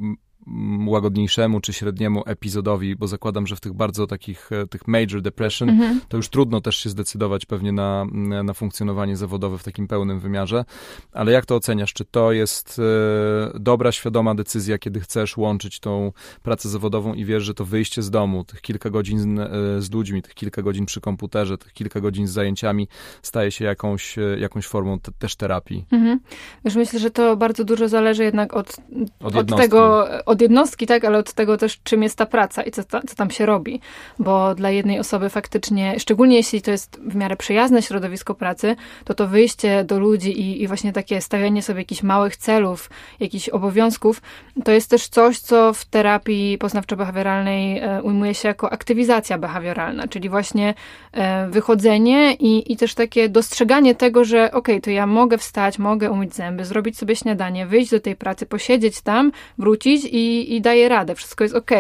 łagodniejszemu 0.88 1.62
czy 1.62 1.74
średniemu 1.74 2.24
epizodowi, 2.26 2.96
bo 2.96 3.08
zakładam, 3.08 3.48
że 3.48 3.56
w 3.56 3.60
tych 3.60 3.74
bardzo 3.74 4.08
takich, 4.08 4.52
e, 4.52 4.68
tych 4.68 4.88
major 4.88 5.22
depression, 5.22 5.70
mhm. 5.70 6.02
to 6.08 6.18
już 6.18 6.30
trudno 6.30 6.62
też 6.62 6.76
się 6.76 6.90
zdecydować 6.90 7.46
pewnie 7.46 7.72
na, 7.72 8.06
na 8.44 8.54
funkcjonowanie 8.54 9.18
zawodowe 9.18 9.58
w 9.58 9.64
takim 9.64 9.88
pełnym 9.88 10.20
wymiarze, 10.20 10.66
ale 11.12 11.32
jak 11.32 11.46
to 11.46 11.56
oceniasz? 11.56 11.94
Czy 11.94 12.06
to 12.06 12.32
jest 12.32 12.80
e, 12.80 13.60
dobra, 13.60 13.92
świadoma 13.92 14.36
decyzja, 14.36 14.78
kiedy 14.78 15.00
chcesz 15.00 15.38
łączyć 15.38 15.80
tą 15.80 16.12
pracę 16.44 16.70
zawodową 16.70 17.14
i 17.14 17.26
wiesz, 17.26 17.44
że 17.44 17.54
to 17.54 17.66
wyjście 17.66 18.02
z 18.02 18.10
domu, 18.10 18.44
tych 18.44 18.62
kilka 18.62 18.90
godzin 18.90 19.40
e, 19.40 19.50
z 19.80 19.92
ludźmi, 19.92 20.22
tych 20.22 20.34
kilka 20.34 20.62
godzin 20.62 20.86
przy 20.86 21.02
komputerze, 21.02 21.58
tych 21.58 21.74
kilka 21.74 22.00
godzin 22.02 22.28
z 22.28 22.32
zajęciami 22.32 22.88
staje 23.22 23.52
się 23.52 23.66
jakąś, 23.66 24.16
jakąś 24.38 24.68
formą 24.68 25.00
te, 25.00 25.12
też 25.12 25.36
terapii? 25.36 25.86
Mhm. 25.92 26.20
Już 26.64 26.76
myślę, 26.76 27.00
że 27.00 27.12
to 27.12 27.38
bardzo 27.38 27.64
dużo 27.64 27.88
zależy 27.88 28.24
jednak 28.24 28.54
od, 28.54 28.78
od, 29.20 29.36
od 29.36 29.58
tego, 29.58 30.08
od 30.26 30.39
jednostki, 30.42 30.88
tak, 30.88 31.06
ale 31.06 31.18
od 31.18 31.34
tego 31.34 31.58
też, 31.58 31.80
czym 31.84 32.04
jest 32.04 32.18
ta 32.18 32.26
praca 32.26 32.64
i 32.64 32.72
co, 32.72 32.84
co 32.84 33.16
tam 33.16 33.32
się 33.32 33.46
robi. 33.46 33.82
Bo 34.20 34.56
dla 34.56 34.70
jednej 34.70 35.00
osoby 35.00 35.30
faktycznie, 35.30 36.00
szczególnie 36.00 36.36
jeśli 36.36 36.62
to 36.62 36.72
jest 36.72 37.00
w 37.02 37.16
miarę 37.16 37.36
przyjazne 37.36 37.82
środowisko 37.82 38.36
pracy, 38.36 38.76
to 39.06 39.14
to 39.14 39.28
wyjście 39.28 39.84
do 39.84 40.00
ludzi 40.00 40.42
i, 40.42 40.64
i 40.64 40.68
właśnie 40.68 40.94
takie 40.94 41.22
stawianie 41.22 41.62
sobie 41.62 41.80
jakichś 41.80 42.04
małych 42.04 42.38
celów, 42.38 42.90
jakichś 43.20 43.50
obowiązków, 43.50 44.22
to 44.64 44.72
jest 44.72 44.90
też 44.90 45.08
coś, 45.08 45.40
co 45.40 45.74
w 45.74 45.86
terapii 45.86 46.58
poznawczo-behawioralnej 46.58 47.80
e, 47.82 48.04
ujmuje 48.04 48.34
się 48.34 48.48
jako 48.48 48.72
aktywizacja 48.72 49.38
behawioralna, 49.38 50.08
czyli 50.08 50.30
właśnie 50.30 50.74
e, 51.12 51.48
wychodzenie 51.50 52.34
i, 52.34 52.74
i 52.74 52.78
też 52.78 52.94
takie 52.94 53.30
dostrzeganie 53.30 53.96
tego, 53.96 54.26
że 54.26 54.52
okay, 54.52 54.82
to 54.82 54.90
ja 54.90 55.08
mogę 55.08 55.38
wstać, 55.38 55.80
mogę 55.80 56.12
umyć 56.12 56.36
zęby, 56.36 56.66
zrobić 56.66 56.98
sobie 56.98 57.16
śniadanie, 57.16 57.66
wyjść 57.66 57.92
do 57.92 58.00
tej 58.00 58.16
pracy, 58.16 58.46
posiedzieć 58.46 59.02
tam, 59.02 59.32
wrócić 59.58 60.06
i, 60.06 60.29
i 60.30 60.62
daję 60.62 60.90
radę, 60.90 61.16
wszystko 61.16 61.44
jest 61.44 61.56
ok. 61.56 61.72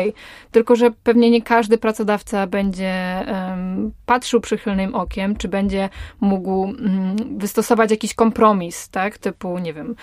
Tylko, 0.51 0.75
że 0.75 0.91
pewnie 0.91 1.29
nie 1.29 1.41
każdy 1.41 1.77
pracodawca 1.77 2.47
będzie 2.47 2.93
um, 3.27 3.91
patrzył 4.05 4.41
przychylnym 4.41 4.95
okiem, 4.95 5.35
czy 5.35 5.47
będzie 5.47 5.89
mógł 6.21 6.61
um, 6.61 7.15
wystosować 7.37 7.91
jakiś 7.91 8.13
kompromis, 8.13 8.89
tak, 8.89 9.17
typu, 9.17 9.59
nie 9.59 9.73
wiem, 9.73 9.95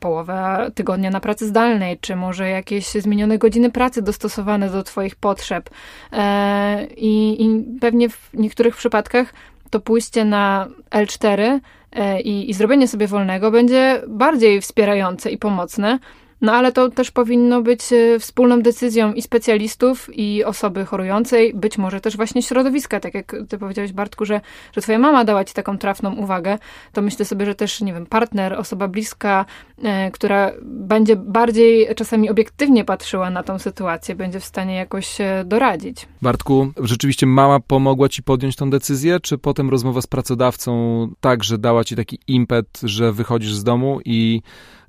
połowa 0.00 0.70
tygodnia 0.74 1.10
na 1.10 1.20
pracy 1.20 1.46
zdalnej, 1.46 1.98
czy 2.00 2.16
może 2.16 2.48
jakieś 2.48 2.86
zmienione 2.86 3.38
godziny 3.38 3.70
pracy 3.70 4.02
dostosowane 4.02 4.70
do 4.70 4.82
Twoich 4.82 5.16
potrzeb. 5.16 5.70
E, 6.12 6.86
i, 6.96 7.44
I 7.44 7.64
pewnie 7.80 8.08
w 8.08 8.30
niektórych 8.34 8.76
przypadkach 8.76 9.34
to 9.70 9.80
pójście 9.80 10.24
na 10.24 10.68
L4 10.90 11.60
e, 11.92 12.20
i, 12.20 12.50
i 12.50 12.54
zrobienie 12.54 12.88
sobie 12.88 13.06
wolnego 13.06 13.50
będzie 13.50 14.02
bardziej 14.08 14.60
wspierające 14.60 15.30
i 15.30 15.38
pomocne, 15.38 15.98
no 16.40 16.52
ale 16.52 16.72
to 16.72 16.90
też 16.90 17.10
powinno 17.10 17.62
być 17.62 17.92
e, 17.92 18.18
wspólną 18.18 18.62
decyzją 18.62 19.12
i 19.12 19.22
specjalistów, 19.22 20.08
i 20.12 20.44
osoby 20.44 20.84
chorującej, 20.84 21.54
być 21.54 21.78
może 21.78 22.00
też 22.00 22.16
właśnie 22.16 22.42
środowiska, 22.42 23.00
tak 23.00 23.14
jak 23.14 23.36
ty 23.48 23.58
powiedziałeś 23.58 23.92
Bartku, 23.92 24.24
że, 24.24 24.40
że 24.72 24.80
twoja 24.80 24.98
mama 24.98 25.24
dała 25.24 25.44
ci 25.44 25.54
taką 25.54 25.78
trafną 25.78 26.14
uwagę, 26.14 26.58
to 26.92 27.02
myślę 27.02 27.24
sobie, 27.24 27.46
że 27.46 27.54
też, 27.54 27.80
nie 27.80 27.92
wiem, 27.92 28.06
partner, 28.06 28.54
osoba 28.54 28.88
bliska, 28.88 29.44
e, 29.82 30.10
która 30.10 30.52
będzie 30.62 31.16
bardziej 31.16 31.94
czasami 31.94 32.30
obiektywnie 32.30 32.84
patrzyła 32.84 33.30
na 33.30 33.42
tą 33.42 33.58
sytuację, 33.58 34.14
będzie 34.14 34.40
w 34.40 34.44
stanie 34.44 34.74
jakoś 34.74 35.18
doradzić. 35.44 36.08
Bartku, 36.22 36.72
rzeczywiście 36.80 37.26
mama 37.26 37.60
pomogła 37.60 38.08
ci 38.08 38.22
podjąć 38.22 38.56
tą 38.56 38.70
decyzję, 38.70 39.20
czy 39.20 39.38
potem 39.38 39.70
rozmowa 39.70 40.00
z 40.00 40.06
pracodawcą 40.06 41.08
także 41.20 41.58
dała 41.58 41.84
ci 41.84 41.96
taki 41.96 42.18
impet, 42.26 42.80
że 42.82 43.12
wychodzisz 43.12 43.54
z 43.54 43.64
domu 43.64 44.00
i 44.04 44.42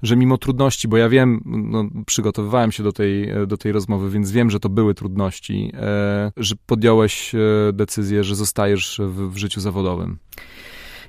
że 0.04 0.16
mimo 0.16 0.38
trudności, 0.38 0.88
bo 0.88 0.98
ja 0.98 1.10
wiem, 1.10 1.42
no, 1.46 1.86
przygotowywałem 2.06 2.72
się 2.72 2.84
do 2.84 2.92
tej, 2.92 3.30
do 3.48 3.58
tej 3.58 3.72
rozmowy, 3.72 4.10
więc 4.10 4.32
wiem, 4.32 4.50
że 4.50 4.60
to 4.60 4.70
były 4.70 4.94
trudności, 4.94 5.72
e, 5.74 6.32
że 6.38 6.56
podjąłeś 6.66 7.36
e, 7.36 7.40
decyzję, 7.74 8.24
że 8.24 8.36
zostajesz 8.36 9.02
w, 9.04 9.34
w 9.34 9.38
życiu 9.38 9.62
zawodowym. 9.62 10.18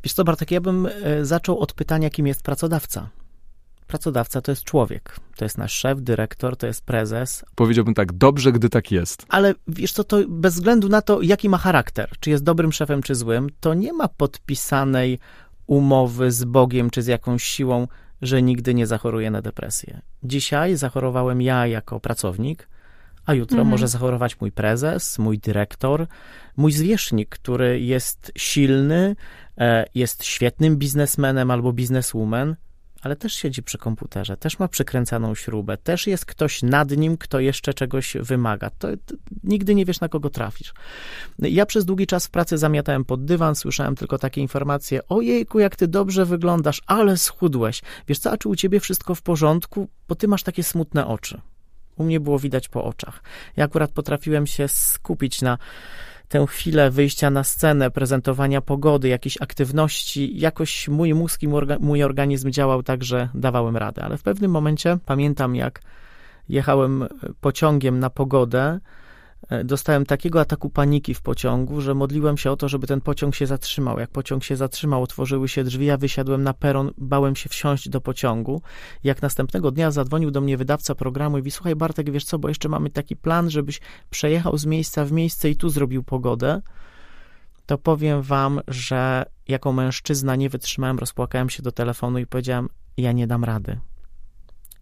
Wiesz 0.05 0.13
co, 0.13 0.25
Bartek, 0.25 0.51
ja 0.51 0.61
bym 0.61 0.87
e, 0.87 1.25
zaczął 1.25 1.59
od 1.59 1.73
pytania, 1.73 2.11
kim 2.11 2.27
jest 2.27 2.43
pracodawca. 2.43 3.09
Pracodawca 3.87 4.41
to 4.41 4.53
jest 4.53 4.65
człowiek. 4.65 5.17
To 5.37 5.45
jest 5.45 5.59
nasz 5.59 5.73
szef, 5.73 6.03
dyrektor, 6.03 6.57
to 6.57 6.67
jest 6.67 6.85
prezes. 6.85 7.45
Powiedziałbym 7.55 7.95
tak, 7.95 8.13
dobrze, 8.13 8.53
gdy 8.53 8.69
tak 8.69 8.93
jest. 8.93 9.27
Ale 9.29 9.55
wiesz 9.69 9.93
co, 9.93 10.05
to 10.05 10.17
bez 10.29 10.55
względu 10.55 10.89
na 10.89 11.03
to, 11.03 11.23
jaki 11.23 11.49
ma 11.49 11.59
charakter, 11.59 12.11
czy 12.21 12.31
jest 12.31 12.45
dobrym 12.45 12.73
szefem, 12.73 13.03
czy 13.03 13.15
złym, 13.15 13.47
to 13.61 13.75
nie 13.75 13.93
ma 13.93 14.09
podpisanej 14.09 15.19
umowy 15.67 16.33
z 16.33 16.45
Bogiem, 16.45 16.91
czy 16.91 17.03
z 17.03 17.07
jakąś 17.07 17.45
siłą, 17.45 17.89
że 18.23 18.43
nigdy 18.43 18.75
nie 18.75 18.87
zachoruję 18.87 19.31
na 19.31 19.43
depresję. 19.43 20.01
Dzisiaj 20.23 20.77
zachorowałem 20.77 21.43
ja 21.43 21.67
jako 21.67 22.01
pracownik, 22.01 22.69
a 23.27 23.35
jutro 23.35 23.59
mhm. 23.59 23.69
może 23.69 23.89
zachorować 23.89 24.41
mój 24.41 24.53
prezes, 24.53 25.19
mój 25.19 25.39
dyrektor, 25.39 26.07
mój 26.57 26.73
zwierzchnik, 26.73 27.29
który 27.29 27.81
jest 27.81 28.33
silny, 28.37 29.17
e, 29.59 29.85
jest 29.95 30.25
świetnym 30.25 30.77
biznesmenem 30.77 31.51
albo 31.51 31.73
bizneswoman, 31.73 32.57
ale 33.03 33.17
też 33.17 33.35
siedzi 33.35 33.63
przy 33.63 33.79
komputerze, 33.79 34.37
też 34.37 34.59
ma 34.59 34.69
przykręcaną 34.69 35.35
śrubę, 35.35 35.77
też 35.77 36.07
jest 36.07 36.27
ktoś 36.27 36.63
nad 36.63 36.91
nim, 36.91 37.17
kto 37.17 37.41
jeszcze 37.41 37.75
czegoś 37.75 38.17
wymaga. 38.21 38.71
To, 38.71 38.89
to, 39.07 39.15
nigdy 39.45 39.75
nie 39.75 39.85
wiesz, 39.85 40.01
na 40.01 40.09
kogo 40.09 40.31
trafisz. 40.31 40.73
Ja 41.39 41.67
przez 41.67 41.85
długi 41.85 42.07
czas 42.07 42.27
w 42.27 42.31
pracy 42.31 42.59
zamiatałem 42.59 43.05
pod 43.05 43.25
dywan, 43.25 43.55
słyszałem 43.55 43.97
tylko 43.97 44.19
takie 44.19 44.41
informacje: 44.41 45.09
Ojejku, 45.09 45.59
jak 45.59 45.77
ty 45.77 45.89
dobrze 45.89 46.25
wyglądasz, 46.25 46.83
ale 46.87 47.17
schudłeś. 47.17 47.83
Wiesz 48.09 48.19
co, 48.19 48.31
a 48.31 48.37
czy 48.37 48.49
u 48.49 48.57
ciebie 48.57 48.81
wszystko 48.81 49.15
w 49.15 49.23
porządku? 49.23 49.89
Bo 50.09 50.15
ty 50.15 50.29
masz 50.29 50.43
takie 50.43 50.63
smutne 50.63 51.07
oczy. 51.07 51.41
U 51.97 52.05
mnie 52.05 52.21
było 52.21 52.39
widać 52.39 52.69
po 52.69 52.85
oczach. 52.85 53.23
Ja 53.57 53.65
akurat 53.65 53.93
potrafiłem 53.93 54.47
się 54.47 54.69
skupić 54.69 55.43
na 55.43 55.59
tę 56.29 56.47
chwilę 56.47 56.91
wyjścia 56.91 57.31
na 57.31 57.45
scenę, 57.45 57.91
prezentowania 57.91 58.61
pogody, 58.61 59.09
jakiejś 59.09 59.43
aktywności, 59.43 60.39
jakoś 60.39 60.89
mój 60.89 61.15
mózg 61.15 61.43
i 61.43 61.49
mój 61.81 62.03
organizm 62.03 62.51
działał 62.51 62.83
tak, 62.83 63.05
że 63.05 63.29
dawałem 63.35 63.77
radę. 63.77 64.03
Ale 64.03 64.19
w 64.19 64.23
pewnym 64.23 64.51
momencie 64.51 64.99
pamiętam, 65.07 65.57
jak 65.57 65.81
jechałem 66.49 67.05
pociągiem 67.41 67.99
na 67.99 68.11
pogodę, 68.11 68.81
dostałem 69.65 70.07
takiego 70.07 70.41
ataku 70.41 70.71
paniki 70.71 71.15
w 71.15 71.23
pociągu, 71.23 71.81
że 71.81 71.95
modliłem 71.95 72.37
się 72.37 72.51
o 72.51 72.57
to, 72.57 72.69
żeby 72.69 72.87
ten 72.87 73.01
pociąg 73.01 73.35
się 73.35 73.47
zatrzymał. 73.47 73.99
Jak 73.99 74.11
pociąg 74.11 74.45
się 74.45 74.57
zatrzymał, 74.57 75.03
otworzyły 75.03 75.49
się 75.49 75.65
drzwi, 75.65 75.87
ja 75.87 75.97
wysiadłem 75.97 76.43
na 76.43 76.55
peron, 76.55 76.91
bałem 76.99 77.37
się 77.37 77.49
wsiąść 77.49 77.89
do 77.89 78.01
pociągu. 78.01 78.63
Jak 79.05 79.23
następnego 79.23 79.71
dnia 79.71 79.91
zadzwonił 79.91 80.31
do 80.31 80.41
mnie 80.41 80.57
wydawca 80.57 80.95
programu 80.95 81.39
i 81.39 81.41
mówi, 81.41 81.51
słuchaj 81.51 81.77
Bartek, 81.77 82.11
wiesz 82.11 82.25
co, 82.25 82.39
bo 82.39 82.49
jeszcze 82.49 82.69
mamy 82.69 82.91
taki 82.91 83.17
plan, 83.17 83.51
żebyś 83.51 83.81
przejechał 84.11 84.59
z 84.59 84.67
miejsca 84.67 85.05
w 85.05 85.13
miejsce 85.13 85.51
i 85.51 85.57
tu 85.57 85.69
zrobił 85.69 86.03
pogodę, 86.03 86.63
to 87.67 87.79
powiem 87.79 88.23
wam, 88.23 88.61
że 88.69 89.25
jako 89.49 89.73
mężczyzna 89.73 90.37
nie 90.37 90.49
wytrzymałem, 90.49 90.99
rozpłakałem 90.99 91.51
się 91.51 91.63
do 91.63 91.73
telefonu 91.73 92.19
i 92.19 92.27
powiedziałem, 92.27 92.69
ja 92.97 93.13
nie 93.13 93.27
dam 93.27 93.45
rady. 93.45 93.81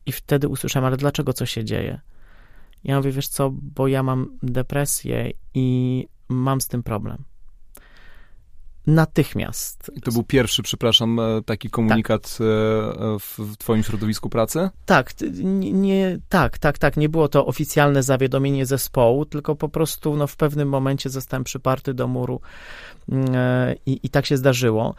I 0.06 0.12
wtedy 0.12 0.48
usłyszałem, 0.48 0.86
ale 0.86 0.96
dlaczego, 0.96 1.32
co 1.32 1.46
się 1.46 1.64
dzieje? 1.64 2.00
Ja 2.84 2.96
mówię, 2.96 3.12
wiesz 3.12 3.28
co, 3.28 3.50
bo 3.52 3.88
ja 3.88 4.02
mam 4.02 4.38
depresję 4.42 5.30
i 5.54 6.08
mam 6.28 6.60
z 6.60 6.68
tym 6.68 6.82
problem. 6.82 7.24
Natychmiast. 8.86 9.92
I 9.94 10.00
to 10.00 10.12
był 10.12 10.22
pierwszy, 10.22 10.62
przepraszam, 10.62 11.20
e, 11.20 11.42
taki 11.42 11.70
komunikat 11.70 12.22
tak. 12.22 12.40
E, 12.40 13.18
w 13.18 13.56
twoim 13.58 13.82
środowisku 13.82 14.28
pracy? 14.30 14.70
Tak, 14.84 15.14
nie, 15.72 16.18
tak, 16.28 16.58
tak, 16.58 16.78
tak. 16.78 16.96
Nie 16.96 17.08
było 17.08 17.28
to 17.28 17.46
oficjalne 17.46 18.02
zawiadomienie 18.02 18.66
zespołu, 18.66 19.24
tylko 19.24 19.56
po 19.56 19.68
prostu 19.68 20.16
no, 20.16 20.26
w 20.26 20.36
pewnym 20.36 20.68
momencie 20.68 21.10
zostałem 21.10 21.44
przyparty 21.44 21.94
do 21.94 22.08
muru 22.08 22.40
mm, 23.08 23.34
e, 23.34 23.74
i, 23.86 24.00
i 24.02 24.10
tak 24.10 24.26
się 24.26 24.36
zdarzyło. 24.36 24.94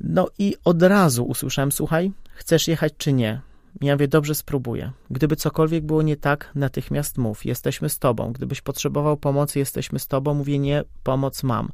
No 0.00 0.28
i 0.38 0.54
od 0.64 0.82
razu 0.82 1.24
usłyszałem, 1.24 1.72
słuchaj, 1.72 2.12
chcesz 2.34 2.68
jechać 2.68 2.92
czy 2.98 3.12
nie? 3.12 3.40
Ja 3.80 3.94
mówię, 3.94 4.08
dobrze 4.08 4.34
spróbuję. 4.34 4.92
Gdyby 5.10 5.36
cokolwiek 5.36 5.84
było 5.84 6.02
nie 6.02 6.16
tak, 6.16 6.50
natychmiast 6.54 7.18
mów, 7.18 7.44
jesteśmy 7.44 7.88
z 7.88 7.98
tobą. 7.98 8.32
Gdybyś 8.32 8.60
potrzebował 8.60 9.16
pomocy, 9.16 9.58
jesteśmy 9.58 9.98
z 9.98 10.06
tobą. 10.06 10.34
Mówię, 10.34 10.58
nie, 10.58 10.84
pomoc 11.02 11.42
mam. 11.42 11.68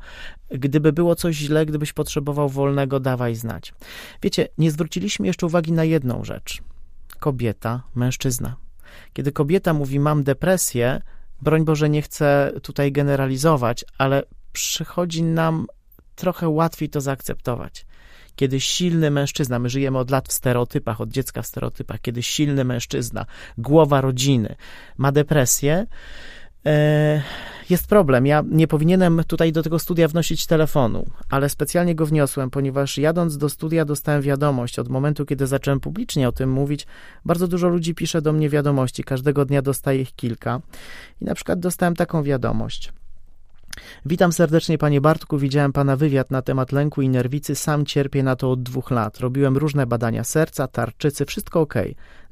Gdyby 0.50 0.92
było 0.92 1.14
coś 1.14 1.36
źle, 1.36 1.66
gdybyś 1.66 1.92
potrzebował 1.92 2.48
wolnego, 2.48 3.00
dawaj 3.00 3.34
znać. 3.34 3.74
Wiecie, 4.22 4.48
nie 4.58 4.70
zwróciliśmy 4.70 5.26
jeszcze 5.26 5.46
uwagi 5.46 5.72
na 5.72 5.84
jedną 5.84 6.24
rzecz. 6.24 6.62
Kobieta, 7.18 7.82
mężczyzna. 7.94 8.56
Kiedy 9.12 9.32
kobieta 9.32 9.74
mówi, 9.74 10.00
mam 10.00 10.24
depresję, 10.24 11.02
broń 11.42 11.64
Boże, 11.64 11.88
nie 11.88 12.02
chcę 12.02 12.52
tutaj 12.62 12.92
generalizować, 12.92 13.84
ale 13.98 14.22
przychodzi 14.52 15.22
nam 15.22 15.66
trochę 16.14 16.48
łatwiej 16.48 16.88
to 16.88 17.00
zaakceptować 17.00 17.87
kiedy 18.38 18.60
silny 18.60 19.10
mężczyzna, 19.10 19.58
my 19.58 19.68
żyjemy 19.68 19.98
od 19.98 20.10
lat 20.10 20.28
w 20.28 20.32
stereotypach, 20.32 21.00
od 21.00 21.10
dziecka 21.10 21.42
w 21.42 21.46
stereotypach, 21.46 22.00
kiedy 22.00 22.22
silny 22.22 22.64
mężczyzna, 22.64 23.26
głowa 23.58 24.00
rodziny 24.00 24.56
ma 24.96 25.12
depresję, 25.12 25.86
E, 26.66 27.22
jest 27.70 27.86
problem. 27.86 28.26
Ja 28.26 28.44
nie 28.50 28.66
powinienem 28.66 29.22
tutaj 29.26 29.52
do 29.52 29.62
tego 29.62 29.78
studia 29.78 30.08
wnosić 30.08 30.46
telefonu, 30.46 31.06
ale 31.30 31.48
specjalnie 31.48 31.94
go 31.94 32.06
wniosłem, 32.06 32.50
ponieważ 32.50 32.98
jadąc 32.98 33.36
do 33.36 33.48
studia 33.48 33.84
dostałem 33.84 34.22
wiadomość. 34.22 34.78
Od 34.78 34.88
momentu, 34.88 35.26
kiedy 35.26 35.46
zacząłem 35.46 35.80
publicznie 35.80 36.28
o 36.28 36.32
tym 36.32 36.50
mówić, 36.50 36.86
bardzo 37.24 37.48
dużo 37.48 37.68
ludzi 37.68 37.94
pisze 37.94 38.22
do 38.22 38.32
mnie 38.32 38.48
wiadomości. 38.48 39.04
Każdego 39.04 39.44
dnia 39.44 39.62
dostaję 39.62 40.00
ich 40.00 40.14
kilka. 40.14 40.60
I 41.20 41.24
na 41.24 41.34
przykład 41.34 41.60
dostałem 41.60 41.96
taką 41.96 42.22
wiadomość. 42.22 42.92
Witam 44.06 44.32
serdecznie, 44.32 44.78
panie 44.78 45.00
Bartku. 45.00 45.38
Widziałem 45.38 45.72
pana 45.72 45.96
wywiad 45.96 46.30
na 46.30 46.42
temat 46.42 46.72
lęku 46.72 47.02
i 47.02 47.08
nerwicy. 47.08 47.54
Sam 47.54 47.86
cierpię 47.86 48.22
na 48.22 48.36
to 48.36 48.50
od 48.50 48.62
dwóch 48.62 48.90
lat. 48.90 49.18
Robiłem 49.18 49.56
różne 49.56 49.86
badania 49.86 50.24
serca, 50.24 50.68
tarczycy, 50.68 51.26
wszystko 51.26 51.60
ok. 51.60 51.74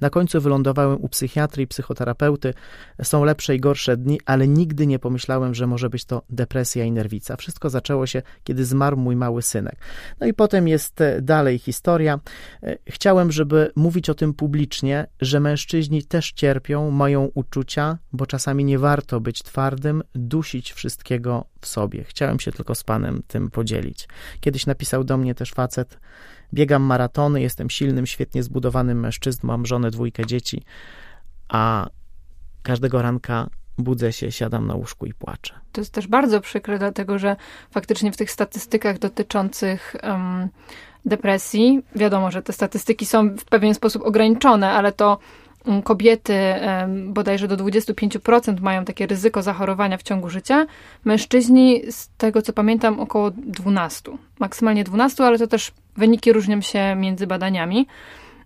Na 0.00 0.10
końcu 0.10 0.40
wylądowałem 0.40 0.98
u 1.04 1.08
psychiatry 1.08 1.62
i 1.62 1.66
psychoterapeuty. 1.66 2.54
Są 3.02 3.24
lepsze 3.24 3.54
i 3.54 3.60
gorsze 3.60 3.96
dni, 3.96 4.20
ale 4.26 4.48
nigdy 4.48 4.86
nie 4.86 4.98
pomyślałem, 4.98 5.54
że 5.54 5.66
może 5.66 5.90
być 5.90 6.04
to 6.04 6.22
depresja 6.30 6.84
i 6.84 6.92
nerwica. 6.92 7.36
Wszystko 7.36 7.70
zaczęło 7.70 8.06
się, 8.06 8.22
kiedy 8.44 8.64
zmarł 8.64 8.96
mój 8.96 9.16
mały 9.16 9.42
synek. 9.42 9.76
No 10.20 10.26
i 10.26 10.34
potem 10.34 10.68
jest 10.68 11.00
e, 11.00 11.22
dalej 11.22 11.58
historia. 11.58 12.20
E, 12.62 12.76
chciałem, 12.86 13.32
żeby 13.32 13.72
mówić 13.76 14.10
o 14.10 14.14
tym 14.14 14.34
publicznie, 14.34 15.06
że 15.20 15.40
mężczyźni 15.40 16.04
też 16.04 16.32
cierpią, 16.32 16.90
mają 16.90 17.30
uczucia, 17.34 17.98
bo 18.12 18.26
czasami 18.26 18.64
nie 18.64 18.78
warto 18.78 19.20
być 19.20 19.42
twardym, 19.42 20.02
dusić 20.14 20.72
wszystkiego 20.72 21.44
w 21.60 21.66
sobie. 21.66 22.04
Chciałem 22.04 22.40
się 22.40 22.52
tylko 22.52 22.74
z 22.74 22.84
panem 22.84 23.22
tym 23.26 23.50
podzielić. 23.50 24.08
Kiedyś 24.40 24.66
napisał 24.66 25.04
do 25.04 25.16
mnie 25.16 25.34
też 25.34 25.52
facet, 25.52 25.98
biegam 26.54 26.82
maratony, 26.82 27.40
jestem 27.40 27.70
silnym, 27.70 28.06
świetnie 28.06 28.42
zbudowanym 28.42 29.00
mężczyzną, 29.00 29.46
mam 29.46 29.66
żonę, 29.66 29.90
dwójkę 29.90 30.26
dzieci, 30.26 30.62
a 31.48 31.86
każdego 32.62 33.02
ranka 33.02 33.46
budzę 33.78 34.12
się, 34.12 34.32
siadam 34.32 34.66
na 34.66 34.74
łóżku 34.74 35.06
i 35.06 35.14
płaczę. 35.14 35.54
To 35.72 35.80
jest 35.80 35.92
też 35.92 36.06
bardzo 36.06 36.40
przykre, 36.40 36.78
dlatego 36.78 37.18
że 37.18 37.36
faktycznie 37.70 38.12
w 38.12 38.16
tych 38.16 38.30
statystykach 38.30 38.98
dotyczących 38.98 39.96
um, 40.02 40.48
depresji, 41.04 41.82
wiadomo, 41.96 42.30
że 42.30 42.42
te 42.42 42.52
statystyki 42.52 43.06
są 43.06 43.36
w 43.36 43.44
pewien 43.44 43.74
sposób 43.74 44.02
ograniczone, 44.02 44.70
ale 44.70 44.92
to 44.92 45.18
um, 45.64 45.82
kobiety 45.82 46.34
bodajże 47.06 47.48
do 47.48 47.56
25% 47.56 48.60
mają 48.60 48.84
takie 48.84 49.06
ryzyko 49.06 49.42
zachorowania 49.42 49.96
w 49.96 50.02
ciągu 50.02 50.30
życia. 50.30 50.66
Mężczyźni, 51.04 51.82
z 51.92 52.08
tego 52.16 52.42
co 52.42 52.52
pamiętam, 52.52 53.00
około 53.00 53.30
12. 53.30 54.12
Maksymalnie 54.38 54.84
12, 54.84 55.24
ale 55.24 55.38
to 55.38 55.46
też 55.46 55.72
Wyniki 55.96 56.32
różnią 56.32 56.60
się 56.60 56.94
między 56.94 57.26
badaniami. 57.26 57.86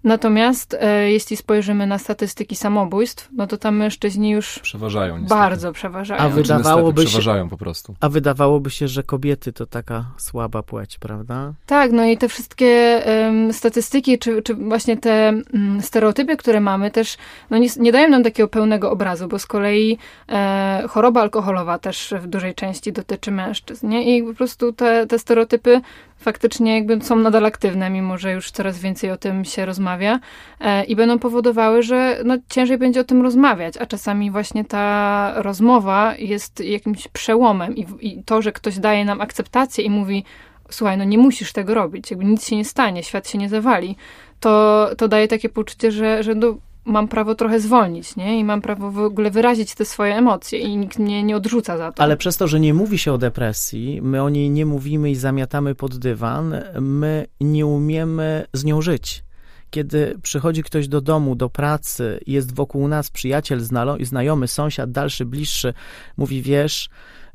Natomiast 0.05 0.77
e, 0.81 1.11
jeśli 1.11 1.37
spojrzymy 1.37 1.87
na 1.87 1.99
statystyki 1.99 2.57
samobójstw, 2.57 3.29
no 3.33 3.47
to 3.47 3.57
tam 3.57 3.77
mężczyźni 3.77 4.31
już 4.31 4.59
przeważają. 4.59 5.19
Niestety. 5.19 5.41
Bardzo 5.41 5.73
przeważają. 5.73 6.21
A 6.21 6.29
wydawałoby, 6.29 7.03
się, 7.03 7.09
przeważają 7.09 7.49
po 7.49 7.57
prostu. 7.57 7.95
a 8.01 8.09
wydawałoby 8.09 8.71
się, 8.71 8.89
że 8.89 9.03
kobiety 9.03 9.53
to 9.53 9.67
taka 9.67 10.05
słaba 10.17 10.63
płeć, 10.63 10.99
prawda? 10.99 11.53
Tak, 11.67 11.93
no 11.93 12.05
i 12.05 12.19
te 12.19 12.29
wszystkie 12.29 13.03
um, 13.07 13.53
statystyki, 13.53 14.19
czy, 14.19 14.43
czy 14.43 14.55
właśnie 14.55 14.97
te 14.97 15.43
um, 15.53 15.83
stereotypy, 15.83 16.37
które 16.37 16.61
mamy, 16.61 16.91
też 16.91 17.17
no 17.51 17.59
nie, 17.59 17.69
nie, 17.77 17.93
dają 17.93 18.09
nam 18.09 18.23
takiego 18.23 18.49
pełnego 18.49 18.91
obrazu, 18.91 19.29
bo 19.29 19.39
z 19.39 19.47
kolei 19.47 19.99
e, 20.29 20.85
choroba 20.89 21.21
alkoholowa 21.21 21.79
też 21.79 22.15
w 22.21 22.27
dużej 22.27 22.55
części 22.55 22.93
dotyczy 22.93 23.31
mężczyzn. 23.31 23.89
Nie? 23.89 24.17
I 24.17 24.23
po 24.23 24.35
prostu 24.35 24.73
te, 24.73 25.07
te 25.07 25.19
stereotypy 25.19 25.81
faktycznie 26.21 26.75
jakby 26.75 27.01
są 27.01 27.17
nadal 27.17 27.47
aktywne, 27.47 27.91
mimo 27.91 28.19
że 28.19 28.33
już 28.33 28.51
coraz 28.51 28.79
więcej 28.79 29.11
o 29.11 29.17
tym 29.17 29.45
się 29.45 29.67
rozmawia 29.67 30.21
e, 30.61 30.85
i 30.85 30.97
będą 30.97 31.19
powodowały, 31.19 31.83
że 31.83 32.21
no, 32.25 32.37
ciężej 32.49 32.79
będzie 32.79 33.01
o 33.01 33.05
tym 33.05 33.23
rozmawiać, 33.23 33.77
a 33.77 33.87
czasami 33.87 34.31
właśnie 34.31 34.65
ta 34.65 35.33
rozmowa 35.37 36.15
jest 36.19 36.61
jakimś 36.61 37.09
przełomem 37.09 37.77
i, 37.77 37.87
i 38.01 38.25
to, 38.25 38.43
że 38.43 38.53
ktoś 38.53 38.79
daje 38.79 39.05
nam 39.05 39.21
akceptację 39.21 39.85
i 39.85 39.91
mówi 39.91 40.25
słuchaj, 40.71 40.99
no 40.99 41.05
nie 41.05 41.19
musisz 41.19 41.53
tego 41.53 41.75
robić, 41.75 42.11
jakby 42.11 42.25
nic 42.25 42.49
się 42.49 42.57
nie 42.57 42.65
stanie, 42.65 43.03
świat 43.03 43.29
się 43.29 43.39
nie 43.39 43.49
zawali, 43.49 43.97
to, 44.41 44.87
to 44.99 45.09
daje 45.09 45.29
takie 45.29 45.49
poczucie, 45.49 45.93
że, 45.93 46.23
że 46.23 46.35
no, 46.35 46.57
mam 46.85 47.09
prawo 47.09 47.35
trochę 47.35 47.61
zwolnić, 47.61 48.17
nie? 48.17 48.39
I 48.39 48.45
mam 48.45 48.63
prawo 48.63 48.91
w 48.91 48.99
ogóle 48.99 49.31
wyrazić 49.31 49.75
te 49.75 49.85
swoje 49.85 50.17
emocje 50.17 50.59
i 50.59 50.77
nikt 50.77 50.99
mnie 50.99 51.23
nie 51.23 51.37
odrzuca 51.37 51.79
za 51.79 51.93
to. 51.93 52.03
Ale 52.03 52.17
przez 52.17 52.37
to, 52.37 52.49
że 52.49 52.61
nie 52.61 52.75
mówi 52.75 52.99
się 52.99 53.13
o 53.13 53.19
depresji, 53.19 54.01
my 54.03 54.23
o 54.23 54.29
niej 54.29 54.51
nie 54.51 54.67
mówimy 54.67 55.11
i 55.11 55.15
zamiatamy 55.15 55.75
pod 55.75 55.99
dywan, 55.99 56.55
my 56.81 57.27
nie 57.41 57.67
umiemy 57.67 58.47
z 58.53 58.65
nią 58.65 58.83
żyć. 58.83 59.25
Kiedy 59.71 60.19
przychodzi 60.23 60.63
ktoś 60.63 60.89
do 60.89 61.01
domu, 61.01 61.35
do 61.35 61.51
pracy, 61.51 62.21
jest 62.27 62.55
wokół 62.55 62.89
nas 62.89 63.11
przyjaciel, 63.11 63.61
znajomy, 64.01 64.49
sąsiad, 64.49 64.93
dalszy, 64.93 65.25
bliższy, 65.25 65.75
mówi, 66.17 66.43
wiesz, 66.43 66.89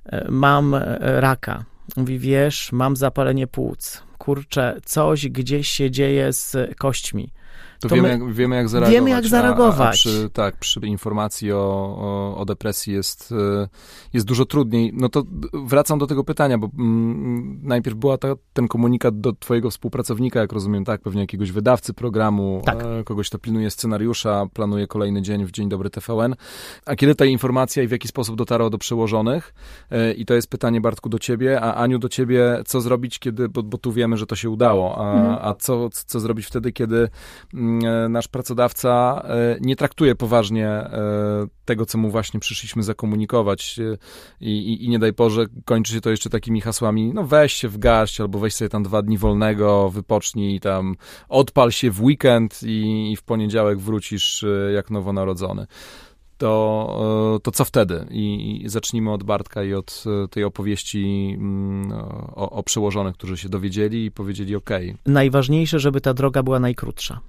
e, 0.05 0.31
mam 0.31 0.73
e, 0.73 0.97
raka, 0.99 1.65
mówi, 1.97 2.19
wiesz, 2.19 2.71
mam 2.71 2.95
zapalenie 2.95 3.47
płuc, 3.47 4.03
kurczę, 4.17 4.79
coś 4.85 5.27
gdzieś 5.27 5.67
się 5.67 5.91
dzieje 5.91 6.33
z 6.33 6.55
kośćmi 6.77 7.29
to, 7.89 7.89
to 7.89 7.95
wiemy, 7.95 8.09
jak, 8.09 8.33
wiemy, 8.33 8.55
jak 8.55 8.69
zareagować. 8.69 8.95
Wiemy, 8.95 9.09
jak 9.09 9.27
zareagować. 9.27 9.87
A, 9.87 9.89
a 9.89 9.91
przy, 9.91 10.29
tak, 10.33 10.57
przy 10.57 10.79
informacji 10.79 11.51
o, 11.51 11.57
o, 11.57 12.37
o, 12.37 12.45
depresji 12.45 12.93
jest, 12.93 13.31
e, 13.31 13.67
jest 14.13 14.25
dużo 14.25 14.45
trudniej. 14.45 14.91
No 14.93 15.09
to 15.09 15.23
wracam 15.53 15.99
do 15.99 16.07
tego 16.07 16.23
pytania, 16.23 16.57
bo 16.57 16.69
mm, 16.79 17.59
najpierw 17.63 17.97
była 17.97 18.17
ta, 18.17 18.27
ten 18.53 18.67
komunikat 18.67 19.19
do 19.19 19.33
twojego 19.33 19.69
współpracownika, 19.69 20.39
jak 20.39 20.51
rozumiem, 20.51 20.85
tak, 20.85 21.01
pewnie 21.01 21.21
jakiegoś 21.21 21.51
wydawcy 21.51 21.93
programu, 21.93 22.61
tak. 22.65 22.83
e, 22.83 23.03
kogoś, 23.03 23.29
kto 23.29 23.39
pilnuje 23.39 23.71
scenariusza, 23.71 24.45
planuje 24.53 24.87
kolejny 24.87 25.21
dzień 25.21 25.45
w 25.45 25.51
Dzień 25.51 25.69
Dobry 25.69 25.89
TVN. 25.89 26.35
A 26.85 26.95
kiedy 26.95 27.15
ta 27.15 27.25
informacja 27.25 27.83
i 27.83 27.87
w 27.87 27.91
jaki 27.91 28.07
sposób 28.07 28.35
dotarła 28.35 28.69
do 28.69 28.77
przełożonych? 28.77 29.53
E, 29.91 30.13
I 30.13 30.25
to 30.25 30.33
jest 30.33 30.49
pytanie, 30.49 30.81
Bartku, 30.81 31.09
do 31.09 31.19
ciebie, 31.19 31.61
a 31.61 31.73
Aniu, 31.73 31.99
do 31.99 32.09
ciebie, 32.09 32.61
co 32.65 32.81
zrobić, 32.81 33.19
kiedy, 33.19 33.49
bo, 33.49 33.63
bo 33.63 33.77
tu 33.77 33.91
wiemy, 33.91 34.17
że 34.17 34.25
to 34.25 34.35
się 34.35 34.49
udało, 34.49 34.97
a, 34.97 35.13
mhm. 35.13 35.37
a 35.41 35.53
co, 35.53 35.89
co 35.89 36.19
zrobić 36.19 36.45
wtedy, 36.45 36.71
kiedy 36.71 37.09
mm, 37.53 37.74
nasz 38.09 38.27
pracodawca 38.27 39.21
e, 39.27 39.57
nie 39.61 39.75
traktuje 39.75 40.15
poważnie 40.15 40.67
e, 40.67 41.47
tego, 41.65 41.85
co 41.85 41.97
mu 41.97 42.09
właśnie 42.09 42.39
przyszliśmy 42.39 42.83
zakomunikować 42.83 43.79
i, 44.41 44.47
i, 44.49 44.85
i 44.85 44.89
nie 44.89 44.99
daj 44.99 45.13
Boże, 45.13 45.45
kończy 45.65 45.93
się 45.93 46.01
to 46.01 46.09
jeszcze 46.09 46.29
takimi 46.29 46.61
hasłami, 46.61 47.13
no 47.13 47.23
weź 47.23 47.53
się 47.53 47.67
w 47.67 47.77
garść, 47.77 48.21
albo 48.21 48.39
weź 48.39 48.55
sobie 48.55 48.69
tam 48.69 48.83
dwa 48.83 49.01
dni 49.01 49.17
wolnego, 49.17 49.89
wypocznij 49.89 50.59
tam, 50.59 50.95
odpal 51.29 51.71
się 51.71 51.91
w 51.91 52.03
weekend 52.03 52.59
i, 52.63 53.11
i 53.11 53.15
w 53.15 53.23
poniedziałek 53.23 53.79
wrócisz 53.79 54.45
jak 54.75 54.91
nowonarodzony 54.91 55.67
to, 56.37 57.39
to 57.43 57.51
co 57.51 57.65
wtedy? 57.65 58.05
I, 58.11 58.63
zacznijmy 58.65 59.11
od 59.11 59.23
Bartka 59.23 59.63
i 59.63 59.73
od 59.73 60.03
tej 60.29 60.43
opowieści 60.43 61.33
mm, 61.37 61.91
o, 62.35 62.49
o 62.49 62.63
przełożonych, 62.63 63.15
którzy 63.15 63.37
się 63.37 63.49
dowiedzieli 63.49 64.05
i 64.05 64.11
powiedzieli 64.11 64.55
OK. 64.55 64.69
Najważniejsze, 65.05 65.79
żeby 65.79 66.01
ta 66.01 66.13
droga 66.13 66.43
była 66.43 66.59
najkrótsza 66.59 67.19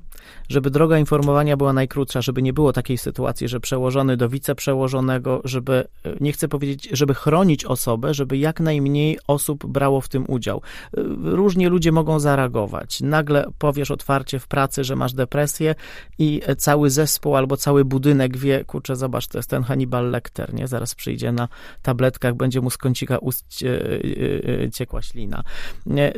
żeby 0.49 0.71
droga 0.71 0.99
informowania 0.99 1.57
była 1.57 1.73
najkrótsza, 1.73 2.23
żeby 2.23 2.43
nie 2.43 2.53
było 2.53 2.73
takiej 2.73 2.99
sytuacji, 2.99 3.49
że 3.49 3.61
przełożony 3.61 4.17
do 4.17 4.29
wiceprzełożonego, 4.29 5.41
żeby, 5.45 5.85
e, 6.05 6.17
nie 6.21 6.33
chcę 6.33 6.49
powiedzieć, 6.49 6.89
żeby 6.93 7.15
chronić 7.15 7.65
osobę, 7.65 8.15
żeby 8.15 8.39
jak 8.39 8.61
najmniej 8.61 9.19
osób 9.27 9.67
brało 9.67 10.01
w 10.01 10.09
tym 10.09 10.25
udział. 10.29 10.63
E, 10.97 11.01
różnie 11.23 11.69
ludzie 11.69 11.93
mogą 11.93 12.21
zareagować. 12.21 13.01
Nagle 13.01 13.47
powiesz 13.59 13.91
otwarcie 13.91 14.39
w 14.39 14.49
pracy, 14.49 14.85
że 14.85 14.97
masz 14.97 15.13
depresję 15.13 15.75
i 16.19 16.41
cały 16.59 16.91
zespół 16.91 17.37
albo 17.37 17.57
cały 17.57 17.85
budynek 17.85 18.37
wie, 18.37 18.65
kurczę, 18.65 18.96
zobacz, 18.97 19.27
to 19.27 19.39
jest 19.39 19.51
ten 19.51 19.63
Hannibal 19.63 20.11
Lecter, 20.11 20.55
nie? 20.55 20.69
Zaraz 20.69 20.95
przyjdzie 20.95 21.33
na 21.33 21.49
tabletkach, 21.83 22.35
będzie 22.35 22.61
mu 22.61 22.71
z 22.71 22.77
kącika 22.77 23.19
ust 23.19 23.47
e, 23.63 24.71
ciekła 24.71 25.03
ślina. 25.03 25.43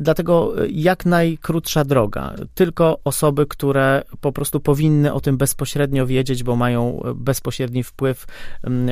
Dlatego 0.00 0.52
jak 0.70 1.06
najkrótsza 1.06 1.84
droga. 1.84 2.34
Tylko 2.54 3.00
osoby, 3.04 3.46
które 3.46 4.02
po 4.20 4.32
prostu 4.32 4.60
powinny 4.60 5.12
o 5.12 5.20
tym 5.20 5.36
bezpośrednio 5.36 6.06
wiedzieć, 6.06 6.42
bo 6.42 6.56
mają 6.56 7.02
bezpośredni 7.14 7.82
wpływ 7.82 8.26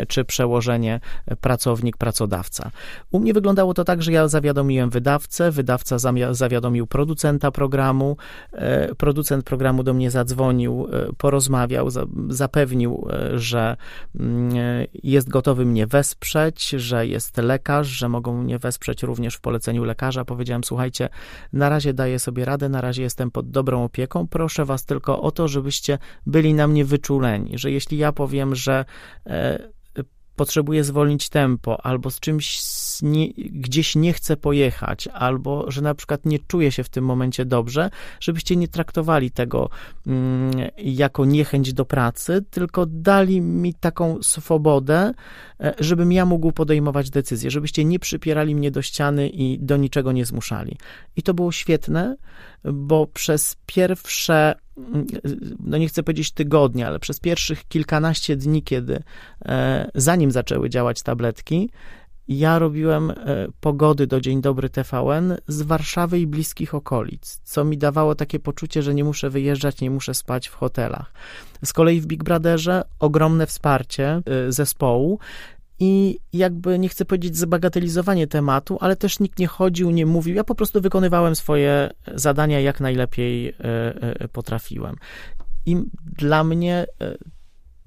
czy 0.08 0.24
przełożenie 0.24 1.00
pracownik, 1.40 1.96
pracodawca. 1.96 2.70
U 3.10 3.18
mnie 3.18 3.34
wyglądało 3.34 3.74
to 3.74 3.84
tak, 3.84 4.02
że 4.02 4.12
ja 4.12 4.28
zawiadomiłem 4.28 4.90
wydawcę, 4.90 5.50
wydawca 5.50 5.96
zawiadomił 6.30 6.86
producenta 6.86 7.50
programu, 7.50 8.16
e, 8.52 8.94
producent 8.94 9.44
programu 9.44 9.82
do 9.82 9.94
mnie 9.94 10.10
zadzwonił, 10.10 10.88
e, 10.92 11.12
porozmawiał, 11.18 11.88
zapewnił, 12.28 13.08
e, 13.10 13.38
mm, 14.20 14.50
jest 15.02 15.28
gotowy 15.28 15.66
mnie 15.66 15.86
wesprzeć, 15.86 16.68
że 16.68 17.06
jest 17.06 17.36
lekarz, 17.36 17.86
że 17.86 18.08
mogą 18.08 18.42
mnie 18.42 18.58
wesprzeć 18.58 19.02
również 19.02 19.34
w 19.34 19.40
poleceniu 19.40 19.84
lekarza. 19.84 20.24
Powiedziałem, 20.24 20.64
słuchajcie, 20.64 21.08
na 21.52 21.68
razie 21.68 21.94
daję 21.94 22.18
sobie 22.18 22.44
radę, 22.44 22.68
na 22.68 22.80
razie 22.80 23.02
jestem 23.02 23.30
pod 23.30 23.50
dobrą 23.50 23.84
opieką, 23.84 24.26
proszę 24.28 24.64
was 24.64 24.84
tylko 24.84 25.22
o 25.22 25.30
to, 25.30 25.48
żebyście 25.48 25.98
byli 26.26 26.54
na 26.54 26.66
mnie 26.66 26.84
wyczuleni, 26.84 27.58
że 27.58 27.70
jeśli 27.70 27.98
ja 27.98 28.12
powiem, 28.12 28.54
że 28.54 28.84
e, 29.26 29.75
potrzebuje 30.36 30.84
zwolnić 30.84 31.28
tempo, 31.28 31.86
albo 31.86 32.10
z 32.10 32.20
czymś 32.20 32.60
nie, 33.02 33.28
gdzieś 33.36 33.96
nie 33.96 34.12
chce 34.12 34.36
pojechać, 34.36 35.08
albo 35.08 35.70
że 35.70 35.82
na 35.82 35.94
przykład 35.94 36.26
nie 36.26 36.38
czuje 36.38 36.72
się 36.72 36.84
w 36.84 36.88
tym 36.88 37.04
momencie 37.04 37.44
dobrze, 37.44 37.90
żebyście 38.20 38.56
nie 38.56 38.68
traktowali 38.68 39.30
tego 39.30 39.70
mm, 40.06 40.50
jako 40.78 41.24
niechęć 41.24 41.72
do 41.72 41.84
pracy, 41.84 42.44
tylko 42.50 42.86
dali 42.86 43.40
mi 43.40 43.74
taką 43.74 44.22
swobodę, 44.22 45.12
e, 45.60 45.74
żebym 45.80 46.12
ja 46.12 46.26
mógł 46.26 46.52
podejmować 46.52 47.10
decyzje, 47.10 47.50
żebyście 47.50 47.84
nie 47.84 47.98
przypierali 47.98 48.54
mnie 48.54 48.70
do 48.70 48.82
ściany 48.82 49.28
i 49.28 49.58
do 49.58 49.76
niczego 49.76 50.12
nie 50.12 50.24
zmuszali. 50.26 50.76
I 51.16 51.22
to 51.22 51.34
było 51.34 51.52
świetne, 51.52 52.16
bo 52.64 53.06
przez 53.06 53.56
pierwsze 53.66 54.54
no 55.60 55.78
nie 55.78 55.88
chcę 55.88 56.02
powiedzieć 56.02 56.32
tygodnie, 56.32 56.86
ale 56.86 56.98
przez 56.98 57.20
pierwszych 57.20 57.68
kilkanaście 57.68 58.36
dni, 58.36 58.62
kiedy 58.62 59.02
e, 59.44 59.90
zanim 59.94 60.30
zaczęły 60.30 60.70
działać 60.70 61.02
tabletki, 61.02 61.70
ja 62.28 62.58
robiłem 62.58 63.10
e, 63.10 63.14
pogody 63.60 64.06
do 64.06 64.20
Dzień 64.20 64.40
Dobry 64.40 64.70
TVN 64.70 65.36
z 65.48 65.62
Warszawy 65.62 66.18
i 66.20 66.26
bliskich 66.26 66.74
okolic, 66.74 67.40
co 67.44 67.64
mi 67.64 67.78
dawało 67.78 68.14
takie 68.14 68.38
poczucie, 68.38 68.82
że 68.82 68.94
nie 68.94 69.04
muszę 69.04 69.30
wyjeżdżać, 69.30 69.80
nie 69.80 69.90
muszę 69.90 70.14
spać 70.14 70.48
w 70.48 70.54
hotelach. 70.54 71.12
Z 71.64 71.72
kolei 71.72 72.00
w 72.00 72.06
Big 72.06 72.24
Brotherze 72.24 72.82
ogromne 72.98 73.46
wsparcie 73.46 74.22
e, 74.24 74.52
zespołu 74.52 75.18
i 75.78 76.18
jakby 76.32 76.78
nie 76.78 76.88
chcę 76.88 77.04
powiedzieć 77.04 77.36
zbagatelizowanie 77.36 78.26
tematu, 78.26 78.78
ale 78.80 78.96
też 78.96 79.20
nikt 79.20 79.38
nie 79.38 79.46
chodził, 79.46 79.90
nie 79.90 80.06
mówił. 80.06 80.34
Ja 80.34 80.44
po 80.44 80.54
prostu 80.54 80.80
wykonywałem 80.80 81.36
swoje 81.36 81.90
zadania 82.14 82.60
jak 82.60 82.80
najlepiej 82.80 83.48
e, 83.48 84.28
potrafiłem. 84.28 84.96
I 85.66 85.76
dla 86.16 86.44
mnie 86.44 86.86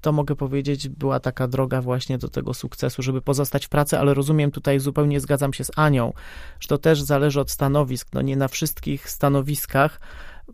to 0.00 0.12
mogę 0.12 0.36
powiedzieć, 0.36 0.88
była 0.88 1.20
taka 1.20 1.48
droga 1.48 1.82
właśnie 1.82 2.18
do 2.18 2.28
tego 2.28 2.54
sukcesu, 2.54 3.02
żeby 3.02 3.22
pozostać 3.22 3.66
w 3.66 3.68
pracy, 3.68 3.98
ale 3.98 4.14
rozumiem, 4.14 4.50
tutaj 4.50 4.80
zupełnie 4.80 5.20
zgadzam 5.20 5.52
się 5.52 5.64
z 5.64 5.70
Anią, 5.76 6.12
że 6.60 6.68
to 6.68 6.78
też 6.78 7.02
zależy 7.02 7.40
od 7.40 7.50
stanowisk. 7.50 8.08
No 8.12 8.22
nie 8.22 8.36
na 8.36 8.48
wszystkich 8.48 9.10
stanowiskach 9.10 10.00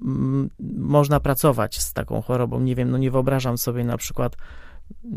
mm, 0.03 0.51
można 0.79 1.21
pracować 1.21 1.81
z 1.81 1.93
taką 1.93 2.23
chorobą. 2.23 2.61
Nie 2.61 2.75
wiem, 2.75 2.91
no 2.91 2.99
nie 2.99 3.11
wyobrażam 3.11 3.59
sobie 3.59 3.85
na 3.85 3.97
przykład 3.97 4.37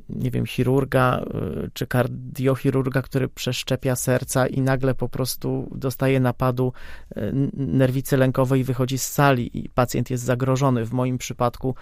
nie 0.09 0.31
wiem, 0.31 0.45
chirurga 0.45 1.21
y, 1.65 1.69
czy 1.73 1.87
kardiochirurga, 1.87 3.01
który 3.01 3.27
przeszczepia 3.27 3.95
serca 3.95 4.47
i 4.47 4.61
nagle 4.61 4.95
po 4.95 5.09
prostu 5.09 5.69
dostaje 5.75 6.19
napadu 6.19 6.73
y, 7.17 7.33
nerwicy 7.53 8.17
lękowej 8.17 8.61
i 8.61 8.63
wychodzi 8.63 8.97
z 8.97 9.07
sali 9.07 9.59
i 9.59 9.69
pacjent 9.69 10.09
jest 10.09 10.23
zagrożony. 10.23 10.85
W 10.85 10.93
moim 10.93 11.17
przypadku 11.17 11.75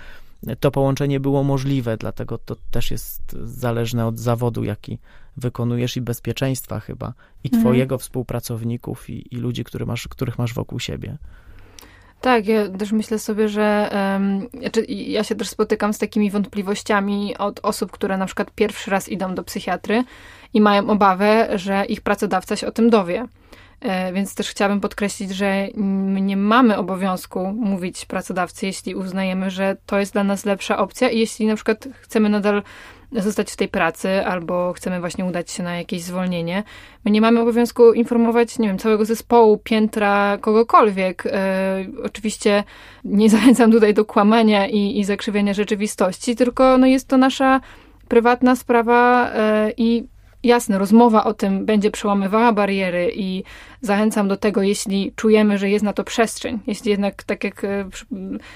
to 0.59 0.71
połączenie 0.71 1.19
było 1.19 1.43
możliwe, 1.43 1.97
dlatego 1.97 2.37
to 2.37 2.55
też 2.71 2.91
jest 2.91 3.31
zależne 3.43 4.07
od 4.07 4.19
zawodu, 4.19 4.63
jaki 4.63 4.99
wykonujesz 5.37 5.97
i 5.97 6.01
bezpieczeństwa 6.01 6.79
chyba, 6.79 7.13
i 7.43 7.47
mhm. 7.47 7.63
twojego 7.63 7.95
mhm. 7.95 7.99
współpracowników 7.99 9.09
i, 9.09 9.35
i 9.35 9.37
ludzi, 9.37 9.63
który 9.63 9.85
masz, 9.85 10.07
których 10.07 10.37
masz 10.37 10.53
wokół 10.53 10.79
siebie. 10.79 11.17
Tak, 12.21 12.47
ja 12.47 12.69
też 12.69 12.91
myślę 12.91 13.19
sobie, 13.19 13.49
że 13.49 13.89
um, 13.93 14.47
ja 14.87 15.23
się 15.23 15.35
też 15.35 15.49
spotykam 15.49 15.93
z 15.93 15.97
takimi 15.97 16.31
wątpliwościami 16.31 17.37
od 17.37 17.59
osób, 17.63 17.91
które 17.91 18.17
na 18.17 18.25
przykład 18.25 18.51
pierwszy 18.51 18.91
raz 18.91 19.09
idą 19.09 19.35
do 19.35 19.43
psychiatry 19.43 20.03
i 20.53 20.61
mają 20.61 20.89
obawę, 20.89 21.49
że 21.55 21.85
ich 21.85 22.01
pracodawca 22.01 22.55
się 22.55 22.67
o 22.67 22.71
tym 22.71 22.89
dowie. 22.89 23.27
E, 23.81 24.13
więc 24.13 24.35
też 24.35 24.49
chciałabym 24.49 24.81
podkreślić, 24.81 25.31
że 25.31 25.67
nie 26.21 26.37
mamy 26.37 26.77
obowiązku 26.77 27.47
mówić 27.53 28.05
pracodawcy, 28.05 28.65
jeśli 28.65 28.95
uznajemy, 28.95 29.51
że 29.51 29.77
to 29.85 29.99
jest 29.99 30.13
dla 30.13 30.23
nas 30.23 30.45
lepsza 30.45 30.77
opcja 30.77 31.09
i 31.09 31.19
jeśli 31.19 31.47
na 31.47 31.55
przykład 31.55 31.87
chcemy 32.01 32.29
nadal 32.29 32.63
zostać 33.11 33.51
w 33.51 33.55
tej 33.55 33.67
pracy 33.67 34.25
albo 34.25 34.73
chcemy 34.73 34.99
właśnie 34.99 35.25
udać 35.25 35.51
się 35.51 35.63
na 35.63 35.77
jakieś 35.77 36.01
zwolnienie. 36.01 36.63
My 37.05 37.11
nie 37.11 37.21
mamy 37.21 37.41
obowiązku 37.41 37.93
informować, 37.93 38.59
nie 38.59 38.67
wiem, 38.67 38.77
całego 38.77 39.05
zespołu, 39.05 39.57
piętra, 39.57 40.37
kogokolwiek. 40.41 41.23
E, 41.25 41.85
oczywiście 42.03 42.63
nie 43.03 43.29
zachęcam 43.39 43.71
tutaj 43.71 43.93
do 43.93 44.05
kłamania 44.05 44.67
i, 44.67 44.99
i 44.99 45.03
zakrzywiania 45.03 45.53
rzeczywistości, 45.53 46.35
tylko 46.35 46.77
no, 46.77 46.87
jest 46.87 47.07
to 47.07 47.17
nasza 47.17 47.61
prywatna 48.07 48.55
sprawa 48.55 49.31
e, 49.33 49.71
i 49.77 50.07
jasne, 50.43 50.77
rozmowa 50.77 51.23
o 51.23 51.33
tym 51.33 51.65
będzie 51.65 51.91
przełamywała 51.91 52.53
bariery 52.53 53.11
i 53.15 53.43
zachęcam 53.81 54.27
do 54.27 54.37
tego, 54.37 54.61
jeśli 54.61 55.13
czujemy, 55.15 55.57
że 55.57 55.69
jest 55.69 55.85
na 55.85 55.93
to 55.93 56.03
przestrzeń. 56.03 56.59
Jeśli 56.67 56.91
jednak, 56.91 57.23
tak 57.23 57.43
jak 57.43 57.63
e, 57.63 57.89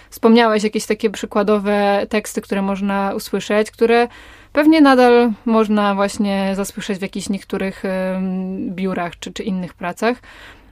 wspomniałeś, 0.09 0.63
jakieś 0.63 0.85
takie 0.85 1.09
przykładowe 1.09 2.05
teksty, 2.09 2.41
które 2.41 2.61
można 2.61 3.13
usłyszeć, 3.15 3.71
które 3.71 4.07
pewnie 4.53 4.81
nadal 4.81 5.31
można 5.45 5.95
właśnie 5.95 6.53
zasłyszeć 6.55 6.99
w 6.99 7.01
jakichś 7.01 7.29
niektórych 7.29 7.83
biurach 8.69 9.19
czy, 9.19 9.33
czy 9.33 9.43
innych 9.43 9.73
pracach. 9.73 10.17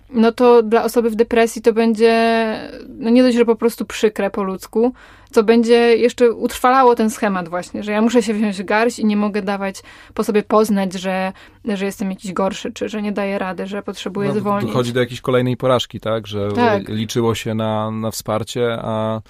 No 0.10 0.32
to 0.32 0.64
dla 0.64 0.84
osoby 0.84 1.10
w 1.10 1.16
depresji 1.16 1.62
to 1.62 1.74
będzie, 1.74 2.44
no 2.88 3.10
nie 3.10 3.24
dość, 3.24 3.38
że 3.38 3.46
po 3.46 3.56
prostu 3.56 3.86
przykre 3.86 4.30
po 4.30 4.44
ludzku, 4.44 4.94
co 5.32 5.44
będzie 5.44 5.76
jeszcze 5.98 6.32
utrwalało 6.32 6.96
ten 6.96 7.10
schemat 7.10 7.50
właśnie, 7.50 7.84
że 7.84 7.92
ja 7.92 8.02
muszę 8.02 8.24
się 8.24 8.34
wziąć 8.34 8.58
w 8.58 8.66
garść 8.66 9.00
i 9.00 9.06
nie 9.06 9.18
mogę 9.18 9.42
dawać 9.42 9.82
po 10.14 10.24
sobie 10.24 10.44
poznać, 10.44 10.94
że, 10.94 11.34
że 11.66 11.86
jestem 11.86 12.10
jakiś 12.10 12.34
gorszy, 12.34 12.72
czy 12.72 12.90
że 12.90 13.02
nie 13.02 13.12
daję 13.12 13.40
rady, 13.40 13.68
że 13.68 13.84
potrzebuję 13.84 14.30
no, 14.30 14.40
zwolnić. 14.40 14.72
Dochodzi 14.72 14.94
do 14.94 15.00
jakiejś 15.00 15.22
kolejnej 15.22 15.58
porażki, 15.58 16.00
tak? 16.00 16.28
Że 16.28 16.52
tak. 16.52 16.90
liczyło 16.90 17.36
się 17.36 17.56
na, 17.56 17.92
na 17.92 18.12
wsparcie, 18.12 18.78
a 18.82 19.22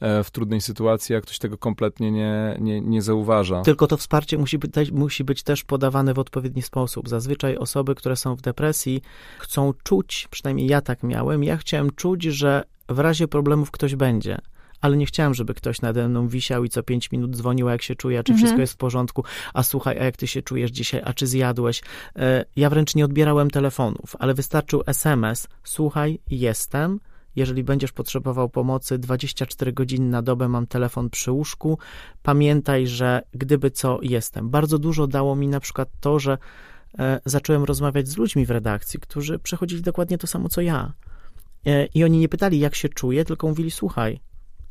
e, 0.00 0.24
w 0.24 0.30
trudnej 0.30 0.60
sytuacji, 0.60 1.12
jak 1.12 1.22
ktoś 1.22 1.38
tego 1.38 1.58
kompletnie 1.58 2.10
nie, 2.12 2.56
nie, 2.60 2.80
nie 2.80 3.02
zauważa. 3.02 3.62
Tylko 3.62 3.86
to 3.86 3.96
wsparcie 3.96 4.38
musi 4.38 4.58
być, 4.58 4.92
musi 4.92 5.24
być 5.24 5.42
też 5.42 5.64
podawane 5.64 6.14
w 6.14 6.18
odpowiedni 6.18 6.62
sposób. 6.62 7.08
Zazwyczaj 7.08 7.56
osoby, 7.56 7.94
które 7.94 8.16
są 8.16 8.34
w 8.34 8.40
depresji, 8.40 9.02
chcą 9.38 9.72
czuć, 9.82 10.28
przynajmniej 10.30 10.66
ja 10.66 10.80
tak 10.80 11.02
miałem, 11.02 11.44
ja 11.44 11.56
chciałem 11.56 11.90
czuć, 11.90 12.22
że 12.22 12.62
w 12.88 12.98
razie 12.98 13.28
problemów 13.28 13.70
ktoś 13.70 13.96
będzie 13.96 14.38
ale 14.84 14.96
nie 14.96 15.06
chciałem, 15.06 15.34
żeby 15.34 15.54
ktoś 15.54 15.80
nade 15.80 16.08
mną 16.08 16.28
wisiał 16.28 16.64
i 16.64 16.68
co 16.68 16.82
pięć 16.82 17.12
minut 17.12 17.36
dzwonił, 17.36 17.68
a 17.68 17.72
jak 17.72 17.82
się 17.82 17.94
czuje, 17.94 18.18
a 18.18 18.22
czy 18.22 18.32
mhm. 18.32 18.38
wszystko 18.38 18.60
jest 18.60 18.72
w 18.72 18.76
porządku, 18.76 19.24
a 19.54 19.62
słuchaj, 19.62 19.98
a 19.98 20.04
jak 20.04 20.16
ty 20.16 20.26
się 20.26 20.42
czujesz 20.42 20.70
dzisiaj, 20.70 21.02
a 21.04 21.12
czy 21.14 21.26
zjadłeś. 21.26 21.82
E, 22.16 22.44
ja 22.56 22.70
wręcz 22.70 22.94
nie 22.94 23.04
odbierałem 23.04 23.50
telefonów, 23.50 24.16
ale 24.18 24.34
wystarczył 24.34 24.82
SMS, 24.86 25.48
słuchaj, 25.62 26.18
jestem, 26.30 27.00
jeżeli 27.36 27.64
będziesz 27.64 27.92
potrzebował 27.92 28.48
pomocy, 28.48 28.98
24 28.98 29.72
godziny 29.72 30.08
na 30.08 30.22
dobę 30.22 30.48
mam 30.48 30.66
telefon 30.66 31.10
przy 31.10 31.32
łóżku. 31.32 31.78
Pamiętaj, 32.22 32.86
że 32.86 33.22
gdyby 33.32 33.70
co, 33.70 33.98
jestem. 34.02 34.50
Bardzo 34.50 34.78
dużo 34.78 35.06
dało 35.06 35.36
mi 35.36 35.48
na 35.48 35.60
przykład 35.60 35.88
to, 36.00 36.18
że 36.18 36.38
e, 36.98 37.20
zacząłem 37.24 37.64
rozmawiać 37.64 38.08
z 38.08 38.16
ludźmi 38.16 38.46
w 38.46 38.50
redakcji, 38.50 39.00
którzy 39.00 39.38
przechodzili 39.38 39.82
dokładnie 39.82 40.18
to 40.18 40.26
samo 40.26 40.48
co 40.48 40.60
ja. 40.60 40.92
E, 41.66 41.86
I 41.86 42.04
oni 42.04 42.18
nie 42.18 42.28
pytali, 42.28 42.58
jak 42.58 42.74
się 42.74 42.88
czuję, 42.88 43.24
tylko 43.24 43.48
mówili: 43.48 43.70
Słuchaj, 43.70 44.20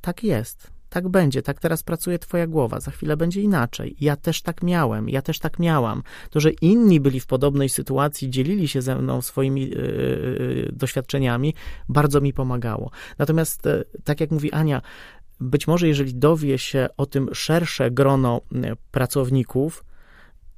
tak 0.03 0.23
jest, 0.23 0.71
tak 0.89 1.09
będzie, 1.09 1.41
tak 1.41 1.59
teraz 1.59 1.83
pracuje 1.83 2.19
twoja 2.19 2.47
głowa, 2.47 2.79
za 2.79 2.91
chwilę 2.91 3.17
będzie 3.17 3.41
inaczej. 3.41 3.95
Ja 3.99 4.15
też 4.15 4.41
tak 4.41 4.63
miałem, 4.63 5.09
ja 5.09 5.21
też 5.21 5.39
tak 5.39 5.59
miałam. 5.59 6.03
To, 6.29 6.39
że 6.39 6.51
inni 6.51 6.99
byli 6.99 7.19
w 7.19 7.25
podobnej 7.25 7.69
sytuacji, 7.69 8.29
dzielili 8.29 8.67
się 8.67 8.81
ze 8.81 8.95
mną 8.95 9.21
swoimi 9.21 9.69
yy, 9.69 10.69
doświadczeniami, 10.73 11.53
bardzo 11.89 12.21
mi 12.21 12.33
pomagało. 12.33 12.91
Natomiast, 13.17 13.65
yy, 13.65 13.85
tak 14.03 14.19
jak 14.21 14.31
mówi 14.31 14.51
Ania, 14.51 14.81
być 15.39 15.67
może 15.67 15.87
jeżeli 15.87 16.15
dowie 16.15 16.57
się 16.57 16.87
o 16.97 17.05
tym 17.05 17.29
szersze 17.33 17.91
grono 17.91 18.41
pracowników, 18.91 19.83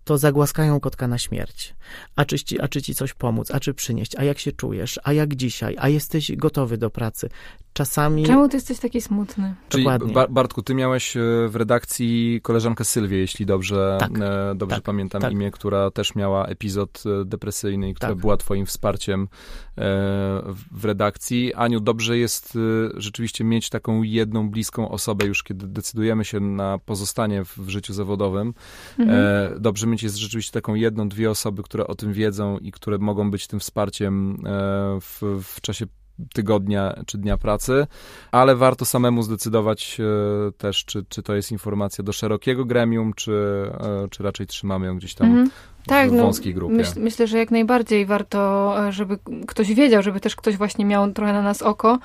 to 0.04 0.18
zagłaskają 0.18 0.80
kotka 0.80 1.08
na 1.08 1.18
śmierć. 1.18 1.76
A 2.16 2.26
czy, 2.26 2.40
ci, 2.40 2.60
a 2.60 2.68
czy 2.68 2.82
ci 2.82 2.96
coś 2.96 3.14
pomóc, 3.14 3.52
a 3.52 3.60
czy 3.60 3.74
przynieść, 3.74 4.16
a 4.16 4.24
jak 4.24 4.40
się 4.40 4.52
czujesz, 4.52 5.00
a 5.04 5.14
jak 5.14 5.36
dzisiaj, 5.36 5.76
a 5.80 5.90
jesteś 5.90 6.36
gotowy 6.36 6.78
do 6.78 6.90
pracy. 6.90 7.30
Czasami... 7.76 8.26
Czemu 8.26 8.50
ty 8.50 8.58
jesteś 8.58 8.80
taki 8.80 9.02
smutny? 9.02 9.56
Czyli 9.70 9.84
Dokładnie. 9.84 10.14
Bartku, 10.30 10.62
ty 10.62 10.76
miałeś 10.76 11.18
e, 11.18 11.22
w 11.48 11.56
redakcji 11.56 12.40
koleżankę 12.44 12.86
Sylwię, 12.86 13.18
jeśli 13.18 13.46
dobrze, 13.46 13.98
tak, 14.00 14.12
e, 14.20 14.56
dobrze 14.56 14.76
tak, 14.76 14.84
pamiętam 14.84 15.22
tak. 15.22 15.32
imię, 15.32 15.52
która 15.52 15.92
też 15.92 16.16
miała 16.16 16.46
epizod 16.46 17.04
e, 17.22 17.26
depresyjny 17.26 17.90
i 17.90 17.94
która 17.94 18.10
tak. 18.10 18.18
była 18.18 18.38
twoim 18.38 18.66
wsparciem 18.66 19.28
w 20.72 20.86
redakcji. 20.86 21.54
Aniu, 21.54 21.80
dobrze 21.80 22.18
jest 22.18 22.58
rzeczywiście 22.94 23.44
mieć 23.44 23.70
taką 23.70 24.04
jedną 24.04 24.50
bliską 24.50 24.90
osobę 24.90 25.26
już, 25.26 25.44
kiedy 25.44 25.68
decydujemy 25.68 26.26
się 26.26 26.40
na 26.40 26.78
pozostanie 26.78 27.46
w, 27.46 27.58
w 27.58 27.70
życiu 27.70 27.94
zawodowym. 27.94 28.54
Mhm. 29.00 29.62
Dobrze 29.62 29.88
mieć 29.88 30.04
jest 30.04 30.16
rzeczywiście 30.16 30.52
taką 30.52 30.76
jedną, 30.76 31.10
dwie 31.10 31.32
osoby, 31.32 31.64
które 31.64 31.88
o 31.88 31.96
tym 31.96 32.14
wiedzą 32.14 32.58
i 32.58 32.72
które 32.72 32.98
mogą 32.98 33.32
być 33.32 33.48
tym 33.48 33.60
wsparciem 33.60 34.44
w, 35.02 35.42
w 35.44 35.62
czasie 35.62 35.86
tygodnia 36.34 37.04
czy 37.06 37.18
dnia 37.18 37.38
pracy, 37.38 37.88
ale 38.32 38.56
warto 38.56 38.86
samemu 38.86 39.24
zdecydować 39.24 39.98
e, 40.00 40.52
też, 40.52 40.86
czy, 40.86 41.06
czy 41.10 41.24
to 41.24 41.36
jest 41.36 41.52
informacja 41.52 42.04
do 42.04 42.14
szerokiego 42.14 42.66
gremium, 42.66 43.14
czy, 43.14 43.34
e, 43.80 44.08
czy 44.10 44.24
raczej 44.24 44.48
trzymamy 44.48 44.86
ją 44.86 44.98
gdzieś 44.98 45.16
tam 45.16 45.28
mhm. 45.28 45.50
Tak, 45.88 46.10
w 46.10 46.14
no, 46.14 46.24
wąskiej 46.24 46.54
grupie. 46.54 46.76
Myśl, 46.76 46.92
myślę, 46.98 47.28
że 47.28 47.38
jak 47.38 47.52
najbardziej 47.52 48.06
warto, 48.06 48.74
e, 48.88 48.92
żeby 48.92 49.18
ktoś 49.48 49.74
wiedział, 49.74 50.02
żeby 50.02 50.20
też 50.20 50.36
ktoś 50.36 50.58
właśnie 50.58 50.86
miał 50.86 51.12
trochę 51.12 51.34
na 51.34 51.42
nas 51.42 51.62
oko. 51.62 52.00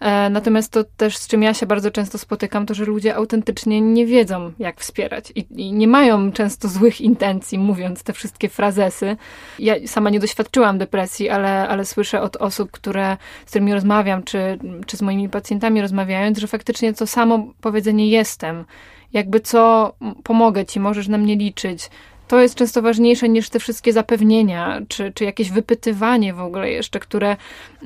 E, 0.00 0.30
natomiast 0.30 0.72
to 0.72 0.84
też, 0.96 1.16
z 1.16 1.28
czym 1.28 1.42
ja 1.42 1.54
się 1.54 1.66
bardzo 1.66 1.90
często 1.90 2.18
spotykam, 2.18 2.66
to 2.66 2.74
że 2.74 2.84
ludzie 2.84 3.14
autentycznie 3.14 3.80
nie 3.80 4.06
wiedzą, 4.06 4.52
jak 4.58 4.80
wspierać 4.80 5.32
i, 5.34 5.46
i 5.56 5.72
nie 5.72 5.88
mają 5.88 6.32
często 6.32 6.68
złych 6.68 7.00
intencji, 7.00 7.58
mówiąc 7.58 8.02
te 8.02 8.12
wszystkie 8.12 8.48
frazesy. 8.48 9.16
Ja 9.58 9.74
sama 9.86 10.10
nie 10.10 10.20
doświadczyłam 10.20 10.78
depresji, 10.78 11.28
ale, 11.28 11.68
ale 11.68 11.84
słyszę 11.84 12.20
od 12.20 12.36
osób, 12.36 12.70
które, 12.70 13.16
z 13.46 13.50
którymi 13.50 13.72
rozmawiam, 13.72 14.22
czy, 14.22 14.58
czy 14.86 14.96
z 14.96 15.02
moimi 15.02 15.28
pacjentami 15.28 15.80
rozmawiając, 15.80 16.38
że 16.38 16.46
faktycznie 16.46 16.94
to 16.94 17.06
samo 17.06 17.46
powiedzenie 17.60 18.08
jestem, 18.08 18.64
jakby 19.12 19.40
co, 19.40 19.92
pomogę 20.24 20.64
ci, 20.64 20.80
możesz 20.80 21.08
na 21.08 21.18
mnie 21.18 21.36
liczyć, 21.36 21.90
to 22.28 22.40
jest 22.40 22.54
często 22.54 22.82
ważniejsze 22.82 23.28
niż 23.28 23.48
te 23.48 23.58
wszystkie 23.58 23.92
zapewnienia, 23.92 24.80
czy, 24.88 25.12
czy 25.12 25.24
jakieś 25.24 25.50
wypytywanie 25.50 26.34
w 26.34 26.40
ogóle 26.40 26.70
jeszcze, 26.70 27.00
które 27.00 27.36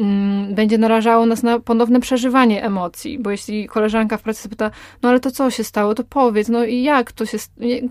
mm, 0.00 0.54
będzie 0.54 0.78
narażało 0.78 1.26
nas 1.26 1.42
na 1.42 1.60
ponowne 1.60 2.00
przeżywanie 2.00 2.64
emocji. 2.64 3.18
Bo 3.18 3.30
jeśli 3.30 3.66
koleżanka 3.66 4.16
w 4.16 4.22
pracy 4.22 4.48
pyta, 4.48 4.70
no 5.02 5.08
ale 5.08 5.20
to 5.20 5.30
co 5.30 5.50
się 5.50 5.64
stało, 5.64 5.94
to 5.94 6.04
powiedz, 6.04 6.48
no 6.48 6.64
i 6.64 6.82
jak 6.82 7.12
to 7.12 7.26
się, 7.26 7.38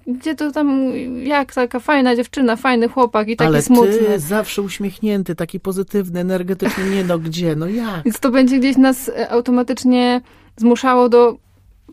gdzie 0.08 0.36
to 0.36 0.52
tam, 0.52 0.92
jak 1.24 1.54
taka 1.54 1.80
fajna 1.80 2.16
dziewczyna, 2.16 2.56
fajny 2.56 2.88
chłopak 2.88 3.28
i 3.28 3.36
taki 3.36 3.48
ale 3.48 3.62
smutny. 3.62 3.98
ty 3.98 4.20
zawsze 4.20 4.62
uśmiechnięty, 4.62 5.36
taki 5.36 5.60
pozytywny, 5.60 6.20
energetyczny, 6.20 6.90
nie 6.90 7.04
no 7.04 7.20
gdzie, 7.20 7.56
no 7.56 7.68
jak? 7.68 8.04
Więc 8.06 8.20
to 8.20 8.32
będzie 8.32 8.60
gdzieś 8.60 8.78
nas 8.78 9.10
e, 9.10 9.30
automatycznie 9.30 10.22
zmuszało 10.58 11.10
do 11.10 11.38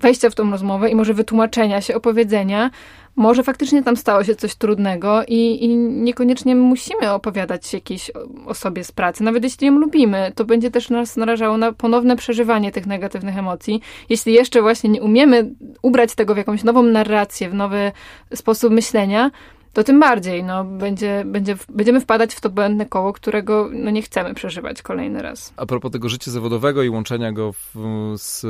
wejścia 0.00 0.30
w 0.30 0.34
tą 0.34 0.50
rozmowę 0.50 0.90
i 0.90 0.94
może 0.94 1.14
wytłumaczenia 1.14 1.80
się, 1.80 1.94
opowiedzenia, 1.94 2.70
może 3.16 3.42
faktycznie 3.42 3.82
tam 3.82 3.96
stało 3.96 4.24
się 4.24 4.34
coś 4.34 4.54
trudnego 4.54 5.22
i, 5.28 5.64
i 5.64 5.76
niekoniecznie 5.76 6.56
musimy 6.56 7.12
opowiadać 7.12 7.72
jakiejś 7.72 8.10
osobie 8.46 8.84
z 8.84 8.92
pracy. 8.92 9.24
Nawet 9.24 9.44
jeśli 9.44 9.66
ją 9.66 9.78
lubimy, 9.78 10.32
to 10.34 10.44
będzie 10.44 10.70
też 10.70 10.90
nas 10.90 11.16
narażało 11.16 11.58
na 11.58 11.72
ponowne 11.72 12.16
przeżywanie 12.16 12.72
tych 12.72 12.86
negatywnych 12.86 13.38
emocji. 13.38 13.80
Jeśli 14.08 14.32
jeszcze 14.32 14.62
właśnie 14.62 14.90
nie 14.90 15.02
umiemy 15.02 15.50
ubrać 15.82 16.14
tego 16.14 16.34
w 16.34 16.36
jakąś 16.36 16.64
nową 16.64 16.82
narrację, 16.82 17.50
w 17.50 17.54
nowy 17.54 17.92
sposób 18.34 18.72
myślenia, 18.72 19.30
to 19.76 19.84
tym 19.84 20.00
bardziej 20.00 20.44
no, 20.44 20.64
będzie, 20.64 21.22
będzie, 21.26 21.56
będziemy 21.68 22.00
wpadać 22.00 22.34
w 22.34 22.40
to 22.40 22.50
błędne 22.50 22.86
koło, 22.86 23.12
którego 23.12 23.68
no, 23.72 23.90
nie 23.90 24.02
chcemy 24.02 24.34
przeżywać 24.34 24.82
kolejny 24.82 25.22
raz. 25.22 25.52
A 25.56 25.66
propos 25.66 25.92
tego 25.92 26.08
życia 26.08 26.30
zawodowego 26.30 26.82
i 26.82 26.88
łączenia 26.88 27.32
go 27.32 27.52
w, 27.52 27.74
z, 28.16 28.40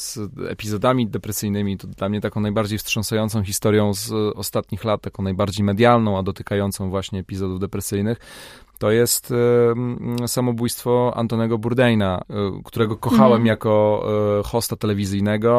z 0.00 0.18
epizodami 0.48 1.06
depresyjnymi, 1.06 1.78
to 1.78 1.86
dla 1.86 2.08
mnie 2.08 2.20
taką 2.20 2.40
najbardziej 2.40 2.78
wstrząsającą 2.78 3.44
historią 3.44 3.94
z 3.94 4.12
ostatnich 4.36 4.84
lat, 4.84 5.00
taką 5.00 5.22
najbardziej 5.22 5.64
medialną, 5.64 6.18
a 6.18 6.22
dotykającą 6.22 6.90
właśnie 6.90 7.20
epizodów 7.20 7.60
depresyjnych, 7.60 8.18
to 8.82 8.90
jest 8.90 9.32
e, 10.22 10.28
samobójstwo 10.28 11.12
Antonego 11.16 11.58
Bourdaina, 11.58 12.24
e, 12.30 12.62
którego 12.64 12.96
kochałem 12.96 13.36
mm. 13.36 13.46
jako 13.46 14.04
e, 14.40 14.42
hosta 14.42 14.76
telewizyjnego. 14.76 15.52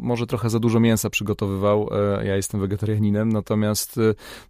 Może 0.00 0.26
trochę 0.26 0.50
za 0.50 0.58
dużo 0.58 0.80
mięsa 0.80 1.10
przygotowywał, 1.10 1.90
ja 2.24 2.36
jestem 2.36 2.60
wegetarianinem, 2.60 3.32
natomiast 3.32 4.00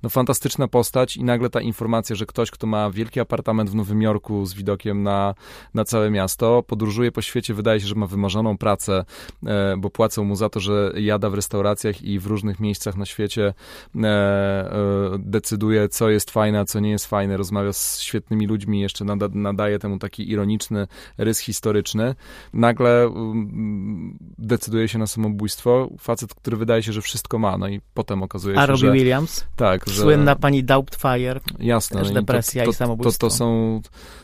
no, 0.02 0.10
fantastyczna 0.10 0.68
postać 0.68 1.16
i 1.16 1.24
nagle 1.24 1.50
ta 1.50 1.60
informacja, 1.60 2.16
że 2.16 2.26
ktoś, 2.26 2.50
kto 2.50 2.66
ma 2.66 2.90
wielki 2.90 3.20
apartament 3.20 3.70
w 3.70 3.74
Nowym 3.74 4.02
Jorku 4.02 4.46
z 4.46 4.54
widokiem 4.54 5.02
na, 5.02 5.34
na 5.74 5.84
całe 5.84 6.10
miasto, 6.10 6.62
podróżuje 6.62 7.12
po 7.12 7.22
świecie, 7.22 7.54
wydaje 7.54 7.80
się, 7.80 7.86
że 7.86 7.94
ma 7.94 8.06
wymarzoną 8.06 8.58
pracę, 8.58 9.04
bo 9.78 9.90
płacą 9.90 10.24
mu 10.24 10.36
za 10.36 10.48
to, 10.48 10.60
że 10.60 10.92
jada 10.96 11.30
w 11.30 11.34
restauracjach 11.34 12.02
i 12.02 12.18
w 12.18 12.26
różnych 12.26 12.60
miejscach 12.60 12.96
na 12.96 13.06
świecie 13.06 13.54
decyduje, 15.18 15.88
co 15.88 16.10
jest 16.10 16.30
fajne, 16.30 16.60
a 16.60 16.64
co 16.64 16.80
nie 16.80 16.90
jest 16.90 17.06
fajne, 17.06 17.36
rozmawia 17.36 17.72
z 17.72 18.01
świetnymi 18.02 18.46
ludźmi, 18.46 18.80
jeszcze 18.80 19.04
nada, 19.04 19.28
nadaje 19.34 19.78
temu 19.78 19.98
taki 19.98 20.30
ironiczny 20.30 20.86
rys 21.18 21.38
historyczny, 21.38 22.14
nagle 22.52 23.08
um, 23.08 24.18
decyduje 24.38 24.88
się 24.88 24.98
na 24.98 25.06
samobójstwo. 25.06 25.90
Facet, 25.98 26.34
który 26.34 26.56
wydaje 26.56 26.82
się, 26.82 26.92
że 26.92 27.02
wszystko 27.02 27.38
ma, 27.38 27.58
no 27.58 27.68
i 27.68 27.80
potem 27.94 28.22
okazuje 28.22 28.56
się, 28.56 28.60
A 28.60 28.66
Robbie 28.66 28.86
że... 28.86 28.92
Williams? 28.92 29.46
Tak. 29.56 29.86
Że... 29.86 30.02
Słynna 30.02 30.36
pani 30.36 30.64
Doubtfire. 30.64 31.40
Jasne. 31.58 32.00
Też 32.00 32.08
no 32.08 32.14
depresja 32.14 32.62
to, 32.62 32.66
to, 32.66 32.70
i 32.70 32.74
samobójstwo. 32.74 33.26
To, 33.26 33.30
to, 33.30 33.36
są, 33.36 33.80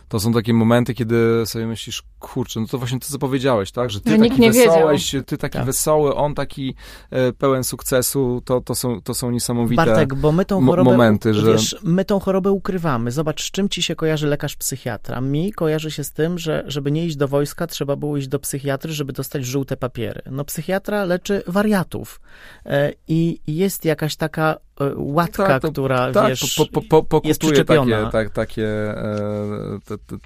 to 0.08 0.20
są 0.20 0.32
takie 0.32 0.54
momenty, 0.54 0.94
kiedy 0.94 1.46
sobie 1.46 1.66
myślisz, 1.66 2.02
kurczę, 2.18 2.60
no 2.60 2.66
to 2.66 2.78
właśnie 2.78 3.00
to, 3.00 3.06
co 3.08 3.18
powiedziałeś, 3.18 3.72
tak? 3.72 3.90
Że 3.90 4.00
ty 4.00 4.10
że 4.10 4.18
taki 4.18 4.50
wesołeś, 4.50 5.14
ty 5.26 5.38
taki 5.38 5.58
tak. 5.58 5.66
wesoły, 5.66 6.14
on 6.14 6.34
taki 6.34 6.74
e, 7.10 7.32
pełen 7.32 7.64
sukcesu, 7.64 8.42
to, 8.44 8.60
to, 8.60 8.74
są, 8.74 9.00
to 9.00 9.14
są 9.14 9.30
niesamowite 9.30 9.84
Bartek, 9.86 10.14
bo 10.14 10.32
my 10.32 10.44
tą 10.44 10.66
chorobę, 10.66 10.90
momenty, 10.90 11.34
że... 11.34 11.52
Wiesz, 11.52 11.76
my 11.82 12.04
tą 12.04 12.20
chorobę 12.20 12.50
ukrywamy. 12.50 13.10
Zobacz, 13.10 13.42
z 13.42 13.50
czym 13.50 13.68
ci 13.68 13.82
się 13.82 13.96
kojarzy 13.96 14.26
lekarz 14.26 14.56
psychiatra? 14.56 15.20
Mi 15.20 15.52
kojarzy 15.52 15.90
się 15.90 16.04
z 16.04 16.12
tym, 16.12 16.38
że 16.38 16.64
żeby 16.66 16.90
nie 16.90 17.06
iść 17.06 17.16
do 17.16 17.28
wojska, 17.28 17.66
trzeba 17.66 17.96
było 17.96 18.16
iść 18.16 18.28
do 18.28 18.38
psychiatry, 18.38 18.92
żeby 18.92 19.12
dostać 19.12 19.44
żółte 19.44 19.76
papiery. 19.76 20.22
No 20.30 20.44
psychiatra 20.44 21.04
leczy 21.04 21.42
wariatów 21.46 22.20
e, 22.66 22.92
i 23.08 23.40
jest 23.46 23.84
jakaś 23.84 24.16
taka 24.16 24.56
łatka, 24.96 25.46
tak, 25.46 25.62
to, 25.62 25.72
która 25.72 26.12
tak, 26.12 26.28
wiesz, 26.28 26.60
po, 26.72 26.82
po, 26.82 27.02
po, 27.02 27.28
jest 27.28 27.40
przyczepiona. 27.40 27.96
Takie, 27.96 28.12
tak, 28.12 28.30
takie, 28.30 28.66
e, 28.90 29.78
te, 29.84 29.98
te, 29.98 30.16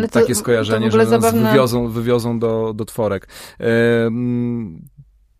to, 0.00 0.08
takie 0.08 0.34
skojarzenie, 0.34 0.90
że 0.90 1.06
zabawne... 1.06 1.48
wywiozą, 1.50 1.88
wywiozą 1.88 2.38
do, 2.38 2.72
do 2.74 2.84
tworek. 2.84 3.28
E, 3.60 4.10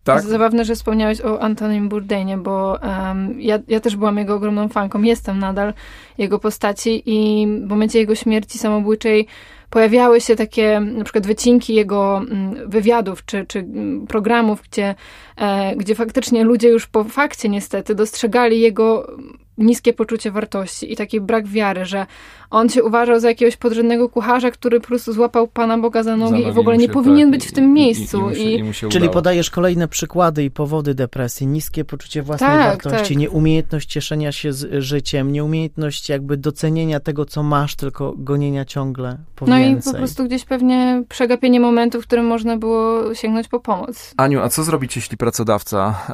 tak? 0.03 0.21
Zabawne, 0.23 0.65
że 0.65 0.75
wspomniałeś 0.75 1.21
o 1.21 1.41
Antonim 1.41 1.89
Bourdainie, 1.89 2.37
bo 2.37 2.79
um, 2.83 3.41
ja, 3.41 3.59
ja 3.67 3.79
też 3.79 3.95
byłam 3.95 4.17
jego 4.17 4.35
ogromną 4.35 4.69
fanką, 4.69 5.01
jestem 5.01 5.39
nadal 5.39 5.73
jego 6.17 6.39
postaci 6.39 7.03
i 7.05 7.47
w 7.65 7.69
momencie 7.69 7.99
jego 7.99 8.15
śmierci 8.15 8.57
samobójczej 8.57 9.27
pojawiały 9.71 10.21
się 10.21 10.35
takie 10.35 10.79
na 10.79 11.03
przykład 11.03 11.27
wycinki 11.27 11.75
jego 11.75 12.17
mm, 12.17 12.69
wywiadów 12.69 13.25
czy, 13.25 13.45
czy 13.45 13.59
mm, 13.59 14.07
programów, 14.07 14.61
gdzie, 14.71 14.95
e, 15.37 15.75
gdzie 15.75 15.95
faktycznie 15.95 16.43
ludzie 16.43 16.69
już 16.69 16.87
po 16.87 17.03
fakcie 17.03 17.49
niestety 17.49 17.95
dostrzegali 17.95 18.59
jego 18.59 19.17
niskie 19.57 19.93
poczucie 19.93 20.31
wartości 20.31 20.93
i 20.93 20.95
taki 20.95 21.21
brak 21.21 21.47
wiary, 21.47 21.85
że 21.85 22.05
on 22.51 22.69
się 22.69 22.83
uważał 22.83 23.19
za 23.19 23.29
jakiegoś 23.29 23.57
podrzędnego 23.57 24.09
kucharza, 24.09 24.51
który 24.51 24.79
po 24.79 24.87
prostu 24.87 25.13
złapał 25.13 25.47
Pana 25.47 25.77
Boga 25.77 26.03
za 26.03 26.17
nogi, 26.17 26.47
i 26.47 26.51
w 26.51 26.57
ogóle 26.57 26.77
nie 26.77 26.89
powinien 26.89 27.31
tak, 27.31 27.39
być 27.39 27.49
w 27.49 27.51
tym 27.51 27.73
miejscu. 27.73 28.29
I, 28.29 28.41
i, 28.41 28.59
i, 28.59 28.89
Czyli 28.89 29.09
podajesz 29.09 29.49
kolejne 29.49 29.87
przykłady 29.87 30.43
i 30.43 30.51
powody 30.51 30.93
depresji, 30.93 31.47
niskie 31.47 31.85
poczucie 31.85 32.21
własnej 32.21 32.49
tak, 32.49 32.83
wartości, 32.83 33.13
tak. 33.13 33.17
nieumiejętność 33.17 33.89
cieszenia 33.89 34.31
się 34.31 34.53
z 34.53 34.83
życiem, 34.83 35.31
nieumiejętność 35.31 36.09
jakby 36.09 36.37
docenienia 36.37 36.99
tego, 36.99 37.25
co 37.25 37.43
masz, 37.43 37.75
tylko 37.75 38.13
gonienia 38.17 38.65
ciągle 38.65 39.17
po 39.35 39.45
No 39.45 39.55
więcej. 39.55 39.91
i 39.91 39.93
po 39.93 39.97
prostu 39.97 40.25
gdzieś 40.25 40.45
pewnie 40.45 41.03
przegapienie 41.09 41.59
momentu, 41.59 42.01
w 42.01 42.07
którym 42.07 42.25
można 42.25 42.57
było 42.57 43.15
sięgnąć 43.15 43.47
po 43.47 43.59
pomoc. 43.59 44.13
Aniu, 44.17 44.41
a 44.41 44.49
co 44.49 44.63
zrobić, 44.63 44.95
jeśli 44.95 45.17
pracodawca 45.17 45.95
e, 46.09 46.13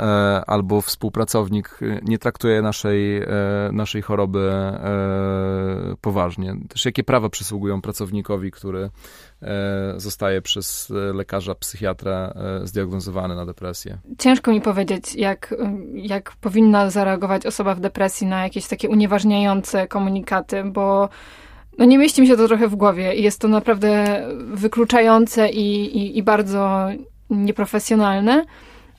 albo 0.50 0.82
współpracownik 0.82 1.80
e, 1.82 2.00
nie 2.04 2.18
traktuje 2.18 2.62
naszej, 2.62 3.18
e, 3.18 3.26
naszej 3.72 4.02
choroby 4.02 4.52
e, 4.52 5.96
poważnie? 6.02 6.27
Poważnie. 6.28 6.56
Też 6.70 6.86
jakie 6.86 7.04
prawa 7.04 7.30
przysługują 7.30 7.82
pracownikowi, 7.82 8.52
który 8.52 8.90
e, 9.42 9.94
zostaje 9.98 10.42
przez 10.42 10.94
lekarza, 11.14 11.56
psychiatra 11.56 12.34
e, 12.36 12.68
zdiagnozowany 12.68 13.36
na 13.36 13.46
depresję? 13.46 13.98
Ciężko 14.20 14.52
mi 14.52 14.62
powiedzieć, 14.62 15.16
jak, 15.16 15.56
jak 15.94 16.36
powinna 16.42 16.90
zareagować 16.90 17.46
osoba 17.46 17.76
w 17.76 17.80
depresji 17.80 18.28
na 18.28 18.44
jakieś 18.44 18.68
takie 18.68 18.90
unieważniające 18.90 19.88
komunikaty, 19.88 20.64
bo 20.64 21.10
no 21.78 21.86
nie 21.86 21.98
mieści 21.98 22.22
mi 22.22 22.28
się 22.28 22.38
to 22.38 22.48
trochę 22.48 22.68
w 22.68 22.76
głowie 22.76 23.16
i 23.16 23.24
jest 23.24 23.42
to 23.42 23.48
naprawdę 23.48 24.24
wykluczające 24.38 25.50
i, 25.50 25.98
i, 25.98 26.18
i 26.18 26.24
bardzo 26.24 26.88
nieprofesjonalne. 27.30 28.46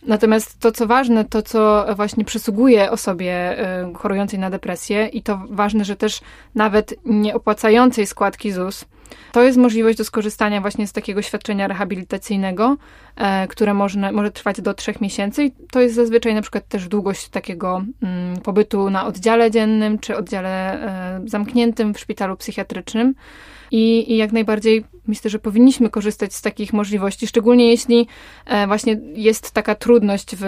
Natomiast 0.02 0.58
to, 0.60 0.72
co 0.72 0.86
ważne, 0.86 1.24
to, 1.24 1.42
co 1.42 1.86
właśnie 1.96 2.24
przysługuje 2.24 2.90
osobie 2.90 3.58
y, 3.90 3.94
chorującej 3.94 4.38
na 4.38 4.50
depresję 4.50 5.06
i 5.06 5.22
to 5.22 5.40
ważne, 5.50 5.84
że 5.84 5.96
też 5.96 6.20
nawet 6.54 6.94
nie 7.04 7.34
opłacającej 7.34 8.06
składki 8.06 8.52
ZUS, 8.52 8.84
to 9.32 9.42
jest 9.42 9.58
możliwość 9.58 9.98
do 9.98 10.04
skorzystania 10.04 10.60
właśnie 10.60 10.86
z 10.86 10.92
takiego 10.92 11.22
świadczenia 11.22 11.68
rehabilitacyjnego, 11.68 12.76
e, 13.16 13.46
które 13.46 13.74
może 13.74 14.30
trwać 14.34 14.60
do 14.60 14.74
trzech 14.74 15.00
miesięcy 15.00 15.44
i 15.44 15.52
to 15.70 15.80
jest 15.80 15.94
zazwyczaj 15.94 16.34
na 16.34 16.42
przykład 16.42 16.68
też 16.68 16.88
długość 16.88 17.28
takiego 17.28 17.82
mm, 18.02 18.40
pobytu 18.40 18.90
na 18.90 19.06
oddziale 19.06 19.50
dziennym 19.50 19.98
czy 19.98 20.16
oddziale 20.16 20.82
e, 20.82 21.20
zamkniętym 21.26 21.94
w 21.94 22.00
szpitalu 22.00 22.36
psychiatrycznym. 22.36 23.14
I, 23.70 24.12
I, 24.12 24.16
jak 24.16 24.32
najbardziej 24.32 24.84
myślę, 25.08 25.30
że 25.30 25.38
powinniśmy 25.38 25.90
korzystać 25.90 26.34
z 26.34 26.42
takich 26.42 26.72
możliwości, 26.72 27.26
szczególnie 27.26 27.70
jeśli 27.70 28.06
e, 28.46 28.66
właśnie 28.66 29.00
jest 29.14 29.50
taka 29.50 29.74
trudność 29.74 30.36
w 30.36 30.44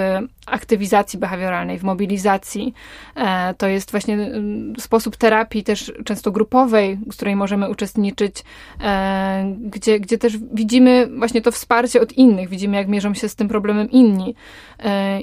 aktywizacji 0.46 1.18
behawioralnej, 1.18 1.78
w 1.78 1.82
mobilizacji. 1.82 2.74
E, 3.16 3.54
to 3.54 3.66
jest 3.68 3.90
właśnie 3.90 4.14
mm, 4.14 4.74
sposób 4.78 5.16
terapii 5.16 5.64
też 5.64 5.92
często 6.04 6.32
grupowej, 6.32 6.98
z 7.12 7.16
której 7.16 7.36
możemy 7.36 7.70
uczestniczyć, 7.70 8.44
e, 8.80 9.56
gdzie, 9.60 10.00
gdzie 10.00 10.18
też 10.18 10.38
widzimy 10.52 11.08
właśnie 11.18 11.42
to 11.42 11.52
wsparcie 11.52 12.00
od 12.00 12.12
innych, 12.12 12.48
widzimy 12.48 12.76
jak 12.76 12.88
mierzą 12.88 13.14
się 13.14 13.28
z 13.28 13.36
tym 13.36 13.48
problemem 13.48 13.90
inni. 13.90 14.34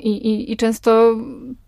I, 0.03 0.09
i, 0.09 0.51
i 0.51 0.57
często 0.57 1.15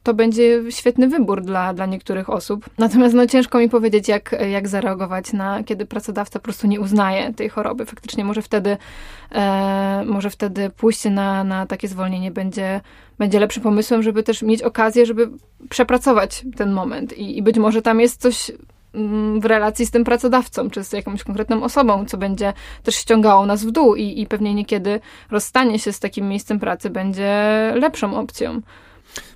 to 0.09 0.13
będzie 0.13 0.61
świetny 0.69 1.07
wybór 1.07 1.41
dla, 1.41 1.73
dla 1.73 1.85
niektórych 1.85 2.29
osób. 2.29 2.65
Natomiast 2.77 3.15
no, 3.15 3.27
ciężko 3.27 3.59
mi 3.59 3.69
powiedzieć, 3.69 4.07
jak, 4.07 4.35
jak 4.51 4.67
zareagować 4.67 5.33
na, 5.33 5.63
kiedy 5.63 5.85
pracodawca 5.85 6.39
po 6.39 6.43
prostu 6.43 6.67
nie 6.67 6.79
uznaje 6.79 7.33
tej 7.33 7.49
choroby. 7.49 7.85
Faktycznie 7.85 8.25
może 8.25 8.41
wtedy, 8.41 8.77
e, 9.31 10.03
może 10.05 10.29
wtedy 10.29 10.69
pójście 10.69 11.09
na, 11.09 11.43
na 11.43 11.65
takie 11.65 11.87
zwolnienie 11.87 12.31
będzie, 12.31 12.81
będzie 13.19 13.39
lepszym 13.39 13.63
pomysłem, 13.63 14.03
żeby 14.03 14.23
też 14.23 14.41
mieć 14.41 14.61
okazję, 14.61 15.05
żeby 15.05 15.29
przepracować 15.69 16.45
ten 16.57 16.71
moment. 16.71 17.17
I, 17.17 17.37
i 17.37 17.41
być 17.41 17.57
może 17.57 17.81
tam 17.81 17.99
jest 17.99 18.21
coś 18.21 18.51
mm, 18.93 19.41
w 19.41 19.45
relacji 19.45 19.85
z 19.85 19.91
tym 19.91 20.03
pracodawcą, 20.03 20.69
czy 20.69 20.83
z 20.83 20.93
jakąś 20.93 21.23
konkretną 21.23 21.63
osobą, 21.63 22.05
co 22.05 22.17
będzie 22.17 22.53
też 22.83 22.95
ściągało 22.95 23.45
nas 23.45 23.65
w 23.65 23.71
dół 23.71 23.95
i, 23.95 24.21
i 24.21 24.27
pewnie 24.27 24.53
niekiedy 24.53 24.99
rozstanie 25.31 25.79
się 25.79 25.91
z 25.91 25.99
takim 25.99 26.29
miejscem 26.29 26.59
pracy 26.59 26.89
będzie 26.89 27.41
lepszą 27.75 28.17
opcją. 28.19 28.61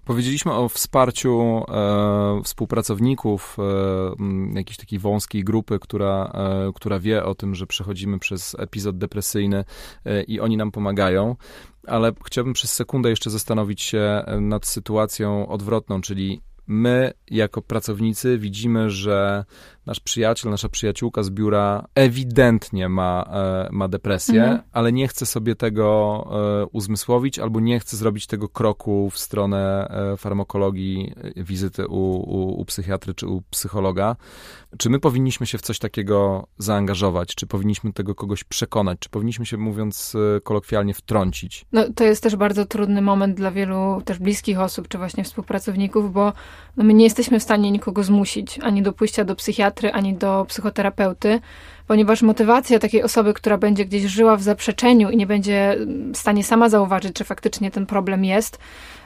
Powiedzieliśmy 0.06 0.54
o 0.54 0.70
wsparciu 0.70 1.64
e, 1.68 2.42
współpracowników, 2.44 3.58
e, 3.60 4.56
jakiejś 4.56 4.78
takiej 4.78 5.00
wąskiej 5.00 5.44
grupy, 5.44 5.80
która, 5.80 6.32
e, 6.34 6.72
która 6.76 7.00
wie 7.00 7.24
o 7.24 7.36
tym, 7.36 7.56
że 7.56 7.68
przechodzimy 7.68 8.20
przez 8.20 8.56
epizod 8.60 8.98
depresyjny 8.98 9.66
e, 10.06 10.24
i 10.24 10.40
oni 10.40 10.58
nam 10.58 10.72
pomagają, 10.72 11.36
ale 11.88 12.12
chciałbym 12.26 12.54
przez 12.54 12.74
sekundę 12.74 13.10
jeszcze 13.10 13.30
zastanowić 13.30 13.82
się 13.82 14.24
nad 14.42 14.66
sytuacją 14.66 15.48
odwrotną, 15.48 16.02
czyli 16.02 16.42
my 16.68 17.14
jako 17.32 17.62
pracownicy 17.62 18.38
widzimy, 18.38 18.90
że 18.90 19.46
nasz 19.86 20.00
przyjaciel, 20.00 20.52
nasza 20.52 20.70
przyjaciółka 20.70 21.24
z 21.24 21.30
biura 21.30 21.88
ewidentnie 21.96 22.90
ma, 22.90 23.30
e, 23.34 23.70
ma 23.72 23.88
depresję, 23.88 24.44
mhm. 24.44 24.62
ale 24.72 24.92
nie 24.92 25.08
chce 25.08 25.26
sobie 25.26 25.56
tego 25.56 26.28
e, 26.62 26.66
uzmysłowić 26.66 27.40
albo 27.40 27.60
nie 27.60 27.80
chce 27.80 27.98
zrobić 27.98 28.28
tego 28.28 28.50
kroku 28.50 29.10
w 29.10 29.18
stronę 29.18 29.88
e, 30.14 30.18
farmakologii, 30.18 31.14
wizyty 31.36 31.88
u, 31.88 32.00
u, 32.16 32.62
u 32.62 32.66
psychiatry 32.66 33.14
czy 33.14 33.28
u 33.28 33.42
psychologa. 33.42 34.16
Czy 34.78 34.90
my 34.90 35.00
powinniśmy 35.00 35.46
się 35.46 35.58
w 35.58 35.62
coś 35.62 35.80
takiego 35.80 36.48
zaangażować? 36.58 37.36
Czy 37.36 37.48
powinniśmy 37.48 37.94
tego 37.94 38.16
kogoś 38.16 38.44
przekonać? 38.44 39.00
Czy 39.00 39.10
powinniśmy 39.10 39.46
się, 39.46 39.58
mówiąc 39.58 40.14
kolokwialnie, 40.44 40.94
wtrącić? 40.94 41.66
No, 41.72 41.86
to 41.96 42.04
jest 42.04 42.24
też 42.24 42.36
bardzo 42.36 42.66
trudny 42.66 43.02
moment 43.02 43.38
dla 43.38 43.52
wielu 43.52 44.02
też 44.06 44.20
bliskich 44.20 44.60
osób, 44.60 44.88
czy 44.88 44.98
właśnie 44.98 45.24
współpracowników, 45.24 46.14
bo 46.14 46.34
no, 46.78 46.84
my 46.84 46.94
nie 46.94 47.04
jesteśmy 47.04 47.40
w 47.40 47.44
stanie 47.44 47.72
nikogo 47.72 48.04
zmusić 48.04 48.60
ani 48.60 48.82
do 48.82 48.94
pójścia 48.94 49.24
do 49.24 49.36
psychiatry, 49.36 49.73
ani 49.94 50.14
do 50.14 50.46
psychoterapeuty, 50.50 51.40
ponieważ 51.88 52.22
motywacja 52.22 52.80
takiej 52.80 53.04
osoby, 53.04 53.34
która 53.34 53.58
będzie 53.58 53.86
gdzieś 53.86 54.04
żyła 54.04 54.38
w 54.38 54.42
zaprzeczeniu 54.42 55.10
i 55.10 55.18
nie 55.18 55.28
będzie 55.28 55.78
w 56.14 56.18
stanie 56.18 56.44
sama 56.44 56.70
zauważyć, 56.70 57.18
że 57.20 57.26
faktycznie 57.26 57.72
ten 57.72 57.86
problem 57.86 58.26
jest, 58.26 58.60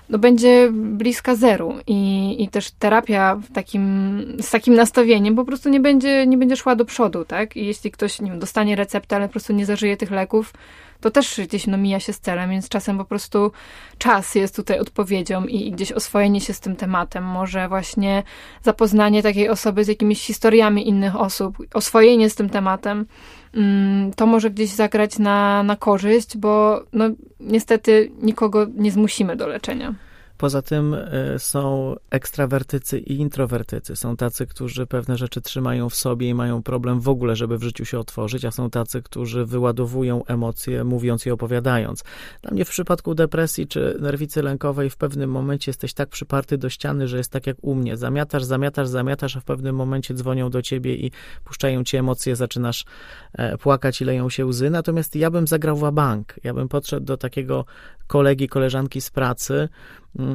no 0.09 0.18
będzie 0.18 0.70
bliska 0.72 1.36
zeru 1.36 1.74
i, 1.88 2.36
i 2.43 2.49
też 2.49 2.72
terapia 2.72 3.36
w 3.36 3.51
takim, 3.53 4.38
z 4.41 4.49
takim 4.49 4.76
nastawieniem 4.76 5.36
po 5.36 5.45
prostu 5.45 5.70
nie 5.70 5.80
będzie, 5.80 6.28
nie 6.28 6.38
będzie 6.38 6.55
szła 6.55 6.76
do 6.76 6.86
przodu, 6.86 7.26
tak? 7.26 7.57
I 7.57 7.65
jeśli 7.65 7.91
ktoś 7.91 8.22
nie 8.22 8.32
wiem, 8.32 8.39
dostanie 8.39 8.76
receptę, 8.76 9.15
ale 9.15 9.28
po 9.28 9.32
prostu 9.32 9.53
nie 9.53 9.65
zażyje 9.65 9.97
tych 9.97 10.11
leków, 10.11 10.53
to 11.01 11.11
też 11.11 11.39
gdzieś 11.47 11.67
no, 11.67 11.77
mija 11.77 11.99
się 11.99 12.13
z 12.13 12.19
celem, 12.19 12.49
więc 12.49 12.69
czasem 12.69 12.97
po 12.97 13.05
prostu 13.05 13.51
czas 13.97 14.35
jest 14.35 14.55
tutaj 14.55 14.79
odpowiedzią 14.79 15.45
i, 15.45 15.67
i 15.67 15.71
gdzieś 15.71 15.91
oswojenie 15.91 16.41
się 16.41 16.53
z 16.53 16.59
tym 16.59 16.75
tematem, 16.75 17.23
może 17.23 17.67
właśnie 17.67 18.23
zapoznanie 18.63 19.23
takiej 19.23 19.49
osoby 19.49 19.83
z 19.83 19.87
jakimiś 19.87 20.21
historiami 20.21 20.87
innych 20.87 21.15
osób, 21.15 21.57
oswojenie 21.73 22.29
z 22.29 22.35
tym 22.35 22.49
tematem, 22.49 23.05
mm, 23.53 24.13
to 24.13 24.25
może 24.25 24.49
gdzieś 24.49 24.69
zagrać 24.69 25.19
na, 25.19 25.63
na 25.63 25.75
korzyść, 25.75 26.37
bo 26.37 26.83
no, 26.93 27.09
niestety 27.39 28.11
nikogo 28.21 28.67
nie 28.75 28.91
zmusimy 28.91 29.35
do 29.35 29.47
leczenia. 29.47 30.06
Poza 30.38 30.61
tym 30.61 30.93
e, 30.93 31.39
są 31.39 31.95
ekstrawertycy 32.09 32.99
i 32.99 33.15
introwertycy. 33.15 33.95
Są 33.95 34.17
tacy, 34.17 34.47
którzy 34.47 34.88
pewne 34.88 35.17
rzeczy 35.17 35.41
trzymają 35.41 35.89
w 35.89 35.95
sobie 35.95 36.29
i 36.29 36.33
mają 36.33 36.63
problem 36.63 36.99
w 36.99 37.09
ogóle, 37.09 37.35
żeby 37.35 37.57
w 37.57 37.63
życiu 37.63 37.85
się 37.85 37.99
otworzyć, 37.99 38.45
a 38.45 38.51
są 38.51 38.69
tacy, 38.69 39.01
którzy 39.01 39.45
wyładowują 39.45 40.25
emocje, 40.25 40.83
mówiąc 40.83 41.25
i 41.25 41.31
opowiadając. 41.31 42.03
Dla 42.41 42.51
mnie 42.51 42.65
w 42.65 42.69
przypadku 42.69 43.15
depresji 43.15 43.67
czy 43.67 43.97
nerwicy 43.99 44.41
lękowej 44.41 44.89
w 44.89 44.97
pewnym 44.97 45.29
momencie 45.31 45.69
jesteś 45.69 45.93
tak 45.93 46.09
przyparty 46.09 46.57
do 46.57 46.69
ściany, 46.69 47.07
że 47.07 47.17
jest 47.17 47.31
tak 47.31 47.47
jak 47.47 47.57
u 47.61 47.75
mnie. 47.75 47.97
Zamiatasz, 47.97 48.43
zamiatasz, 48.43 48.88
zamiatasz, 48.88 49.38
a 49.38 49.39
w 49.39 49.43
pewnym 49.45 49.75
momencie 49.75 50.13
dzwonią 50.13 50.49
do 50.49 50.61
ciebie 50.61 50.95
i 50.95 51.11
puszczają 51.43 51.83
ci 51.83 51.97
emocje, 51.97 52.35
zaczynasz 52.35 52.85
e, 53.33 53.57
płakać 53.57 54.01
i 54.01 54.05
leją 54.05 54.29
się 54.29 54.45
łzy. 54.45 54.69
Natomiast 54.69 55.15
ja 55.15 55.31
bym 55.31 55.47
zagrał 55.47 55.77
w 55.77 55.91
bank. 55.91 56.35
Ja 56.43 56.53
bym 56.53 56.67
podszedł 56.67 57.05
do 57.05 57.17
takiego 57.17 57.65
kolegi, 58.07 58.47
koleżanki 58.47 59.01
z 59.01 59.09
pracy, 59.09 59.69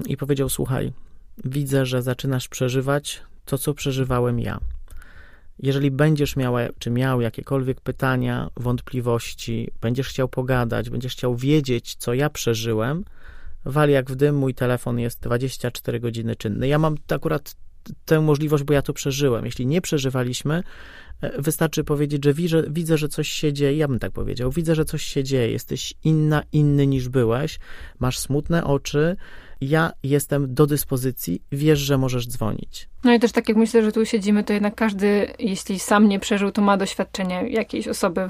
i 0.07 0.17
powiedział: 0.17 0.49
Słuchaj, 0.49 0.93
widzę, 1.45 1.87
że 1.87 2.03
zaczynasz 2.03 2.49
przeżywać 2.49 3.23
to, 3.45 3.59
co 3.59 3.75
przeżywałem 3.75 4.41
ja. 4.41 4.61
Jeżeli 5.59 5.91
będziesz 5.91 6.37
miała, 6.37 6.61
czy 6.79 6.91
miał 6.91 7.21
jakiekolwiek 7.21 7.81
pytania, 7.81 8.51
wątpliwości, 8.57 9.71
będziesz 9.81 10.09
chciał 10.09 10.29
pogadać, 10.29 10.91
będziesz 10.91 11.13
chciał 11.13 11.37
wiedzieć, 11.37 11.95
co 11.95 12.15
ja 12.15 12.31
przeżyłem, 12.31 13.05
wali 13.65 13.93
jak 13.93 14.11
w 14.11 14.15
dym, 14.15 14.37
mój 14.37 14.55
telefon 14.55 14.99
jest 14.99 15.21
24 15.21 16.01
godziny 16.01 16.37
czynny. 16.37 16.69
Ja 16.69 16.79
mam 16.79 16.95
akurat 17.09 17.55
tę 18.05 18.21
możliwość, 18.21 18.65
bo 18.65 18.73
ja 18.73 18.83
to 18.83 18.93
przeżyłem. 18.93 19.45
Jeśli 19.45 19.67
nie 19.67 19.81
przeżywaliśmy, 19.81 20.63
e, 21.21 21.43
wystarczy 21.43 21.85
powiedzieć, 21.85 22.25
że 22.25 22.35
widzę, 22.35 22.63
widzę, 22.71 22.99
że 22.99 23.09
coś 23.09 23.29
się 23.29 23.53
dzieje. 23.53 23.77
Ja 23.77 23.89
bym 23.89 23.99
tak 23.99 24.13
powiedział. 24.13 24.51
Widzę, 24.51 24.75
że 24.75 24.85
coś 24.85 25.03
się 25.03 25.25
dzieje. 25.25 25.53
Jesteś 25.53 25.95
inna, 26.05 26.43
inny 26.53 26.87
niż 26.87 27.09
byłeś. 27.09 27.59
Masz 27.99 28.19
smutne 28.19 28.65
oczy 28.65 29.17
ja 29.69 29.93
jestem 30.03 30.55
do 30.55 30.67
dyspozycji, 30.67 31.43
wiesz, 31.53 31.79
że 31.79 31.99
możesz 31.99 32.29
dzwonić. 32.29 32.89
No 33.05 33.13
i 33.13 33.21
też 33.21 33.33
tak 33.33 33.49
jak 33.49 33.57
myślę, 33.57 33.83
że 33.83 33.93
tu 33.93 34.05
siedzimy, 34.05 34.45
to 34.45 34.53
jednak 34.53 34.75
każdy, 34.75 35.33
jeśli 35.39 35.79
sam 35.79 36.09
nie 36.09 36.21
przeżył, 36.21 36.53
to 36.53 36.63
ma 36.63 36.77
doświadczenie 36.77 37.49
jakiejś 37.49 37.89
osoby 37.89 38.29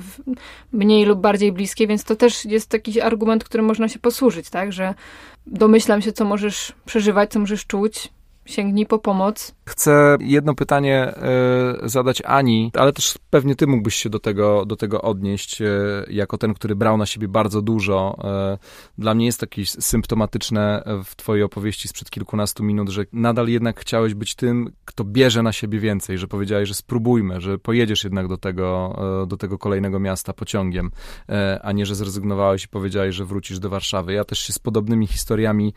mniej 0.72 1.04
lub 1.04 1.20
bardziej 1.20 1.52
bliskiej, 1.52 1.86
więc 1.86 2.04
to 2.04 2.16
też 2.16 2.44
jest 2.44 2.72
jakiś 2.72 2.98
argument, 2.98 3.44
którym 3.44 3.66
można 3.66 3.88
się 3.88 3.98
posłużyć, 3.98 4.50
tak, 4.50 4.72
że 4.72 4.94
domyślam 5.46 6.02
się, 6.02 6.12
co 6.12 6.24
możesz 6.24 6.72
przeżywać, 6.84 7.30
co 7.30 7.40
możesz 7.40 7.66
czuć, 7.66 8.08
sięgnij 8.44 8.86
po 8.86 8.98
pomoc. 8.98 9.54
Chcę 9.64 10.16
jedno 10.20 10.54
pytanie 10.54 11.14
y, 11.84 11.88
zadać 11.88 12.22
Ani, 12.24 12.70
ale 12.74 12.92
też 12.92 13.18
pewnie 13.30 13.56
ty 13.56 13.66
mógłbyś 13.66 13.94
się 13.94 14.10
do 14.10 14.18
tego, 14.18 14.66
do 14.66 14.76
tego 14.76 15.02
odnieść, 15.02 15.62
y, 15.62 15.66
jako 16.10 16.38
ten, 16.38 16.54
który 16.54 16.76
brał 16.76 16.96
na 16.96 17.06
siebie 17.06 17.28
bardzo 17.28 17.62
dużo. 17.62 18.18
Y, 18.54 18.58
dla 18.98 19.14
mnie 19.14 19.26
jest 19.26 19.40
to 19.40 19.44
jakieś 19.44 19.70
symptomatyczne 19.70 20.84
w 21.04 21.16
twojej 21.16 21.44
opowieści 21.44 21.88
sprzed 21.88 22.10
kilkunastu 22.10 22.64
minut, 22.64 22.88
że 22.88 23.04
nadal 23.12 23.48
jednak 23.48 23.80
chciałeś 23.80 24.14
być 24.14 24.34
tym, 24.34 24.72
kto 24.84 25.04
bierze 25.04 25.42
na 25.42 25.52
siebie 25.52 25.80
więcej, 25.80 26.18
że 26.18 26.28
powiedziałeś, 26.28 26.68
że 26.68 26.74
spróbujmy, 26.74 27.40
że 27.40 27.58
pojedziesz 27.58 28.04
jednak 28.04 28.28
do 28.28 28.36
tego, 28.36 28.98
do 29.26 29.36
tego 29.36 29.58
kolejnego 29.58 30.00
miasta 30.00 30.32
pociągiem, 30.32 30.90
a 31.62 31.72
nie, 31.72 31.86
że 31.86 31.94
zrezygnowałeś 31.94 32.64
i 32.64 32.68
powiedziałeś, 32.68 33.14
że 33.14 33.24
wrócisz 33.24 33.58
do 33.58 33.70
Warszawy. 33.70 34.12
Ja 34.12 34.24
też 34.24 34.38
się 34.38 34.52
z 34.52 34.58
podobnymi 34.58 35.06
historiami 35.06 35.74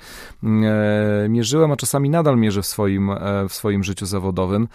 mierzyłem, 1.30 1.72
a 1.72 1.76
czasami 1.76 2.09
nadal 2.09 2.38
mierzę 2.38 2.55
w 2.62 2.66
swoim, 2.66 3.12
w 3.49 3.53
swoim 3.53 3.84
życiu 3.84 4.06
zawodowym. 4.06 4.68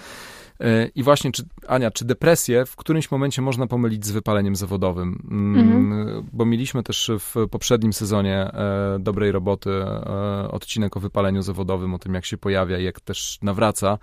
E, 0.60 0.88
I 0.94 1.02
właśnie, 1.02 1.32
czy, 1.32 1.42
Ania, 1.66 1.90
czy 1.90 2.04
depresję 2.04 2.66
w 2.66 2.76
którymś 2.76 3.10
momencie 3.10 3.42
można 3.42 3.66
pomylić 3.66 4.06
z 4.06 4.10
wypaleniem 4.10 4.56
zawodowym? 4.56 5.28
Mm, 5.30 5.58
mhm. 5.58 6.28
Bo 6.32 6.44
mieliśmy 6.44 6.82
też 6.82 7.10
w 7.18 7.48
poprzednim 7.50 7.92
sezonie 7.92 8.36
e, 8.36 8.96
dobrej 8.98 9.32
roboty 9.32 9.70
e, 9.70 10.50
odcinek 10.50 10.96
o 10.96 11.00
wypaleniu 11.00 11.42
zawodowym, 11.42 11.94
o 11.94 11.98
tym, 11.98 12.14
jak 12.14 12.24
się 12.24 12.38
pojawia 12.38 12.78
i 12.78 12.84
jak 12.84 13.00
też 13.00 13.38
nawraca. 13.42 13.98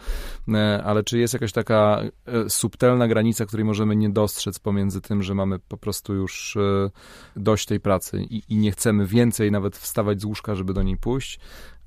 E, 0.53 0.83
ale 0.83 1.03
czy 1.03 1.17
jest 1.19 1.33
jakaś 1.33 1.51
taka 1.51 2.01
e, 2.25 2.49
subtelna 2.49 3.07
granica, 3.07 3.45
której 3.45 3.65
możemy 3.65 3.95
nie 3.95 4.09
dostrzec 4.09 4.59
pomiędzy 4.59 5.01
tym, 5.01 5.23
że 5.23 5.35
mamy 5.35 5.59
po 5.59 5.77
prostu 5.77 6.13
już 6.13 6.57
e, 6.57 6.89
dość 7.35 7.65
tej 7.65 7.79
pracy 7.79 8.21
i, 8.29 8.43
i 8.49 8.57
nie 8.57 8.71
chcemy 8.71 9.05
więcej 9.05 9.51
nawet 9.51 9.77
wstawać 9.77 10.21
z 10.21 10.25
łóżka, 10.25 10.55
żeby 10.55 10.73
do 10.73 10.83
niej 10.83 10.97
pójść, 10.97 11.39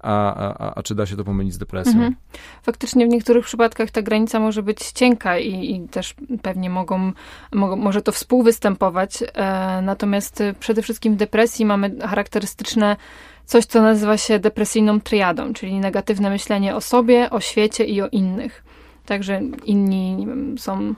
a, 0.03 0.35
a, 0.35 0.75
a 0.75 0.83
czy 0.83 0.95
da 0.95 1.07
się 1.07 1.17
to 1.17 1.25
pomylić 1.25 1.55
z 1.55 1.59
depresją? 1.59 1.93
Mhm. 1.93 2.17
Faktycznie 2.63 3.07
w 3.07 3.09
niektórych 3.09 3.45
przypadkach 3.45 3.91
ta 3.91 4.03
granica 4.03 4.41
może 4.41 4.63
być 4.63 4.79
cienka 4.93 5.39
i, 5.39 5.75
i 5.75 5.89
też 5.89 6.15
pewnie 6.43 6.71
mogą, 6.71 7.13
mogą, 7.53 7.77
może 7.77 8.03
to 8.03 8.13
współwystępować. 8.13 9.23
E, 9.23 9.83
natomiast 9.83 10.43
przede 10.61 10.83
wszystkim 10.83 11.15
w 11.15 11.17
depresji 11.17 11.67
mamy 11.67 11.97
charakterystyczne 12.01 12.97
coś, 13.45 13.65
co 13.65 13.83
nazywa 13.83 14.17
się 14.17 14.39
depresyjną 14.39 15.01
triadą, 15.01 15.53
czyli 15.53 15.81
negatywne 15.81 16.31
myślenie 16.31 16.77
o 16.77 16.81
sobie, 16.81 17.31
o 17.31 17.41
świecie 17.41 17.85
i 17.85 18.03
o 18.03 18.09
innych. 18.09 18.65
Także 19.07 19.41
inni 19.65 20.25
wiem, 20.27 20.59
są 20.59 20.95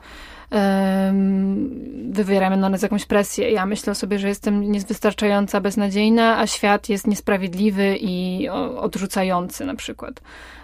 wywieramy 2.11 2.57
na 2.57 2.69
nas 2.69 2.83
jakąś 2.83 3.05
presję. 3.05 3.51
Ja 3.51 3.67
myślę 3.67 3.95
sobie, 3.95 4.19
że 4.19 4.29
jestem 4.29 4.73
niewystarczająca, 4.73 5.61
beznadziejna, 5.61 6.39
a 6.39 6.47
świat 6.47 6.89
jest 6.89 7.07
niesprawiedliwy 7.07 7.97
i 8.01 8.49
odrzucający 8.79 9.65
na 9.65 9.75
przykład. 9.75 10.21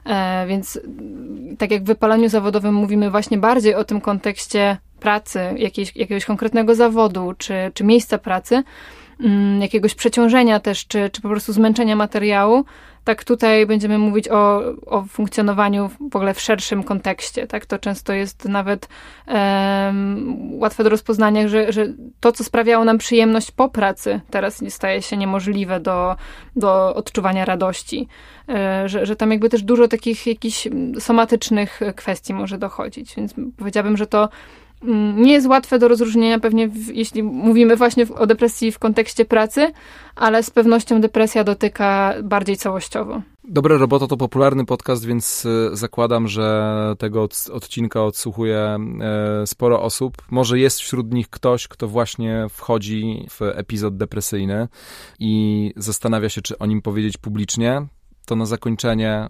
E, 0.07 0.47
więc 0.47 0.81
tak 1.59 1.71
jak 1.71 1.83
w 1.83 1.87
wypalaniu 1.87 2.29
zawodowym 2.29 2.75
mówimy 2.75 3.11
właśnie 3.11 3.39
bardziej 3.39 3.75
o 3.75 3.85
tym 3.85 4.01
kontekście 4.01 4.77
pracy, 5.01 5.41
jakiejś, 5.57 5.97
jakiegoś 5.97 6.25
konkretnego 6.25 6.75
zawodu 6.75 7.35
czy, 7.39 7.55
czy 7.75 7.85
miejsca 7.85 8.19
pracy, 8.19 8.55
mm, 8.55 8.65
jakiegoś 9.61 9.95
przeciążenia 9.95 10.61
też, 10.61 10.87
czy, 10.87 11.11
czy 11.11 11.23
po 11.23 11.29
prostu 11.29 11.53
zmęczenia 11.53 11.97
materiału, 11.97 12.65
tak 13.05 13.25
tutaj 13.25 13.67
będziemy 13.67 13.99
mówić 13.99 14.29
o, 14.29 14.63
o 14.87 15.03
funkcjonowaniu 15.03 15.91
w 16.11 16.17
ogóle 16.17 16.35
w 16.35 16.41
szerszym 16.41 16.83
kontekście. 16.83 17.47
Tak? 17.47 17.67
To 17.67 17.79
często 17.79 18.13
jest 18.13 18.45
nawet 18.45 18.89
um, 19.27 20.37
łatwe 20.53 20.85
do 20.85 20.91
rozpoznania, 20.91 21.49
że, 21.49 21.73
że 21.73 21.87
to, 22.21 22.33
co 22.33 22.45
sprawiało 22.45 22.85
nam 22.85 22.99
przyjemność 22.99 23.51
po 23.51 23.69
pracy, 23.69 24.21
teraz 24.31 24.65
staje 24.69 25.03
się 25.03 25.17
niemożliwe 25.17 25.81
do, 25.81 26.17
do 26.57 26.95
odczuwania 26.95 27.45
radości. 27.45 28.09
E, 28.49 28.89
że, 28.89 29.07
że 29.07 29.17
tam 29.17 29.31
jakby 29.31 29.49
też 29.49 29.63
dużo 29.63 29.89
takich 29.89 30.27
jakichś 30.27 30.69
somatycznych 30.99 31.81
kwestii 31.97 32.35
może 32.35 32.59
dochodzić. 32.59 33.15
Więc 33.17 33.35
powiedziałabym, 33.57 33.97
że 33.97 34.07
to 34.07 34.29
Mm, 34.29 34.68
nie 35.17 35.33
jest 35.33 35.47
łatwe 35.47 35.79
do 35.79 35.89
rozróżnienia 35.89 36.39
pewnie, 36.39 36.69
w, 36.69 36.95
jeśli 36.95 37.23
mówimy 37.23 37.77
właśnie 37.77 38.07
o 38.15 38.27
depresji 38.27 38.73
w 38.73 38.79
kontekście 38.79 39.25
pracy, 39.25 39.73
ale 40.17 40.43
z 40.43 40.51
pewnością 40.51 41.01
depresja 41.01 41.45
dotyka 41.45 42.15
bardziej 42.23 42.57
całościowo. 42.57 43.23
Dobra 43.45 43.77
robota 43.77 44.07
to 44.07 44.17
popularny 44.17 44.65
podcast, 44.65 45.07
więc 45.07 45.47
e, 45.47 45.77
zakładam, 45.77 46.29
że 46.29 46.95
tego 46.99 47.29
odcinka 47.53 48.05
odsłuchuje 48.05 48.59
e, 48.61 49.47
sporo 49.47 49.83
osób. 49.83 50.17
Może 50.31 50.59
jest 50.59 50.81
wśród 50.81 51.13
nich 51.13 51.31
ktoś, 51.31 51.69
kto 51.69 51.89
właśnie 51.89 52.47
wchodzi 52.51 53.27
w 53.31 53.43
epizod 53.43 53.97
depresyjny 53.97 54.69
i 55.19 55.73
zastanawia 55.77 56.29
się, 56.29 56.43
czy 56.43 56.59
o 56.59 56.67
nim 56.67 56.83
powiedzieć 56.83 57.17
publicznie 57.17 57.87
to 58.29 58.37
na 58.37 58.47
zakończenie, 58.47 59.11
e, 59.11 59.29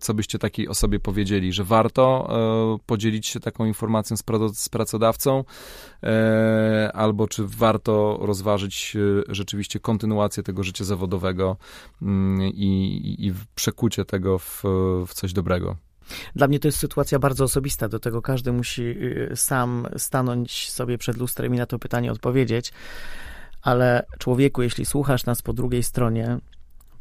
co 0.00 0.14
byście 0.14 0.38
takiej 0.38 0.68
osobie 0.68 1.00
powiedzieli, 1.00 1.52
że 1.52 1.64
warto 1.64 2.28
e, 2.76 2.86
podzielić 2.86 3.26
się 3.26 3.40
taką 3.40 3.64
informacją 3.64 4.16
z 4.54 4.68
pracodawcą, 4.68 5.44
e, 6.02 6.90
albo 6.94 7.28
czy 7.28 7.42
warto 7.46 8.18
rozważyć 8.22 8.96
rzeczywiście 9.28 9.80
kontynuację 9.80 10.42
tego 10.42 10.62
życia 10.62 10.84
zawodowego 10.84 11.56
mm, 12.02 12.42
i, 12.42 13.16
i 13.18 13.32
przekucie 13.54 14.04
tego 14.04 14.38
w, 14.38 14.62
w 15.06 15.14
coś 15.14 15.32
dobrego? 15.32 15.76
Dla 16.36 16.48
mnie 16.48 16.60
to 16.60 16.68
jest 16.68 16.78
sytuacja 16.78 17.18
bardzo 17.18 17.44
osobista, 17.44 17.88
do 17.88 17.98
tego 17.98 18.22
każdy 18.22 18.52
musi 18.52 18.82
y, 18.82 19.32
sam 19.34 19.86
stanąć 19.96 20.70
sobie 20.70 20.98
przed 20.98 21.16
lustrem 21.16 21.54
i 21.54 21.58
na 21.58 21.66
to 21.66 21.78
pytanie 21.78 22.12
odpowiedzieć. 22.12 22.72
Ale 23.62 24.06
człowieku, 24.18 24.62
jeśli 24.62 24.86
słuchasz 24.86 25.26
nas 25.26 25.42
po 25.42 25.52
drugiej 25.52 25.82
stronie, 25.82 26.38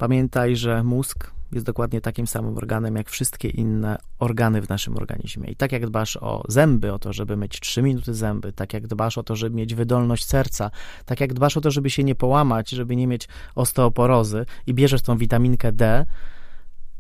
Pamiętaj, 0.04 0.56
że 0.56 0.84
mózg 0.84 1.32
jest 1.52 1.66
dokładnie 1.66 2.02
takim 2.02 2.28
samym 2.28 2.58
organem 2.58 2.96
jak 2.96 3.10
wszystkie 3.10 3.50
inne 3.50 3.98
organy 4.20 4.62
w 4.62 4.70
naszym 4.70 4.98
organizmie. 4.98 5.50
I 5.50 5.56
tak 5.56 5.72
jak 5.72 5.88
dbasz 5.88 6.18
o 6.18 6.44
zęby, 6.48 6.94
o 6.94 7.00
to, 7.00 7.14
żeby 7.14 7.38
mieć 7.38 7.60
3 7.60 7.82
minuty 7.82 8.14
zęby, 8.14 8.54
tak 8.54 8.74
jak 8.74 8.88
dbasz 8.88 9.18
o 9.18 9.24
to, 9.24 9.36
żeby 9.36 9.56
mieć 9.56 9.76
wydolność 9.76 10.26
serca, 10.26 10.72
tak 11.06 11.20
jak 11.20 11.34
dbasz 11.34 11.58
o 11.58 11.62
to, 11.62 11.72
żeby 11.72 11.90
się 11.90 12.04
nie 12.04 12.16
połamać, 12.16 12.70
żeby 12.70 12.96
nie 12.96 13.08
mieć 13.08 13.28
osteoporozy 13.56 14.46
i 14.68 14.74
bierzesz 14.74 15.02
tą 15.02 15.18
witaminkę 15.18 15.72
D, 15.72 16.06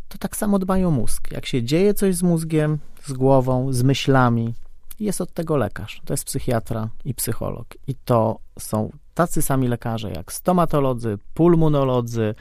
to 0.07 0.17
tak 0.17 0.35
samo 0.35 0.59
dbają 0.59 0.91
mózg. 0.91 1.31
Jak 1.31 1.45
się 1.45 1.63
dzieje 1.63 1.93
coś 1.93 2.15
z 2.15 2.23
mózgiem, 2.23 2.79
z 3.05 3.13
głową, 3.13 3.73
z 3.73 3.83
myślami, 3.83 4.53
jest 4.99 5.21
od 5.21 5.33
tego 5.33 5.57
lekarz. 5.57 6.01
To 6.05 6.13
jest 6.13 6.25
psychiatra 6.25 6.89
i 7.05 7.13
psycholog. 7.13 7.67
I 7.87 7.95
to 7.95 8.39
są 8.59 8.91
tacy 9.13 9.41
sami 9.41 9.67
lekarze 9.67 10.11
jak 10.11 10.33
stomatolodzy, 10.33 11.17
pulmonolodzy, 11.33 12.35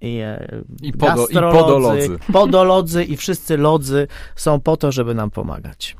i, 0.00 0.18
e, 0.18 0.62
I, 0.82 0.92
podo, 0.92 1.26
i 1.26 1.34
podolodzy. 1.34 2.18
podolodzy 2.32 3.04
i 3.04 3.16
wszyscy 3.16 3.56
lodzy 3.56 4.08
są 4.36 4.60
po 4.60 4.76
to, 4.76 4.92
żeby 4.92 5.14
nam 5.14 5.30
pomagać. 5.30 5.96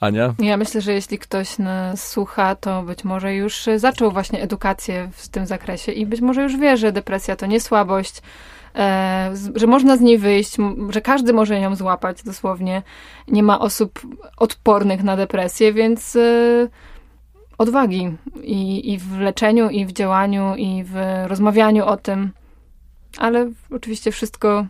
Ania? 0.00 0.34
Ja 0.38 0.56
myślę, 0.56 0.80
że 0.80 0.92
jeśli 0.92 1.18
ktoś 1.18 1.58
nas 1.58 2.08
słucha, 2.08 2.54
to 2.54 2.82
być 2.82 3.04
może 3.04 3.34
już 3.34 3.66
zaczął 3.76 4.10
właśnie 4.10 4.42
edukację 4.42 5.10
w 5.12 5.28
tym 5.28 5.46
zakresie 5.46 5.92
i 5.92 6.06
być 6.06 6.20
może 6.20 6.42
już 6.42 6.56
wie, 6.56 6.76
że 6.76 6.92
depresja 6.92 7.36
to 7.36 7.46
nie 7.46 7.60
słabość, 7.60 8.22
e, 8.74 9.32
że 9.54 9.66
można 9.66 9.96
z 9.96 10.00
niej 10.00 10.18
wyjść, 10.18 10.56
że 10.88 11.00
każdy 11.00 11.32
może 11.32 11.60
ją 11.60 11.76
złapać 11.76 12.22
dosłownie. 12.22 12.82
Nie 13.28 13.42
ma 13.42 13.60
osób 13.60 14.00
odpornych 14.36 15.02
na 15.02 15.16
depresję, 15.16 15.72
więc 15.72 16.16
e, 16.16 16.68
odwagi 17.58 18.16
i, 18.42 18.92
i 18.92 18.98
w 18.98 19.18
leczeniu, 19.18 19.70
i 19.70 19.86
w 19.86 19.92
działaniu, 19.92 20.54
i 20.56 20.84
w 20.84 20.94
rozmawianiu 21.26 21.86
o 21.86 21.96
tym 21.96 22.30
ale 23.18 23.52
oczywiście 23.70 24.12
wszystko 24.12 24.66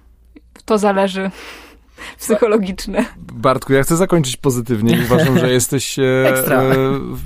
to 0.64 0.78
zależy 0.78 1.30
psychologiczne. 2.18 3.04
Bartku, 3.32 3.72
ja 3.72 3.82
chcę 3.82 3.96
zakończyć 3.96 4.36
pozytywnie 4.36 4.96
i 4.96 5.04
uważam, 5.04 5.38
że 5.38 5.52
jesteś 5.60 5.98
e, 5.98 6.02
e, 6.02 6.74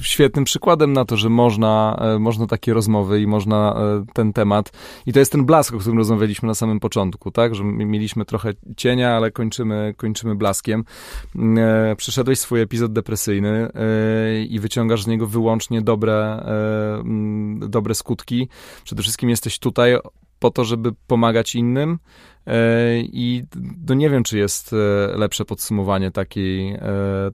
świetnym 0.01 0.45
przykładem 0.45 0.93
na 0.93 1.05
to, 1.05 1.17
że 1.17 1.29
można, 1.29 1.99
e, 2.01 2.19
można 2.19 2.47
takie 2.47 2.75
rozmowy 2.75 3.21
i 3.21 3.27
można 3.27 3.77
e, 3.77 4.05
ten 4.15 4.33
temat. 4.33 4.73
I 5.07 5.13
to 5.13 5.19
jest 5.19 5.33
ten 5.33 5.45
blask, 5.45 5.75
o 5.75 5.79
którym 5.79 5.99
rozmawialiśmy 5.99 6.47
na 6.47 6.55
samym 6.55 6.81
początku, 6.81 7.31
tak? 7.31 7.55
Że 7.55 7.65
mieliśmy 7.65 8.25
trochę 8.25 8.53
cienia, 8.77 9.17
ale 9.17 9.31
kończymy, 9.31 9.95
kończymy 9.97 10.35
blaskiem. 10.35 10.85
E, 11.59 11.97
przeszedłeś 11.97 12.39
swój 12.39 12.61
epizod 12.61 12.93
depresyjny 12.93 13.69
i 14.49 14.61
wyciągasz 14.61 15.03
z 15.03 15.07
niego 15.07 15.27
wyłącznie 15.27 15.83
dobre, 15.83 16.45
dobre 17.59 17.95
skutki. 17.95 18.49
Przede 18.85 19.03
wszystkim 19.03 19.31
jesteś 19.31 19.59
tutaj 19.59 19.97
po 20.39 20.51
to, 20.51 20.65
żeby 20.65 20.93
pomagać 21.07 21.55
innym. 21.55 21.99
E, 22.49 23.01
I 23.01 23.45
no 23.89 23.95
nie 23.95 24.11
wiem, 24.11 24.23
czy 24.23 24.39
jest 24.39 24.73
e, 24.73 24.77
lepsze 25.17 25.45
podsumowanie 25.45 26.11
takiej, 26.11 26.73
e, 26.73 26.81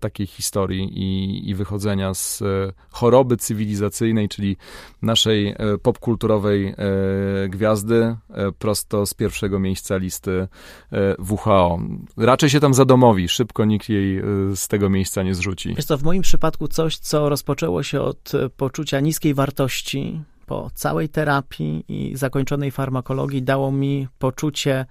takiej 0.01 0.27
historii 0.27 0.99
i, 0.99 1.51
i 1.51 1.55
wychodzenia 1.55 2.15
z 2.15 2.43
choroby 2.91 3.37
cywilizacyjnej, 3.37 4.29
czyli 4.29 4.57
naszej 5.03 5.55
popkulturowej 5.83 6.75
gwiazdy, 7.49 8.17
prosto 8.59 9.07
z 9.07 9.15
pierwszego 9.15 9.59
miejsca 9.59 9.97
listy 9.97 10.49
WHO. 11.31 11.81
Raczej 12.17 12.51
się 12.51 12.61
tam 12.61 12.75
zadomowi, 12.75 13.29
szybko 13.29 13.65
nikt 13.65 13.89
jej 13.89 14.23
z 14.55 14.69
tego 14.69 14.91
miejsca 14.91 15.23
nie 15.23 15.35
zrzuci. 15.35 15.75
Jest 15.77 15.89
to 15.89 15.99
w 15.99 16.03
moim 16.03 16.23
przypadku 16.23 16.69
coś, 16.69 16.99
co 16.99 17.29
rozpoczęło 17.29 17.83
się 17.83 18.01
od 18.01 18.33
poczucia 18.57 19.01
niskiej 19.01 19.35
wartości, 19.35 20.21
po 20.47 20.71
całej 20.75 21.09
terapii 21.09 21.85
i 21.89 22.17
zakończonej 22.17 22.71
farmakologii 22.71 23.43
dało 23.43 23.73
mi 23.73 24.09
poczucie, 24.19 24.87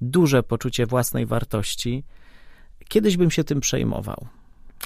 duże 0.00 0.42
poczucie 0.42 0.86
własnej 0.86 1.26
wartości. 1.26 2.04
Kiedyś 2.88 3.16
bym 3.16 3.30
się 3.30 3.44
tym 3.44 3.60
przejmował. 3.60 4.26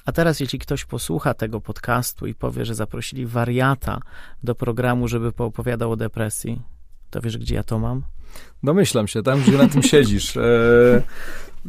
A 0.04 0.12
teraz, 0.12 0.40
jeśli 0.40 0.58
ktoś 0.58 0.84
posłucha 0.84 1.34
tego 1.34 1.60
podcastu 1.60 2.26
i 2.26 2.34
powie, 2.34 2.64
że 2.64 2.74
zaprosili 2.74 3.26
wariata 3.26 4.00
do 4.42 4.54
programu, 4.54 5.08
żeby 5.08 5.32
poopowiadał 5.32 5.92
o 5.92 5.96
depresji, 5.96 6.62
to 7.10 7.20
wiesz, 7.20 7.38
gdzie 7.38 7.54
ja 7.54 7.62
to 7.62 7.78
mam? 7.78 8.02
Domyślam 8.62 9.08
się, 9.08 9.22
tam 9.22 9.42
gdzie 9.42 9.58
na 9.58 9.68
tym 9.68 9.82
siedzisz. 9.82 10.36
E, 10.36 11.02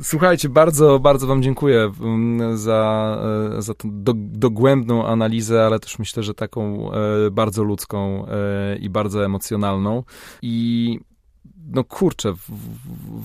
słuchajcie, 0.02 0.50
bardzo, 0.50 1.00
bardzo 1.00 1.28
Wam 1.28 1.44
dziękuję 1.44 1.92
mm, 2.02 2.58
za, 2.58 3.18
e, 3.58 3.62
za 3.62 3.74
tą 3.74 3.89
dogłębną 4.16 5.08
analizę, 5.08 5.66
ale 5.66 5.80
też 5.80 6.00
myślę, 6.00 6.24
że 6.24 6.34
taką 6.34 6.92
e, 6.92 7.32
bardzo 7.32 7.64
ludzką 7.64 8.26
i 8.80 8.89
bardzo 8.89 9.26
emocjonalną. 9.26 10.04
I 10.42 11.00
no 11.74 11.84
kurczę, 11.84 12.34
w, 12.34 12.49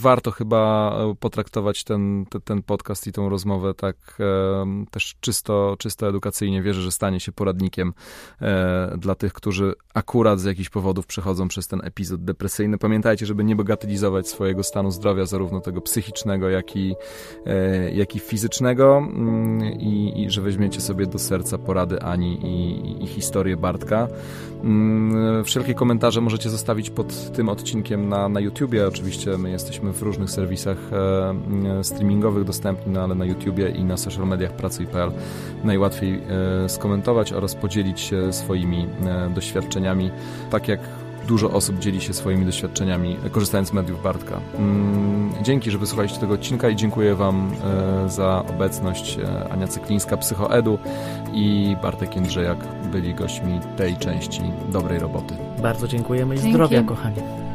warto 0.00 0.30
chyba 0.30 0.92
e, 0.98 1.14
potraktować 1.14 1.84
ten, 1.84 2.26
ten, 2.30 2.40
ten, 2.40 2.62
podcast 2.62 3.06
i 3.06 3.12
tą 3.12 3.28
rozmowę 3.28 3.74
tak 3.74 3.96
e, 4.20 4.84
też 4.90 5.16
czysto, 5.20 5.76
czysto 5.78 6.08
edukacyjnie. 6.08 6.62
Wierzę, 6.62 6.82
że 6.82 6.92
stanie 6.92 7.20
się 7.20 7.32
poradnikiem 7.32 7.94
e, 8.40 8.94
dla 8.98 9.14
tych, 9.14 9.32
którzy 9.32 9.74
akurat 9.94 10.40
z 10.40 10.44
jakichś 10.44 10.68
powodów 10.68 11.06
przechodzą 11.06 11.48
przez 11.48 11.68
ten 11.68 11.80
epizod 11.84 12.24
depresyjny. 12.24 12.78
Pamiętajcie, 12.78 13.26
żeby 13.26 13.44
nie 13.44 13.56
bagatelizować 13.56 14.28
swojego 14.28 14.62
stanu 14.62 14.90
zdrowia, 14.90 15.26
zarówno 15.26 15.60
tego 15.60 15.80
psychicznego, 15.80 16.48
jak 16.48 16.76
i, 16.76 16.94
e, 17.46 17.90
jak 17.90 18.16
i 18.16 18.18
fizycznego 18.18 18.98
mm, 18.98 19.64
i, 19.80 20.22
i, 20.22 20.30
że 20.30 20.42
weźmiecie 20.42 20.80
sobie 20.80 21.06
do 21.06 21.18
serca 21.18 21.58
porady 21.58 22.02
Ani 22.02 22.46
i, 22.46 23.04
i 23.04 23.06
historię 23.06 23.56
Bartka. 23.56 24.08
Mm, 24.66 25.44
wszelkie 25.44 25.74
komentarze 25.74 26.20
możecie 26.20 26.50
zostawić 26.50 26.90
pod 26.90 27.32
tym 27.32 27.48
odcinkiem 27.48 28.08
na, 28.08 28.28
na 28.28 28.40
YouTubie. 28.40 28.88
Oczywiście 28.88 29.38
my 29.38 29.50
jesteśmy 29.50 29.92
w 29.92 30.02
różnych 30.02 30.30
serwisach 30.30 30.78
e, 30.92 31.84
streamingowych 31.84 32.44
dostępni, 32.44 32.92
no 32.92 33.02
ale 33.02 33.14
na 33.14 33.24
YouTubie 33.24 33.68
i 33.68 33.84
na 33.84 33.96
social 33.96 34.26
mediach 34.26 34.52
pracuj.pl 34.52 35.12
najłatwiej 35.64 36.22
e, 36.64 36.68
skomentować 36.68 37.32
oraz 37.32 37.54
podzielić 37.54 38.00
się 38.00 38.32
swoimi 38.32 38.86
e, 39.06 39.30
doświadczeniami, 39.34 40.10
tak 40.50 40.68
jak 40.68 40.80
dużo 41.26 41.50
osób 41.50 41.78
dzieli 41.78 42.00
się 42.00 42.14
swoimi 42.14 42.46
doświadczeniami, 42.46 43.16
korzystając 43.32 43.68
z 43.68 43.72
mediów 43.72 44.02
Bartka. 44.02 44.40
Mm, 44.58 45.32
dzięki, 45.42 45.70
że 45.70 45.78
wysłuchaliście 45.78 46.18
tego 46.20 46.34
odcinka 46.34 46.68
i 46.68 46.76
dziękuję 46.76 47.14
Wam 47.14 47.50
e, 48.04 48.10
za 48.10 48.44
obecność. 48.50 49.18
E, 49.18 49.48
Ania 49.52 49.66
Cyklińska, 49.68 50.16
Psychoedu 50.16 50.78
i 51.32 51.76
Bartek 51.82 52.16
Jędrzejak 52.16 52.58
byli 52.92 53.14
gośćmi 53.14 53.60
tej 53.76 53.96
części 53.96 54.40
dobrej 54.72 54.98
roboty. 54.98 55.34
Bardzo 55.62 55.88
dziękujemy 55.88 56.34
i 56.34 56.38
Dzięki. 56.38 56.52
zdrowia, 56.52 56.82
kochani. 56.82 57.45